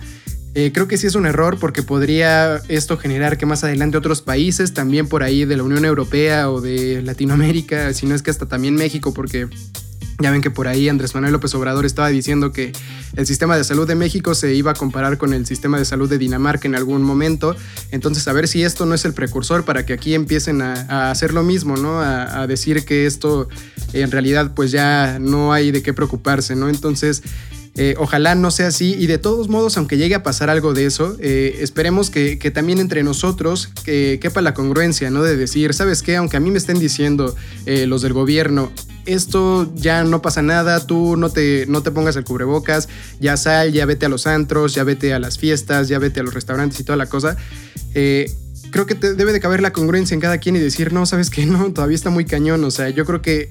Eh, 0.54 0.72
creo 0.74 0.88
que 0.88 0.98
sí 0.98 1.08
es 1.08 1.16
un 1.16 1.26
error 1.26 1.58
porque 1.60 1.82
podría 1.82 2.58
esto 2.68 2.98
generar 2.98 3.38
que 3.38 3.46
más 3.46 3.64
adelante 3.64 3.98
otros 3.98 4.22
países, 4.22 4.74
también 4.74 5.08
por 5.08 5.24
ahí 5.24 5.46
de 5.46 5.56
la 5.56 5.64
Unión 5.64 5.86
Europea 5.86 6.50
o 6.50 6.60
de 6.60 7.02
Latinoamérica, 7.02 7.94
si 7.94 8.06
no 8.06 8.16
es 8.16 8.22
que 8.22 8.32
hasta 8.32 8.48
también 8.48 8.76
México, 8.76 9.14
porque 9.14 9.48
ya 10.20 10.30
ven 10.30 10.42
que 10.42 10.52
por 10.52 10.68
ahí 10.68 10.90
Andrés 10.90 11.16
Manuel 11.16 11.34
López 11.34 11.56
Obrador 11.56 11.86
estaba 11.86 12.10
diciendo 12.10 12.52
que 12.52 12.74
el 13.16 13.26
sistema 13.26 13.58
de 13.58 13.64
salud 13.64 13.88
de 13.88 13.96
México 13.96 14.36
se 14.36 14.54
iba 14.54 14.72
a 14.72 14.74
comparar 14.74 15.18
con 15.18 15.34
el 15.34 15.46
sistema 15.46 15.80
de 15.80 15.86
salud 15.86 16.10
de 16.10 16.18
Dinamarca 16.18 16.68
en 16.68 16.76
algún 16.76 17.02
momento. 17.02 17.56
Entonces, 17.92 18.28
a 18.28 18.34
ver 18.34 18.48
si 18.48 18.64
esto 18.64 18.86
no 18.86 18.94
es 18.94 19.06
el 19.06 19.14
precursor 19.14 19.66
para 19.66 19.86
que 19.86 19.94
aquí 19.94 20.14
empiecen 20.14 20.62
a, 20.62 21.12
hacer 21.12 21.34
lo 21.34 21.44
mismo, 21.44 21.76
¿no? 21.76 22.02
A, 22.02 22.42
a, 22.42 22.48
decir 22.48 22.86
que 22.86 23.06
esto 23.06 23.48
en 23.94 24.12
realidad 24.12 24.54
pues 24.54 24.72
ya 24.72 25.18
no 25.20 25.54
hay 25.54 25.72
de 25.72 25.82
qué 25.82 25.94
preocuparse, 25.94 26.56
¿no? 26.56 26.70
Entonces, 26.70 27.24
eh, 27.76 27.96
ojalá 27.98 28.36
no 28.36 28.52
sea 28.52 28.68
así 28.68 28.96
y 29.00 29.08
de 29.08 29.18
todos 29.18 29.48
modos, 29.48 29.78
aunque 29.78 29.98
llegue 29.98 30.16
a 30.16 30.24
pasar 30.24 30.50
algo 30.50 30.74
de 30.74 30.86
eso, 30.86 31.16
eh, 31.20 31.60
esperemos 31.62 32.10
que, 32.10 32.36
también 32.54 32.80
entre 32.80 33.02
nosotros 33.04 33.70
que 33.86 34.20
quepa 34.22 34.42
la 34.42 34.54
congruencia, 34.54 35.10
¿no? 35.10 35.24
De 35.24 35.38
decir, 35.38 35.74
¿sabes 35.74 36.02
qué? 36.02 36.18
Aunque 36.18 36.36
a 36.36 36.42
mí 36.42 36.52
me 36.52 36.58
estén 36.58 36.80
diciendo 36.80 37.34
eh, 37.66 37.88
los 37.88 38.02
del 38.02 38.12
gobierno, 38.12 38.72
esto 39.06 39.72
ya 39.76 40.04
no 40.04 40.22
pasa 40.22 40.42
nada, 40.42 40.86
tú 40.86 41.16
no 41.16 41.30
te, 41.30 41.66
no 41.68 41.82
te 41.82 41.92
pongas 41.92 42.18
el 42.18 42.26
cubrebocas, 42.26 42.90
ya 43.22 43.38
sal, 43.38 43.72
ya 43.72 43.86
vete 43.86 44.06
a 44.06 44.10
los 44.10 44.28
antros, 44.28 44.76
ya 44.76 44.84
vete 44.84 45.14
a 45.14 45.20
las 45.20 45.38
fiestas, 45.38 45.88
ya 45.88 45.98
vete 45.98 46.20
a 46.20 46.24
los 46.24 46.34
restaurantes 46.34 46.80
y 46.82 46.84
toda 46.84 46.98
la 46.98 47.08
cosa 47.08 47.38
creo 48.72 48.86
que 48.86 48.96
debe 48.96 49.34
de 49.34 49.40
caber 49.40 49.62
la 49.62 49.74
congruencia 49.74 50.16
en 50.16 50.22
cada 50.22 50.38
quien 50.38 50.56
y 50.56 50.60
decir, 50.60 50.94
no, 50.94 51.06
sabes 51.06 51.30
que 51.30 51.46
no, 51.46 51.72
todavía 51.72 51.96
está 51.96 52.10
muy 52.10 52.26
cañón. 52.26 52.64
O 52.64 52.72
sea, 52.72 52.90
yo 52.90 53.06
creo 53.06 53.22
que 53.22 53.50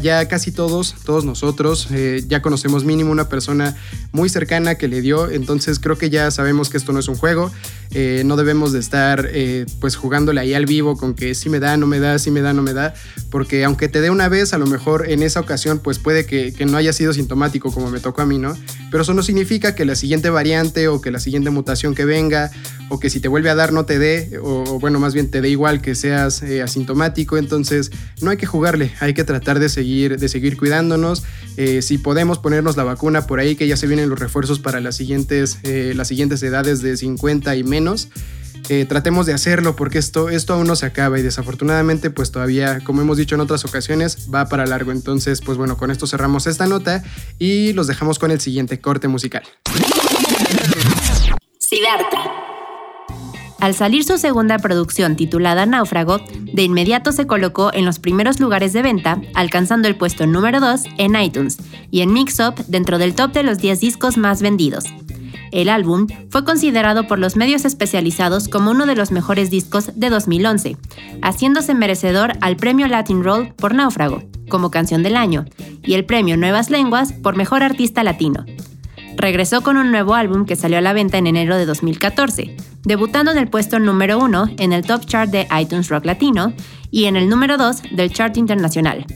ya 0.00 0.28
casi 0.28 0.52
todos, 0.52 0.94
todos 1.04 1.24
nosotros, 1.24 1.88
eh, 1.90 2.24
ya 2.26 2.40
conocemos 2.40 2.84
mínimo 2.84 3.10
una 3.10 3.28
persona 3.28 3.76
muy 4.12 4.28
cercana 4.28 4.76
que 4.76 4.88
le 4.88 5.00
dio. 5.00 5.30
Entonces 5.30 5.78
creo 5.78 5.98
que 5.98 6.08
ya 6.08 6.30
sabemos 6.30 6.70
que 6.70 6.78
esto 6.78 6.92
no 6.92 7.00
es 7.00 7.08
un 7.08 7.16
juego. 7.16 7.50
Eh, 7.90 8.22
no 8.24 8.36
debemos 8.36 8.72
de 8.72 8.78
estar 8.78 9.28
eh, 9.32 9.66
pues 9.80 9.96
jugándole 9.96 10.40
ahí 10.40 10.54
al 10.54 10.64
vivo 10.64 10.96
con 10.96 11.14
que 11.14 11.34
sí 11.34 11.50
me 11.50 11.60
da, 11.60 11.76
no 11.76 11.86
me 11.86 12.00
da, 12.00 12.18
sí 12.18 12.30
me 12.30 12.40
da, 12.40 12.52
no 12.52 12.62
me 12.62 12.72
da. 12.72 12.94
Porque 13.30 13.64
aunque 13.64 13.88
te 13.88 14.00
dé 14.00 14.10
una 14.10 14.28
vez, 14.28 14.54
a 14.54 14.58
lo 14.58 14.66
mejor 14.66 15.10
en 15.10 15.22
esa 15.22 15.40
ocasión 15.40 15.80
pues 15.80 15.98
puede 15.98 16.24
que, 16.24 16.54
que 16.54 16.64
no 16.64 16.76
haya 16.76 16.92
sido 16.92 17.12
sintomático 17.12 17.72
como 17.72 17.90
me 17.90 18.00
tocó 18.00 18.22
a 18.22 18.26
mí, 18.26 18.38
¿no? 18.38 18.56
Pero 18.90 19.02
eso 19.02 19.12
no 19.12 19.22
significa 19.22 19.74
que 19.74 19.84
la 19.84 19.94
siguiente 19.94 20.30
variante 20.30 20.88
o 20.88 21.00
que 21.00 21.10
la 21.10 21.18
siguiente 21.18 21.50
mutación 21.50 21.94
que 21.94 22.04
venga 22.04 22.50
o 22.92 23.00
que 23.00 23.08
si 23.08 23.20
te 23.20 23.28
vuelve 23.28 23.48
a 23.48 23.54
dar 23.54 23.72
no 23.72 23.86
te 23.86 23.98
dé 23.98 24.38
o, 24.42 24.78
bueno, 24.78 25.00
más 25.00 25.14
bien 25.14 25.30
te 25.30 25.40
dé 25.40 25.48
igual 25.48 25.80
que 25.80 25.94
seas 25.94 26.42
eh, 26.42 26.60
asintomático, 26.60 27.38
entonces 27.38 27.90
no 28.20 28.30
hay 28.30 28.36
que 28.36 28.44
jugarle, 28.44 28.92
hay 29.00 29.14
que 29.14 29.24
tratar 29.24 29.60
de 29.60 29.70
seguir, 29.70 30.18
de 30.18 30.28
seguir 30.28 30.58
cuidándonos. 30.58 31.22
Eh, 31.56 31.80
si 31.80 31.96
podemos 31.96 32.38
ponernos 32.38 32.76
la 32.76 32.84
vacuna 32.84 33.26
por 33.26 33.40
ahí, 33.40 33.56
que 33.56 33.66
ya 33.66 33.78
se 33.78 33.86
vienen 33.86 34.10
los 34.10 34.18
refuerzos 34.18 34.58
para 34.58 34.78
las 34.80 34.94
siguientes, 34.94 35.58
eh, 35.62 35.94
las 35.96 36.08
siguientes 36.08 36.42
edades 36.42 36.82
de 36.82 36.94
50 36.98 37.56
y 37.56 37.64
menos. 37.64 38.10
tratemos 38.88 39.26
de 39.26 39.32
hacerlo 39.32 39.74
porque 39.74 39.98
esto, 39.98 40.28
esto 40.28 40.52
aún 40.52 40.66
no 40.66 40.76
se 40.76 40.86
acaba 40.86 41.18
y 41.18 41.22
desafortunadamente 41.22 42.10
pues 42.10 42.30
todavía, 42.30 42.80
como 42.84 43.00
hemos 43.00 43.16
dicho 43.16 43.34
en 43.34 43.40
otras 43.40 43.64
ocasiones, 43.64 44.28
va 44.32 44.48
para 44.50 44.66
largo. 44.66 44.92
Entonces 44.92 45.40
pues 45.40 45.56
bueno, 45.56 45.78
con 45.78 45.90
esto 45.90 46.06
cerramos 46.06 46.46
esta 46.46 46.66
nota 46.66 47.02
y 47.38 47.72
los 47.72 47.86
dejamos 47.86 48.18
con 48.18 48.30
el 48.30 48.40
siguiente 48.40 48.80
corte 48.80 49.08
musical. 49.08 49.44
Siddhartha. 51.58 52.51
Al 53.62 53.76
salir 53.76 54.02
su 54.02 54.18
segunda 54.18 54.58
producción 54.58 55.14
titulada 55.14 55.66
Náufrago, 55.66 56.18
de 56.52 56.64
inmediato 56.64 57.12
se 57.12 57.28
colocó 57.28 57.72
en 57.72 57.84
los 57.84 58.00
primeros 58.00 58.40
lugares 58.40 58.72
de 58.72 58.82
venta, 58.82 59.20
alcanzando 59.34 59.86
el 59.86 59.94
puesto 59.94 60.26
número 60.26 60.58
2 60.58 60.82
en 60.98 61.14
iTunes 61.14 61.58
y 61.88 62.00
en 62.00 62.12
Mixup 62.12 62.58
dentro 62.66 62.98
del 62.98 63.14
top 63.14 63.32
de 63.32 63.44
los 63.44 63.58
10 63.58 63.78
discos 63.78 64.16
más 64.16 64.42
vendidos. 64.42 64.86
El 65.52 65.68
álbum 65.68 66.08
fue 66.28 66.44
considerado 66.44 67.06
por 67.06 67.20
los 67.20 67.36
medios 67.36 67.64
especializados 67.64 68.48
como 68.48 68.72
uno 68.72 68.84
de 68.84 68.96
los 68.96 69.12
mejores 69.12 69.48
discos 69.48 69.92
de 69.94 70.10
2011, 70.10 70.76
haciéndose 71.22 71.72
merecedor 71.72 72.32
al 72.40 72.56
premio 72.56 72.88
Latin 72.88 73.22
Roll 73.22 73.54
por 73.54 73.76
Náufrago, 73.76 74.24
como 74.48 74.72
canción 74.72 75.04
del 75.04 75.14
año, 75.14 75.44
y 75.84 75.94
el 75.94 76.04
premio 76.04 76.36
Nuevas 76.36 76.68
Lenguas 76.68 77.12
por 77.12 77.36
Mejor 77.36 77.62
Artista 77.62 78.02
Latino. 78.02 78.44
Regresó 79.16 79.62
con 79.62 79.76
un 79.76 79.90
nuevo 79.90 80.14
álbum 80.14 80.46
que 80.46 80.56
salió 80.56 80.78
a 80.78 80.80
la 80.80 80.92
venta 80.92 81.18
en 81.18 81.26
enero 81.26 81.56
de 81.56 81.66
2014, 81.66 82.56
debutando 82.84 83.30
en 83.30 83.38
el 83.38 83.48
puesto 83.48 83.78
número 83.78 84.18
1 84.18 84.50
en 84.58 84.72
el 84.72 84.84
Top 84.84 85.04
Chart 85.06 85.30
de 85.30 85.46
iTunes 85.60 85.88
Rock 85.88 86.06
Latino 86.06 86.52
y 86.90 87.04
en 87.04 87.16
el 87.16 87.28
número 87.28 87.56
2 87.56 87.82
del 87.92 88.12
Chart 88.12 88.36
Internacional. 88.36 89.06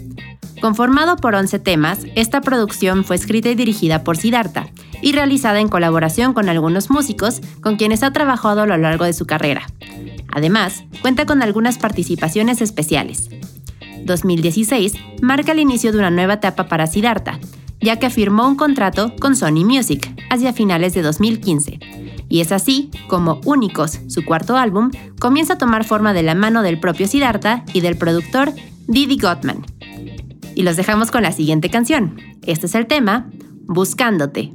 Conformado 0.61 1.17
por 1.17 1.35
11 1.35 1.59
temas, 1.59 2.01
esta 2.15 2.41
producción 2.41 3.05
fue 3.05 3.17
escrita 3.17 3.51
y 3.51 3.55
dirigida 3.55 4.05
por 4.05 4.17
Siddhartha 4.17 4.69
y 5.03 5.13
realizada 5.13 5.61
en 5.61 5.69
colaboración 5.69 6.33
con 6.33 6.49
algunos 6.49 6.91
músicos 6.91 7.41
con 7.61 7.77
quienes 7.77 8.03
ha 8.03 8.13
trabajado 8.13 8.63
a 8.63 8.67
lo 8.67 8.77
largo 8.77 9.05
de 9.05 9.13
su 9.13 9.27
carrera. 9.27 9.67
Además, 10.33 10.85
cuenta 11.03 11.27
con 11.27 11.43
algunas 11.43 11.79
participaciones 11.79 12.61
especiales. 12.61 13.29
2016 14.05 14.95
marca 15.21 15.53
el 15.53 15.61
inicio 15.61 15.93
de 15.93 15.99
una 15.99 16.11
nueva 16.11 16.35
etapa 16.35 16.69
para 16.69 16.87
Siddhartha, 16.87 17.39
ya 17.81 17.99
que 17.99 18.11
firmó 18.11 18.47
un 18.49 18.57
contrato 18.57 19.15
con 19.21 19.37
Sony 19.37 19.65
Music 19.65 20.15
hacia 20.31 20.53
finales 20.53 20.95
de 20.95 21.03
2015 21.03 22.07
y 22.29 22.41
es 22.41 22.53
así 22.53 22.91
como 23.09 23.41
Únicos, 23.45 24.01
su 24.09 24.25
cuarto 24.25 24.57
álbum, 24.57 24.91
comienza 25.21 25.55
a 25.55 25.59
tomar 25.59 25.85
forma 25.85 26.12
de 26.12 26.23
la 26.23 26.35
mano 26.35 26.62
del 26.62 26.81
propio 26.81 27.07
Siddhartha 27.07 27.65
y 27.73 27.81
del 27.81 27.97
productor 27.97 28.53
Didi 28.89 29.19
Gottman. 29.19 29.65
Y 30.55 30.62
los 30.62 30.77
dejamos 30.77 31.11
con 31.11 31.23
la 31.23 31.33
siguiente 31.33 31.71
canción. 31.71 32.19
Este 32.43 32.67
es 32.67 32.75
el 32.75 32.87
tema, 32.87 33.31
Buscándote. 33.69 34.53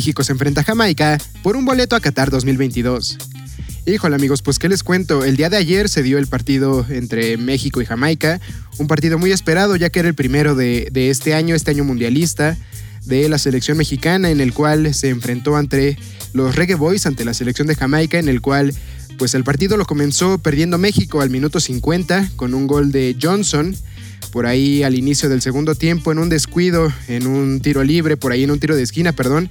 México 0.00 0.24
se 0.24 0.32
enfrenta 0.32 0.62
a 0.62 0.64
Jamaica 0.64 1.18
por 1.42 1.56
un 1.56 1.66
boleto 1.66 1.94
a 1.94 2.00
Qatar 2.00 2.30
2022. 2.30 3.18
Híjole 3.84 4.16
amigos, 4.16 4.40
pues 4.40 4.58
qué 4.58 4.66
les 4.66 4.82
cuento, 4.82 5.26
el 5.26 5.36
día 5.36 5.50
de 5.50 5.58
ayer 5.58 5.90
se 5.90 6.02
dio 6.02 6.16
el 6.16 6.26
partido 6.26 6.86
entre 6.88 7.36
México 7.36 7.82
y 7.82 7.84
Jamaica, 7.84 8.40
un 8.78 8.86
partido 8.86 9.18
muy 9.18 9.30
esperado 9.30 9.76
ya 9.76 9.90
que 9.90 9.98
era 9.98 10.08
el 10.08 10.14
primero 10.14 10.54
de, 10.54 10.88
este 10.94 11.34
año, 11.34 11.54
este 11.54 11.72
año 11.72 11.84
mundialista 11.84 12.56
de 13.04 13.28
la 13.28 13.36
selección 13.36 13.76
mexicana 13.76 14.30
en 14.30 14.40
el 14.40 14.54
cual 14.54 14.94
se 14.94 15.10
enfrentó 15.10 15.58
entre 15.58 15.98
los 16.32 16.56
Reggae 16.56 16.76
Boys 16.76 17.04
ante 17.04 17.26
la 17.26 17.34
selección 17.34 17.68
de 17.68 17.74
Jamaica 17.74 18.18
en 18.18 18.30
el 18.30 18.40
cual 18.40 18.72
pues 19.18 19.34
el 19.34 19.44
partido 19.44 19.76
lo 19.76 19.84
comenzó 19.84 20.38
perdiendo 20.38 20.78
México 20.78 21.20
al 21.20 21.28
minuto 21.28 21.60
50 21.60 22.30
con 22.36 22.54
un 22.54 22.66
gol 22.66 22.90
de 22.90 23.18
Johnson 23.20 23.76
por 24.30 24.46
ahí 24.46 24.82
al 24.82 24.94
inicio 24.94 25.28
del 25.28 25.42
segundo 25.42 25.74
tiempo 25.74 26.12
en 26.12 26.18
un 26.18 26.28
descuido, 26.28 26.92
en 27.08 27.26
un 27.26 27.60
tiro 27.60 27.82
libre, 27.84 28.16
por 28.16 28.32
ahí 28.32 28.44
en 28.44 28.50
un 28.50 28.60
tiro 28.60 28.76
de 28.76 28.82
esquina, 28.82 29.12
perdón, 29.12 29.50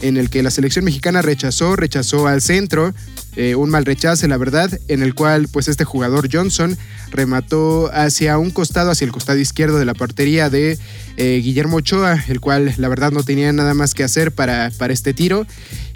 en 0.00 0.16
el 0.16 0.30
que 0.30 0.42
la 0.42 0.50
selección 0.50 0.84
mexicana 0.84 1.22
rechazó, 1.22 1.76
rechazó 1.76 2.26
al 2.26 2.42
centro, 2.42 2.94
eh, 3.36 3.54
un 3.54 3.70
mal 3.70 3.84
rechace, 3.84 4.26
la 4.28 4.36
verdad, 4.36 4.78
en 4.88 5.02
el 5.02 5.14
cual 5.14 5.48
pues 5.52 5.68
este 5.68 5.84
jugador 5.84 6.28
Johnson 6.32 6.76
remató 7.10 7.90
hacia 7.92 8.38
un 8.38 8.50
costado, 8.50 8.90
hacia 8.90 9.04
el 9.04 9.12
costado 9.12 9.38
izquierdo 9.38 9.78
de 9.78 9.84
la 9.84 9.94
portería 9.94 10.50
de 10.50 10.78
eh, 11.16 11.40
Guillermo 11.42 11.76
Ochoa, 11.76 12.24
el 12.28 12.40
cual 12.40 12.74
la 12.76 12.88
verdad 12.88 13.12
no 13.12 13.22
tenía 13.22 13.52
nada 13.52 13.74
más 13.74 13.94
que 13.94 14.04
hacer 14.04 14.32
para, 14.32 14.70
para 14.76 14.92
este 14.92 15.14
tiro. 15.14 15.46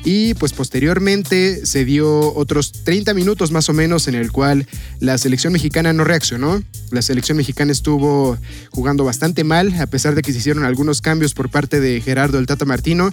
Y 0.04 0.34
pues 0.34 0.52
posteriormente 0.52 1.64
se 1.64 1.84
dio 1.84 2.34
otros 2.34 2.72
30 2.84 3.14
minutos 3.14 3.52
más 3.52 3.68
o 3.68 3.72
menos 3.72 4.08
en 4.08 4.16
el 4.16 4.32
cual 4.32 4.66
la 4.98 5.16
selección 5.16 5.52
mexicana 5.52 5.92
no 5.92 6.02
reaccionó. 6.02 6.62
La 6.90 7.02
selección 7.02 7.36
mexicana 7.36 7.70
estuvo 7.70 8.36
jugando 8.70 9.04
bastante 9.04 9.44
mal, 9.44 9.72
a 9.80 9.86
pesar 9.86 10.16
de 10.16 10.22
que 10.22 10.32
se 10.32 10.38
hicieron 10.38 10.64
algunos 10.64 11.00
cambios 11.00 11.34
por 11.34 11.50
parte 11.50 11.80
de 11.80 12.00
Gerardo 12.00 12.38
el 12.38 12.46
Tata 12.46 12.64
Martino. 12.64 13.12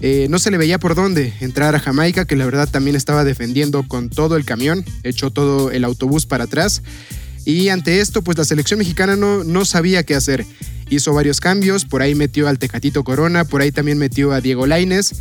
Eh, 0.00 0.26
no 0.30 0.38
se 0.38 0.50
le 0.50 0.56
veía 0.56 0.78
por 0.78 0.94
dónde 0.94 1.34
entrar 1.40 1.74
a 1.74 1.80
Jamaica, 1.80 2.24
que 2.24 2.36
la 2.36 2.46
verdad 2.46 2.68
también 2.68 2.96
estaba 2.96 3.24
defendiendo 3.24 3.86
con 3.86 4.08
todo 4.08 4.36
el 4.36 4.44
camión, 4.44 4.84
echó 5.02 5.30
todo 5.30 5.70
el 5.70 5.84
autobús 5.84 6.26
para 6.26 6.44
atrás. 6.44 6.82
Y 7.44 7.68
ante 7.68 8.00
esto, 8.00 8.22
pues 8.22 8.38
la 8.38 8.44
selección 8.44 8.78
mexicana 8.78 9.16
no, 9.16 9.44
no 9.44 9.64
sabía 9.64 10.02
qué 10.02 10.14
hacer. 10.14 10.46
Hizo 10.88 11.12
varios 11.12 11.40
cambios, 11.40 11.84
por 11.84 12.02
ahí 12.02 12.14
metió 12.14 12.48
al 12.48 12.58
Tecatito 12.58 13.04
Corona, 13.04 13.44
por 13.44 13.60
ahí 13.62 13.72
también 13.72 13.98
metió 13.98 14.32
a 14.32 14.40
Diego 14.40 14.66
Laines. 14.66 15.14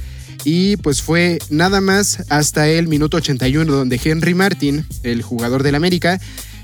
Y 0.46 0.78
pues 0.78 1.02
fue 1.02 1.40
nada 1.50 1.82
más 1.82 2.24
hasta 2.30 2.68
el 2.70 2.88
minuto 2.88 3.18
81 3.18 3.72
donde 3.72 4.00
Henry 4.02 4.34
Martin, 4.34 4.86
el 5.04 5.22
jugador 5.22 5.64
del 5.64 5.76
América, 5.76 6.20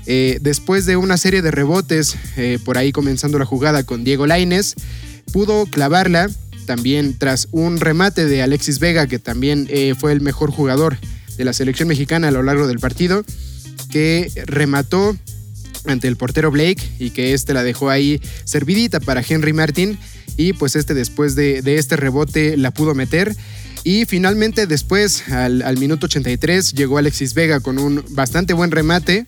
eh, 0.06 0.38
después 0.40 0.86
de 0.86 0.96
una 0.96 1.16
serie 1.16 1.42
de 1.42 1.50
rebotes, 1.50 2.16
eh, 2.36 2.58
por 2.64 2.78
ahí 2.78 2.92
comenzando 2.92 3.38
la 3.38 3.44
jugada 3.44 3.82
con 3.82 4.04
Diego 4.04 4.26
Laines, 4.26 4.74
pudo 5.32 5.66
clavarla 5.66 6.30
también 6.66 7.16
tras 7.16 7.48
un 7.52 7.80
remate 7.80 8.26
de 8.26 8.42
Alexis 8.42 8.78
Vega, 8.78 9.06
que 9.06 9.18
también 9.18 9.66
eh, 9.70 9.94
fue 9.98 10.12
el 10.12 10.20
mejor 10.20 10.50
jugador 10.50 10.98
de 11.38 11.44
la 11.44 11.52
selección 11.52 11.88
mexicana 11.88 12.28
a 12.28 12.30
lo 12.30 12.42
largo 12.42 12.66
del 12.66 12.78
partido, 12.78 13.24
que 13.90 14.30
remató 14.46 15.16
ante 15.86 16.08
el 16.08 16.16
portero 16.16 16.50
Blake 16.50 16.82
y 16.98 17.10
que 17.10 17.32
este 17.32 17.54
la 17.54 17.62
dejó 17.62 17.90
ahí 17.90 18.20
servidita 18.44 19.00
para 19.00 19.22
Henry 19.26 19.52
Martin. 19.52 19.98
Y 20.36 20.52
pues 20.52 20.76
este 20.76 20.92
después 20.92 21.34
de, 21.34 21.62
este 21.64 21.96
rebote 21.96 22.56
la 22.56 22.70
pudo 22.70 22.94
meter. 22.94 23.34
Y 23.84 24.04
finalmente 24.04 24.66
después 24.66 25.28
al, 25.28 25.78
minuto 25.78 26.06
83 26.06 26.72
llegó 26.72 26.98
Alexis 26.98 27.34
Vega 27.34 27.60
con 27.60 27.78
un 27.78 28.04
bastante 28.10 28.52
buen 28.52 28.70
remate 28.70 29.24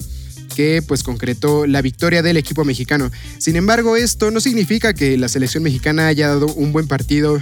que 0.59 0.83
pues 0.83 1.05
concretó 1.05 1.69
la 1.69 1.83
victoria 1.83 2.21
del 2.21 2.37
equipo 2.37 2.65
mexicano. 2.65 3.13
Sin 3.39 3.55
embargo, 3.55 3.95
esto 3.97 4.33
no 4.33 4.41
significa 4.41 4.93
que 4.93 5.17
la 5.17 5.29
selección 5.29 5.63
mexicana 5.63 6.09
haya 6.09 6.27
dado 6.27 6.47
un 6.53 6.73
buen 6.73 6.89
partido 6.89 7.41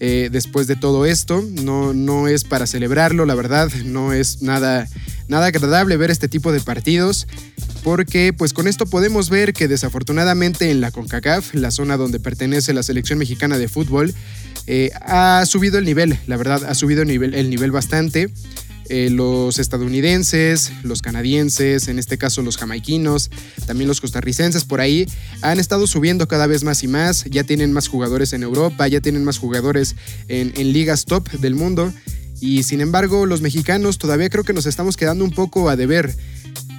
eh, 0.00 0.30
después 0.32 0.66
de 0.66 0.74
todo 0.74 1.06
esto. 1.06 1.44
No, 1.62 1.94
no 1.94 2.26
es 2.26 2.42
para 2.42 2.66
celebrarlo, 2.66 3.24
la 3.24 3.36
verdad, 3.36 3.70
no 3.84 4.12
es 4.12 4.42
nada, 4.42 4.88
nada 5.28 5.46
agradable 5.46 5.96
ver 5.96 6.10
este 6.10 6.26
tipo 6.26 6.50
de 6.50 6.58
partidos. 6.58 7.28
Porque 7.84 8.32
pues 8.32 8.52
con 8.52 8.66
esto 8.66 8.84
podemos 8.84 9.30
ver 9.30 9.52
que 9.52 9.68
desafortunadamente 9.68 10.72
en 10.72 10.80
la 10.80 10.90
CONCACAF, 10.90 11.54
la 11.54 11.70
zona 11.70 11.96
donde 11.96 12.18
pertenece 12.18 12.72
la 12.72 12.82
selección 12.82 13.20
mexicana 13.20 13.58
de 13.58 13.68
fútbol, 13.68 14.12
eh, 14.66 14.90
ha 15.02 15.46
subido 15.46 15.78
el 15.78 15.84
nivel, 15.84 16.18
la 16.26 16.36
verdad, 16.36 16.64
ha 16.64 16.74
subido 16.74 17.02
el 17.02 17.08
nivel, 17.08 17.32
el 17.34 17.48
nivel 17.48 17.70
bastante. 17.70 18.28
Eh, 18.88 19.10
los 19.10 19.58
estadounidenses, 19.58 20.70
los 20.82 21.02
canadienses, 21.02 21.88
en 21.88 21.98
este 21.98 22.18
caso 22.18 22.42
los 22.42 22.56
jamaiquinos, 22.56 23.30
también 23.66 23.88
los 23.88 24.00
costarricenses 24.00 24.64
por 24.64 24.80
ahí, 24.80 25.08
han 25.42 25.58
estado 25.58 25.86
subiendo 25.86 26.28
cada 26.28 26.46
vez 26.46 26.62
más 26.62 26.82
y 26.82 26.88
más, 26.88 27.24
ya 27.24 27.44
tienen 27.44 27.72
más 27.72 27.88
jugadores 27.88 28.32
en 28.32 28.42
Europa, 28.42 28.86
ya 28.88 29.00
tienen 29.00 29.24
más 29.24 29.38
jugadores 29.38 29.96
en, 30.28 30.52
en 30.56 30.72
ligas 30.72 31.04
top 31.04 31.28
del 31.30 31.54
mundo 31.54 31.92
y 32.40 32.62
sin 32.62 32.80
embargo 32.80 33.26
los 33.26 33.40
mexicanos 33.40 33.98
todavía 33.98 34.28
creo 34.28 34.44
que 34.44 34.52
nos 34.52 34.66
estamos 34.66 34.96
quedando 34.96 35.24
un 35.24 35.32
poco 35.32 35.68
a 35.68 35.76
deber. 35.76 36.14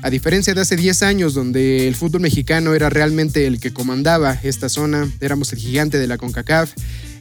A 0.04 0.10
diferencia 0.10 0.54
de 0.54 0.62
hace 0.62 0.76
10 0.76 1.02
años 1.04 1.34
donde 1.34 1.88
el 1.88 1.96
fútbol 1.96 2.22
mexicano 2.22 2.76
era 2.76 2.90
realmente 2.90 3.48
el 3.48 3.60
que 3.60 3.74
comandaba 3.74 4.40
esta 4.44 4.70
zona, 4.70 5.12
éramos 5.22 5.52
el 5.54 5.60
gigante 5.60 5.98
de 5.98 6.08
la 6.08 6.18
CONCACAF, 6.18 6.72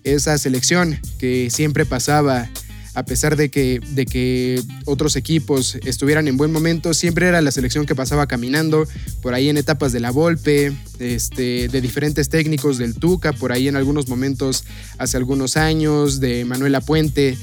esa 0.05 0.37
selección 0.39 1.01
que 1.19 1.49
siempre 1.51 1.87
pasaba 1.87 2.51
a 2.97 3.05
pesar 3.05 3.37
de 3.37 3.51
que, 3.51 3.79
de 3.91 4.07
que 4.07 4.63
otros 4.87 5.17
equipos 5.17 5.75
estuvieran 5.85 6.29
en 6.29 6.39
buen 6.39 6.51
momento, 6.51 6.95
siempre 6.95 7.29
era 7.29 7.43
la 7.43 7.51
selección 7.51 7.85
que 7.85 7.95
pasaba 7.95 8.27
caminando, 8.27 8.89
por 9.21 9.35
ahí 9.35 9.51
en 9.51 9.59
etapas 9.59 9.93
de 9.93 10.01
la 10.01 10.11
Volpe, 10.11 10.73
este, 10.99 11.69
de 11.69 11.81
diferentes 11.83 12.31
técnicos 12.31 12.79
del 12.79 12.95
Tuca, 12.95 13.35
por 13.35 13.53
ahí 13.53 13.69
en 13.69 13.77
algunos 13.77 14.09
momentos 14.09 14.65
hace 14.97 15.19
algunos 15.19 15.59
años, 15.59 16.21
de 16.21 16.47
Manuela 16.47 16.81
Puente. 16.81 17.37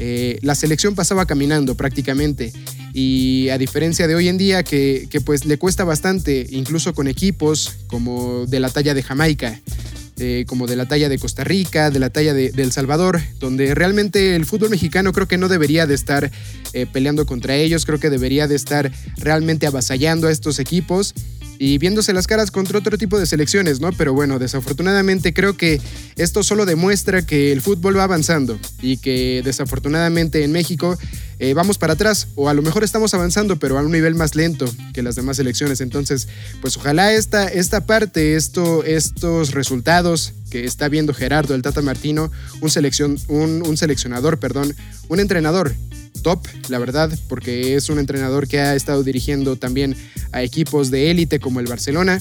Eh, 0.00 0.40
la 0.42 0.56
selección 0.56 0.96
pasaba 0.96 1.24
caminando 1.24 1.76
prácticamente 1.76 2.52
y 2.92 3.48
a 3.50 3.58
diferencia 3.58 4.08
de 4.08 4.16
hoy 4.16 4.26
en 4.26 4.38
día 4.38 4.64
que, 4.64 5.06
que, 5.08 5.20
pues 5.20 5.44
le 5.44 5.56
cuesta 5.56 5.84
bastante, 5.84 6.48
incluso 6.50 6.94
con 6.94 7.06
equipos 7.06 7.76
como 7.86 8.44
de 8.46 8.58
la 8.58 8.70
talla 8.70 8.92
de 8.92 9.04
Jamaica, 9.04 9.60
como 10.46 10.66
de 10.66 10.76
la 10.76 10.86
talla 10.86 11.08
de 11.08 11.18
Costa 11.18 11.44
Rica, 11.44 11.90
de 11.90 11.98
la 11.98 12.10
talla 12.10 12.32
de, 12.32 12.52
El 12.56 12.72
Salvador, 12.72 13.20
donde 13.38 13.74
realmente 13.74 14.34
el 14.34 14.46
fútbol 14.46 14.70
mexicano 14.70 15.12
creo 15.12 15.28
que 15.28 15.36
no 15.36 15.48
debería 15.48 15.86
de 15.86 15.94
estar 15.94 16.30
eh, 16.72 16.86
peleando 16.90 17.26
contra 17.26 17.54
ellos, 17.56 17.84
creo 17.84 17.98
que 17.98 18.10
debería 18.10 18.48
de 18.48 18.56
estar 18.56 18.90
realmente 19.18 19.66
avasallando 19.66 20.28
a 20.28 20.32
estos 20.32 20.58
equipos 20.58 21.14
y 21.58 21.78
viéndose 21.78 22.12
las 22.12 22.26
caras 22.26 22.50
contra 22.50 22.78
otro 22.78 22.98
tipo 22.98 23.18
de 23.18 23.26
selecciones, 23.26 23.80
¿no? 23.80 23.92
Pero 23.92 24.14
bueno, 24.14 24.38
desafortunadamente 24.38 25.32
creo 25.32 25.56
que 25.56 25.80
esto 26.16 26.42
solo 26.42 26.66
demuestra 26.66 27.24
que 27.24 27.52
el 27.52 27.62
fútbol 27.62 27.98
va 27.98 28.04
avanzando 28.04 28.58
y 28.80 28.98
que 28.98 29.42
desafortunadamente 29.44 30.44
en 30.44 30.52
México 30.52 30.98
eh, 31.38 31.54
vamos 31.54 31.78
para 31.78 31.92
atrás 31.92 32.28
o 32.34 32.48
a 32.48 32.54
lo 32.54 32.62
mejor 32.62 32.82
estamos 32.82 33.12
avanzando 33.12 33.58
pero 33.58 33.78
a 33.78 33.82
un 33.82 33.92
nivel 33.92 34.14
más 34.14 34.34
lento 34.34 34.66
que 34.94 35.02
las 35.02 35.16
demás 35.16 35.36
selecciones. 35.36 35.80
Entonces, 35.80 36.28
pues 36.60 36.76
ojalá 36.76 37.12
esta, 37.12 37.48
esta 37.48 37.86
parte, 37.86 38.36
esto, 38.36 38.84
estos 38.84 39.52
resultados 39.52 40.32
que 40.50 40.64
está 40.64 40.88
viendo 40.88 41.12
Gerardo 41.12 41.54
el 41.54 41.62
Tata 41.62 41.82
Martino, 41.82 42.30
un, 42.60 43.62
un 43.66 43.76
seleccionador, 43.76 44.38
perdón, 44.38 44.74
un 45.08 45.20
entrenador 45.20 45.74
top, 46.22 46.46
la 46.68 46.78
verdad, 46.78 47.16
porque 47.28 47.76
es 47.76 47.88
un 47.88 47.98
entrenador 47.98 48.48
que 48.48 48.58
ha 48.58 48.74
estado 48.74 49.02
dirigiendo 49.02 49.56
también 49.56 49.94
a 50.32 50.42
equipos 50.42 50.90
de 50.90 51.10
élite 51.10 51.38
como 51.38 51.60
el 51.60 51.66
Barcelona. 51.66 52.20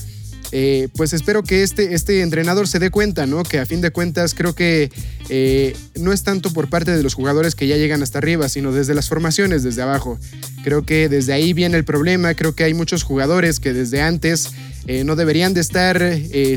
Eh, 0.52 0.90
pues 0.96 1.14
espero 1.14 1.44
que 1.44 1.64
este, 1.64 1.94
este 1.94 2.22
entrenador 2.22 2.68
se 2.68 2.80
dé 2.80 2.90
cuenta, 2.90 3.26
¿no? 3.26 3.44
Que 3.44 3.60
a 3.60 3.66
fin 3.66 3.82
de 3.82 3.92
cuentas 3.92 4.34
creo 4.34 4.54
que 4.54 4.92
eh, 5.30 5.76
no 5.96 6.14
es 6.14 6.24
tanto 6.24 6.52
por 6.52 6.70
parte 6.70 6.96
de 6.96 7.04
los 7.04 7.14
jugadores 7.14 7.56
que 7.56 7.68
ya 7.68 7.78
llegan 7.78 8.04
hasta 8.04 8.20
arriba, 8.20 8.48
sino 8.50 8.72
desde 8.72 8.94
las 8.94 9.10
formaciones, 9.10 9.64
desde 9.64 9.82
abajo. 9.82 10.20
Creo 10.64 10.86
que 10.86 11.10
desde 11.10 11.34
ahí 11.34 11.54
viene 11.54 11.78
el 11.78 11.84
problema, 11.84 12.34
creo 12.36 12.56
que 12.56 12.64
hay 12.64 12.74
muchos 12.74 13.04
jugadores 13.04 13.60
que 13.60 13.74
desde 13.74 14.02
antes 14.02 14.52
eh, 14.88 15.04
no 15.04 15.16
deberían 15.16 15.54
de 15.54 15.62
estar 15.62 16.02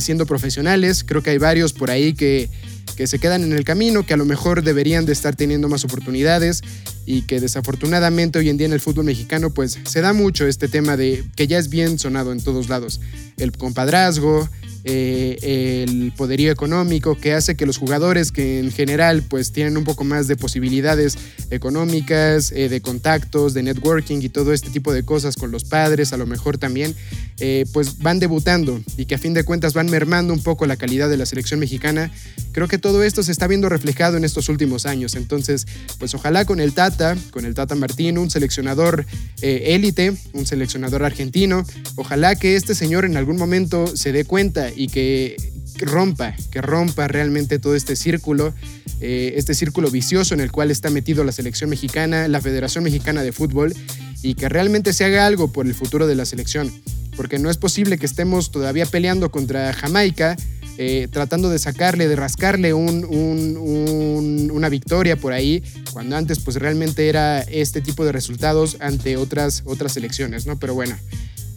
siendo 0.00 0.26
profesionales, 0.26 1.04
creo 1.04 1.22
que 1.22 1.30
hay 1.30 1.38
varios 1.38 1.72
por 1.72 1.90
ahí 1.90 2.14
que 2.14 2.50
que 2.98 3.06
se 3.06 3.20
quedan 3.20 3.44
en 3.44 3.52
el 3.52 3.62
camino, 3.62 4.04
que 4.04 4.14
a 4.14 4.16
lo 4.16 4.24
mejor 4.24 4.64
deberían 4.64 5.06
de 5.06 5.12
estar 5.12 5.36
teniendo 5.36 5.68
más 5.68 5.84
oportunidades 5.84 6.62
y 7.06 7.22
que 7.22 7.38
desafortunadamente 7.38 8.40
hoy 8.40 8.48
en 8.48 8.56
día 8.56 8.66
en 8.66 8.72
el 8.72 8.80
fútbol 8.80 9.04
mexicano 9.04 9.50
pues 9.54 9.78
se 9.84 10.00
da 10.00 10.12
mucho 10.12 10.48
este 10.48 10.66
tema 10.66 10.96
de 10.96 11.24
que 11.36 11.46
ya 11.46 11.58
es 11.58 11.68
bien 11.68 12.00
sonado 12.00 12.32
en 12.32 12.42
todos 12.42 12.68
lados, 12.68 13.00
el 13.36 13.52
compadrazgo, 13.52 14.48
eh, 14.84 15.84
el 15.86 16.12
poderío 16.16 16.52
económico 16.52 17.16
que 17.16 17.34
hace 17.34 17.56
que 17.56 17.66
los 17.66 17.78
jugadores 17.78 18.30
que 18.30 18.60
en 18.60 18.70
general 18.70 19.22
pues 19.22 19.52
tienen 19.52 19.76
un 19.76 19.84
poco 19.84 20.04
más 20.04 20.28
de 20.28 20.36
posibilidades 20.36 21.18
económicas, 21.50 22.52
eh, 22.52 22.68
de 22.68 22.80
contactos, 22.80 23.54
de 23.54 23.62
networking 23.64 24.20
y 24.22 24.28
todo 24.28 24.52
este 24.52 24.70
tipo 24.70 24.92
de 24.92 25.02
cosas 25.02 25.36
con 25.36 25.50
los 25.50 25.64
padres, 25.64 26.12
a 26.12 26.16
lo 26.16 26.26
mejor 26.26 26.58
también, 26.58 26.94
eh, 27.40 27.66
pues 27.72 27.98
van 27.98 28.20
debutando 28.20 28.80
y 28.96 29.06
que 29.06 29.16
a 29.16 29.18
fin 29.18 29.34
de 29.34 29.44
cuentas 29.44 29.74
van 29.74 29.90
mermando 29.90 30.32
un 30.32 30.42
poco 30.42 30.66
la 30.66 30.76
calidad 30.76 31.08
de 31.08 31.16
la 31.16 31.26
selección 31.26 31.58
mexicana. 31.58 32.12
Creo 32.52 32.68
que 32.68 32.78
todo 32.78 33.02
esto 33.02 33.22
se 33.22 33.32
está 33.32 33.46
viendo 33.46 33.68
reflejado 33.68 34.16
en 34.16 34.24
estos 34.24 34.48
últimos 34.48 34.86
años. 34.86 35.16
Entonces, 35.16 35.66
pues 35.98 36.14
ojalá 36.14 36.44
con 36.44 36.60
el 36.60 36.72
Tata, 36.72 37.16
con 37.30 37.44
el 37.44 37.54
Tata 37.54 37.74
Martín, 37.74 38.18
un 38.18 38.30
seleccionador 38.30 39.06
élite, 39.40 40.14
un 40.32 40.46
seleccionador 40.46 41.04
argentino, 41.04 41.64
ojalá 41.96 42.36
que 42.36 42.56
este 42.56 42.74
señor 42.74 43.04
en 43.04 43.16
algún 43.16 43.36
momento 43.36 43.96
se 43.96 44.12
dé 44.12 44.24
cuenta 44.24 44.67
y 44.74 44.88
que 44.88 45.36
rompa, 45.78 46.34
que 46.50 46.60
rompa 46.60 47.08
realmente 47.08 47.58
todo 47.58 47.74
este 47.74 47.96
círculo, 47.96 48.54
eh, 49.00 49.34
este 49.36 49.54
círculo 49.54 49.90
vicioso 49.90 50.34
en 50.34 50.40
el 50.40 50.50
cual 50.50 50.70
está 50.70 50.90
metido 50.90 51.24
la 51.24 51.32
selección 51.32 51.70
mexicana, 51.70 52.28
la 52.28 52.40
Federación 52.40 52.84
Mexicana 52.84 53.22
de 53.22 53.32
Fútbol, 53.32 53.74
y 54.22 54.34
que 54.34 54.48
realmente 54.48 54.92
se 54.92 55.04
haga 55.04 55.26
algo 55.26 55.52
por 55.52 55.66
el 55.66 55.74
futuro 55.74 56.06
de 56.06 56.14
la 56.14 56.24
selección. 56.24 56.72
Porque 57.16 57.38
no 57.38 57.50
es 57.50 57.56
posible 57.56 57.98
que 57.98 58.06
estemos 58.06 58.50
todavía 58.50 58.86
peleando 58.86 59.30
contra 59.30 59.72
Jamaica, 59.72 60.36
eh, 60.80 61.08
tratando 61.10 61.50
de 61.50 61.58
sacarle, 61.58 62.06
de 62.06 62.14
rascarle 62.14 62.72
una 62.72 64.68
victoria 64.68 65.16
por 65.16 65.32
ahí, 65.32 65.64
cuando 65.92 66.16
antes 66.16 66.38
pues 66.38 66.56
realmente 66.56 67.08
era 67.08 67.40
este 67.40 67.80
tipo 67.80 68.04
de 68.04 68.12
resultados 68.12 68.76
ante 68.78 69.16
otras, 69.16 69.64
otras 69.66 69.94
selecciones, 69.94 70.46
¿no? 70.46 70.56
Pero 70.60 70.74
bueno, 70.74 70.96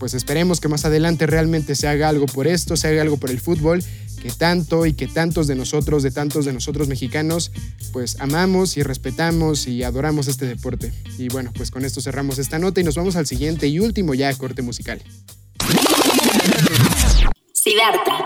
pues 0.02 0.16
esperemos 0.16 0.60
que 0.60 0.68
más 0.68 0.84
adelante 0.84 1.28
realmente 1.28 1.76
se 1.76 1.88
haga 1.88 2.10
algo 2.10 2.26
por 2.26 2.48
esto, 2.48 2.76
se 2.76 2.88
haga 2.88 3.04
algo 3.04 3.18
por 3.18 3.30
el 3.30 3.40
fútbol, 3.40 3.84
que 4.20 4.32
tanto 4.32 4.88
y 4.88 4.94
que 4.94 5.08
tantos 5.08 5.46
de 5.46 5.54
nosotros, 5.54 6.02
de 6.02 6.10
tantos 6.10 6.44
de 6.44 6.54
nosotros 6.54 6.88
mexicanos, 6.88 7.52
pues 7.94 8.20
amamos 8.20 8.78
y 8.78 8.82
respetamos 8.82 9.68
y 9.68 9.84
adoramos 9.84 10.28
este 10.28 10.48
deporte. 10.48 10.92
Y 11.20 11.28
bueno, 11.28 11.52
pues 11.56 11.70
con 11.70 11.86
esto 11.86 12.02
cerramos 12.02 12.40
esta 12.40 12.58
nota 12.58 12.82
y 12.82 12.84
nos 12.84 12.96
vamos 12.96 13.16
al 13.16 13.28
siguiente 13.28 13.68
y 13.68 13.80
último 13.80 14.16
ya 14.16 14.34
corte 14.34 14.64
musical. 14.64 15.04
Siddhartha. 17.54 18.26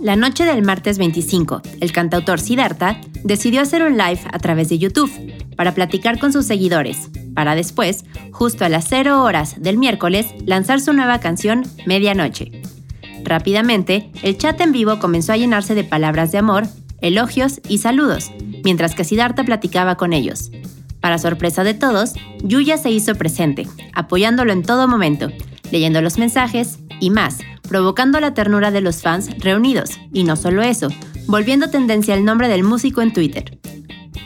La 0.00 0.16
noche 0.16 0.46
del 0.46 0.62
martes 0.62 0.96
25, 0.96 1.60
el 1.80 1.92
cantautor 1.92 2.40
Siddhartha 2.40 2.98
decidió 3.24 3.60
hacer 3.60 3.82
un 3.82 3.98
live 3.98 4.20
a 4.32 4.38
través 4.38 4.70
de 4.70 4.78
YouTube 4.78 5.12
para 5.54 5.74
platicar 5.74 6.18
con 6.18 6.32
sus 6.32 6.46
seguidores, 6.46 7.10
para 7.34 7.54
después, 7.54 8.04
justo 8.30 8.64
a 8.64 8.68
las 8.68 8.86
0 8.88 9.22
horas 9.22 9.60
del 9.60 9.78
miércoles, 9.78 10.26
lanzar 10.46 10.80
su 10.80 10.92
nueva 10.92 11.20
canción 11.20 11.64
Medianoche. 11.86 12.62
Rápidamente, 13.24 14.10
el 14.22 14.38
chat 14.38 14.60
en 14.60 14.72
vivo 14.72 14.98
comenzó 14.98 15.32
a 15.32 15.36
llenarse 15.36 15.74
de 15.74 15.84
palabras 15.84 16.30
de 16.32 16.38
amor, 16.38 16.64
elogios 17.00 17.60
y 17.68 17.78
saludos, 17.78 18.30
mientras 18.64 18.94
que 18.94 19.04
Siddhartha 19.04 19.44
platicaba 19.44 19.96
con 19.96 20.12
ellos. 20.12 20.50
Para 21.00 21.18
sorpresa 21.18 21.64
de 21.64 21.74
todos, 21.74 22.14
Yuya 22.42 22.78
se 22.78 22.90
hizo 22.90 23.14
presente, 23.14 23.66
apoyándolo 23.92 24.52
en 24.52 24.62
todo 24.62 24.88
momento, 24.88 25.28
leyendo 25.70 26.00
los 26.00 26.18
mensajes 26.18 26.78
y 27.00 27.10
más, 27.10 27.38
provocando 27.68 28.20
la 28.20 28.34
ternura 28.34 28.70
de 28.70 28.80
los 28.80 29.02
fans 29.02 29.30
reunidos, 29.38 29.98
y 30.12 30.24
no 30.24 30.36
solo 30.36 30.62
eso, 30.62 30.88
volviendo 31.26 31.68
tendencia 31.68 32.14
el 32.14 32.24
nombre 32.24 32.48
del 32.48 32.64
músico 32.64 33.02
en 33.02 33.12
Twitter. 33.12 33.58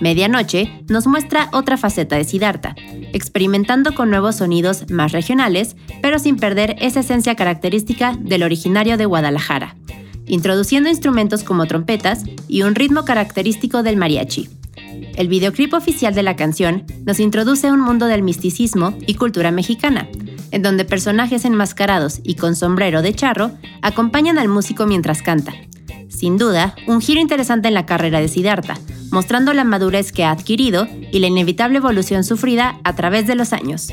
Medianoche 0.00 0.84
nos 0.88 1.06
muestra 1.06 1.48
otra 1.52 1.76
faceta 1.76 2.16
de 2.16 2.24
Siddhartha, 2.24 2.74
experimentando 3.12 3.94
con 3.94 4.10
nuevos 4.10 4.36
sonidos 4.36 4.90
más 4.90 5.12
regionales, 5.12 5.76
pero 6.02 6.18
sin 6.18 6.36
perder 6.36 6.76
esa 6.80 7.00
esencia 7.00 7.34
característica 7.34 8.16
del 8.18 8.42
originario 8.42 8.96
de 8.96 9.06
Guadalajara, 9.06 9.76
introduciendo 10.26 10.88
instrumentos 10.88 11.42
como 11.42 11.66
trompetas 11.66 12.24
y 12.46 12.62
un 12.62 12.74
ritmo 12.74 13.04
característico 13.04 13.82
del 13.82 13.96
mariachi. 13.96 14.48
El 15.16 15.28
videoclip 15.28 15.74
oficial 15.74 16.14
de 16.14 16.22
la 16.22 16.36
canción 16.36 16.84
nos 17.04 17.18
introduce 17.20 17.66
a 17.66 17.72
un 17.72 17.80
mundo 17.80 18.06
del 18.06 18.22
misticismo 18.22 18.94
y 19.06 19.14
cultura 19.14 19.50
mexicana, 19.50 20.08
en 20.50 20.62
donde 20.62 20.84
personajes 20.84 21.44
enmascarados 21.44 22.20
y 22.22 22.36
con 22.36 22.56
sombrero 22.56 23.02
de 23.02 23.14
charro 23.14 23.50
acompañan 23.82 24.38
al 24.38 24.48
músico 24.48 24.86
mientras 24.86 25.22
canta. 25.22 25.54
Sin 26.08 26.36
duda, 26.36 26.74
un 26.86 27.00
giro 27.00 27.20
interesante 27.20 27.68
en 27.68 27.74
la 27.74 27.86
carrera 27.86 28.20
de 28.20 28.28
Siddhartha, 28.28 28.78
mostrando 29.10 29.52
la 29.52 29.64
madurez 29.64 30.12
que 30.12 30.24
ha 30.24 30.30
adquirido 30.30 30.86
y 31.12 31.18
la 31.18 31.26
inevitable 31.26 31.78
evolución 31.78 32.24
sufrida 32.24 32.80
a 32.84 32.94
través 32.94 33.26
de 33.26 33.34
los 33.34 33.52
años. 33.52 33.88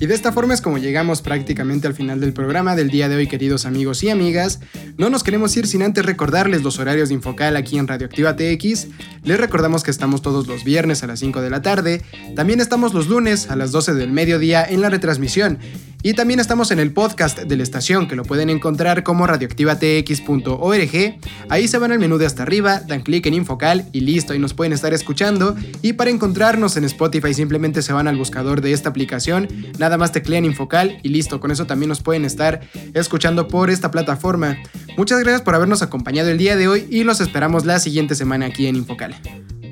Y 0.00 0.06
de 0.06 0.14
esta 0.14 0.32
forma 0.32 0.54
es 0.54 0.60
como 0.60 0.78
llegamos 0.78 1.22
prácticamente 1.22 1.86
al 1.86 1.94
final 1.94 2.20
del 2.20 2.32
programa 2.32 2.74
del 2.74 2.90
día 2.90 3.08
de 3.08 3.14
hoy, 3.14 3.28
queridos 3.28 3.64
amigos 3.64 4.02
y 4.02 4.10
amigas. 4.10 4.58
No 4.98 5.08
nos 5.08 5.22
queremos 5.22 5.56
ir 5.56 5.68
sin 5.68 5.82
antes 5.82 6.04
recordarles 6.04 6.62
los 6.62 6.80
horarios 6.80 7.08
de 7.08 7.14
Infocal 7.14 7.56
aquí 7.56 7.78
en 7.78 7.86
Radioactiva 7.86 8.34
TX. 8.34 8.88
Les 9.22 9.38
recordamos 9.38 9.84
que 9.84 9.92
estamos 9.92 10.20
todos 10.20 10.48
los 10.48 10.64
viernes 10.64 11.04
a 11.04 11.06
las 11.06 11.20
5 11.20 11.40
de 11.40 11.50
la 11.50 11.62
tarde. 11.62 12.02
También 12.34 12.60
estamos 12.60 12.92
los 12.92 13.06
lunes 13.06 13.50
a 13.50 13.56
las 13.56 13.70
12 13.70 13.94
del 13.94 14.10
mediodía 14.10 14.64
en 14.64 14.80
la 14.80 14.90
retransmisión. 14.90 15.58
Y 16.06 16.12
también 16.12 16.38
estamos 16.38 16.70
en 16.70 16.78
el 16.80 16.92
podcast 16.92 17.38
de 17.38 17.56
la 17.56 17.62
estación, 17.62 18.06
que 18.06 18.14
lo 18.14 18.24
pueden 18.24 18.50
encontrar 18.50 19.02
como 19.04 19.26
radioactivatx.org. 19.26 21.18
Ahí 21.48 21.66
se 21.66 21.78
van 21.78 21.92
al 21.92 21.98
menú 21.98 22.18
de 22.18 22.26
hasta 22.26 22.42
arriba, 22.42 22.82
dan 22.86 23.00
clic 23.00 23.24
en 23.24 23.32
Infocal 23.32 23.88
y 23.90 24.00
listo, 24.00 24.34
ahí 24.34 24.38
nos 24.38 24.52
pueden 24.52 24.74
estar 24.74 24.92
escuchando. 24.92 25.56
Y 25.80 25.94
para 25.94 26.10
encontrarnos 26.10 26.76
en 26.76 26.84
Spotify 26.84 27.32
simplemente 27.32 27.80
se 27.80 27.94
van 27.94 28.06
al 28.06 28.18
buscador 28.18 28.60
de 28.60 28.72
esta 28.72 28.90
aplicación, 28.90 29.48
nada 29.78 29.96
más 29.96 30.12
teclean 30.12 30.44
Infocal 30.44 30.98
y 31.02 31.08
listo, 31.08 31.40
con 31.40 31.50
eso 31.50 31.64
también 31.64 31.88
nos 31.88 32.02
pueden 32.02 32.26
estar 32.26 32.60
escuchando 32.92 33.48
por 33.48 33.70
esta 33.70 33.90
plataforma. 33.90 34.58
Muchas 34.98 35.20
gracias 35.20 35.40
por 35.40 35.54
habernos 35.54 35.80
acompañado 35.80 36.28
el 36.28 36.36
día 36.36 36.54
de 36.54 36.68
hoy 36.68 36.86
y 36.90 37.04
los 37.04 37.22
esperamos 37.22 37.64
la 37.64 37.78
siguiente 37.78 38.14
semana 38.14 38.44
aquí 38.44 38.66
en 38.66 38.76
Infocal. 38.76 39.14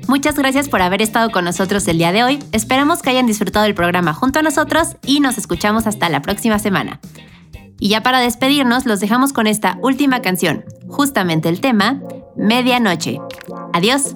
Muchas 0.07 0.35
gracias 0.35 0.69
por 0.69 0.81
haber 0.81 1.01
estado 1.01 1.31
con 1.31 1.45
nosotros 1.45 1.87
el 1.87 1.97
día 1.97 2.11
de 2.11 2.23
hoy. 2.23 2.39
Esperamos 2.51 3.01
que 3.01 3.09
hayan 3.09 3.25
disfrutado 3.25 3.65
el 3.65 3.75
programa 3.75 4.13
junto 4.13 4.39
a 4.39 4.41
nosotros 4.41 4.97
y 5.05 5.19
nos 5.19 5.37
escuchamos 5.37 5.87
hasta 5.87 6.09
la 6.09 6.21
próxima 6.21 6.59
semana. 6.59 6.99
Y 7.79 7.89
ya 7.89 8.01
para 8.01 8.19
despedirnos, 8.19 8.85
los 8.85 8.99
dejamos 8.99 9.33
con 9.33 9.47
esta 9.47 9.77
última 9.81 10.21
canción, 10.21 10.63
justamente 10.87 11.49
el 11.49 11.61
tema, 11.61 12.01
Medianoche. 12.35 13.19
Adiós. 13.73 14.15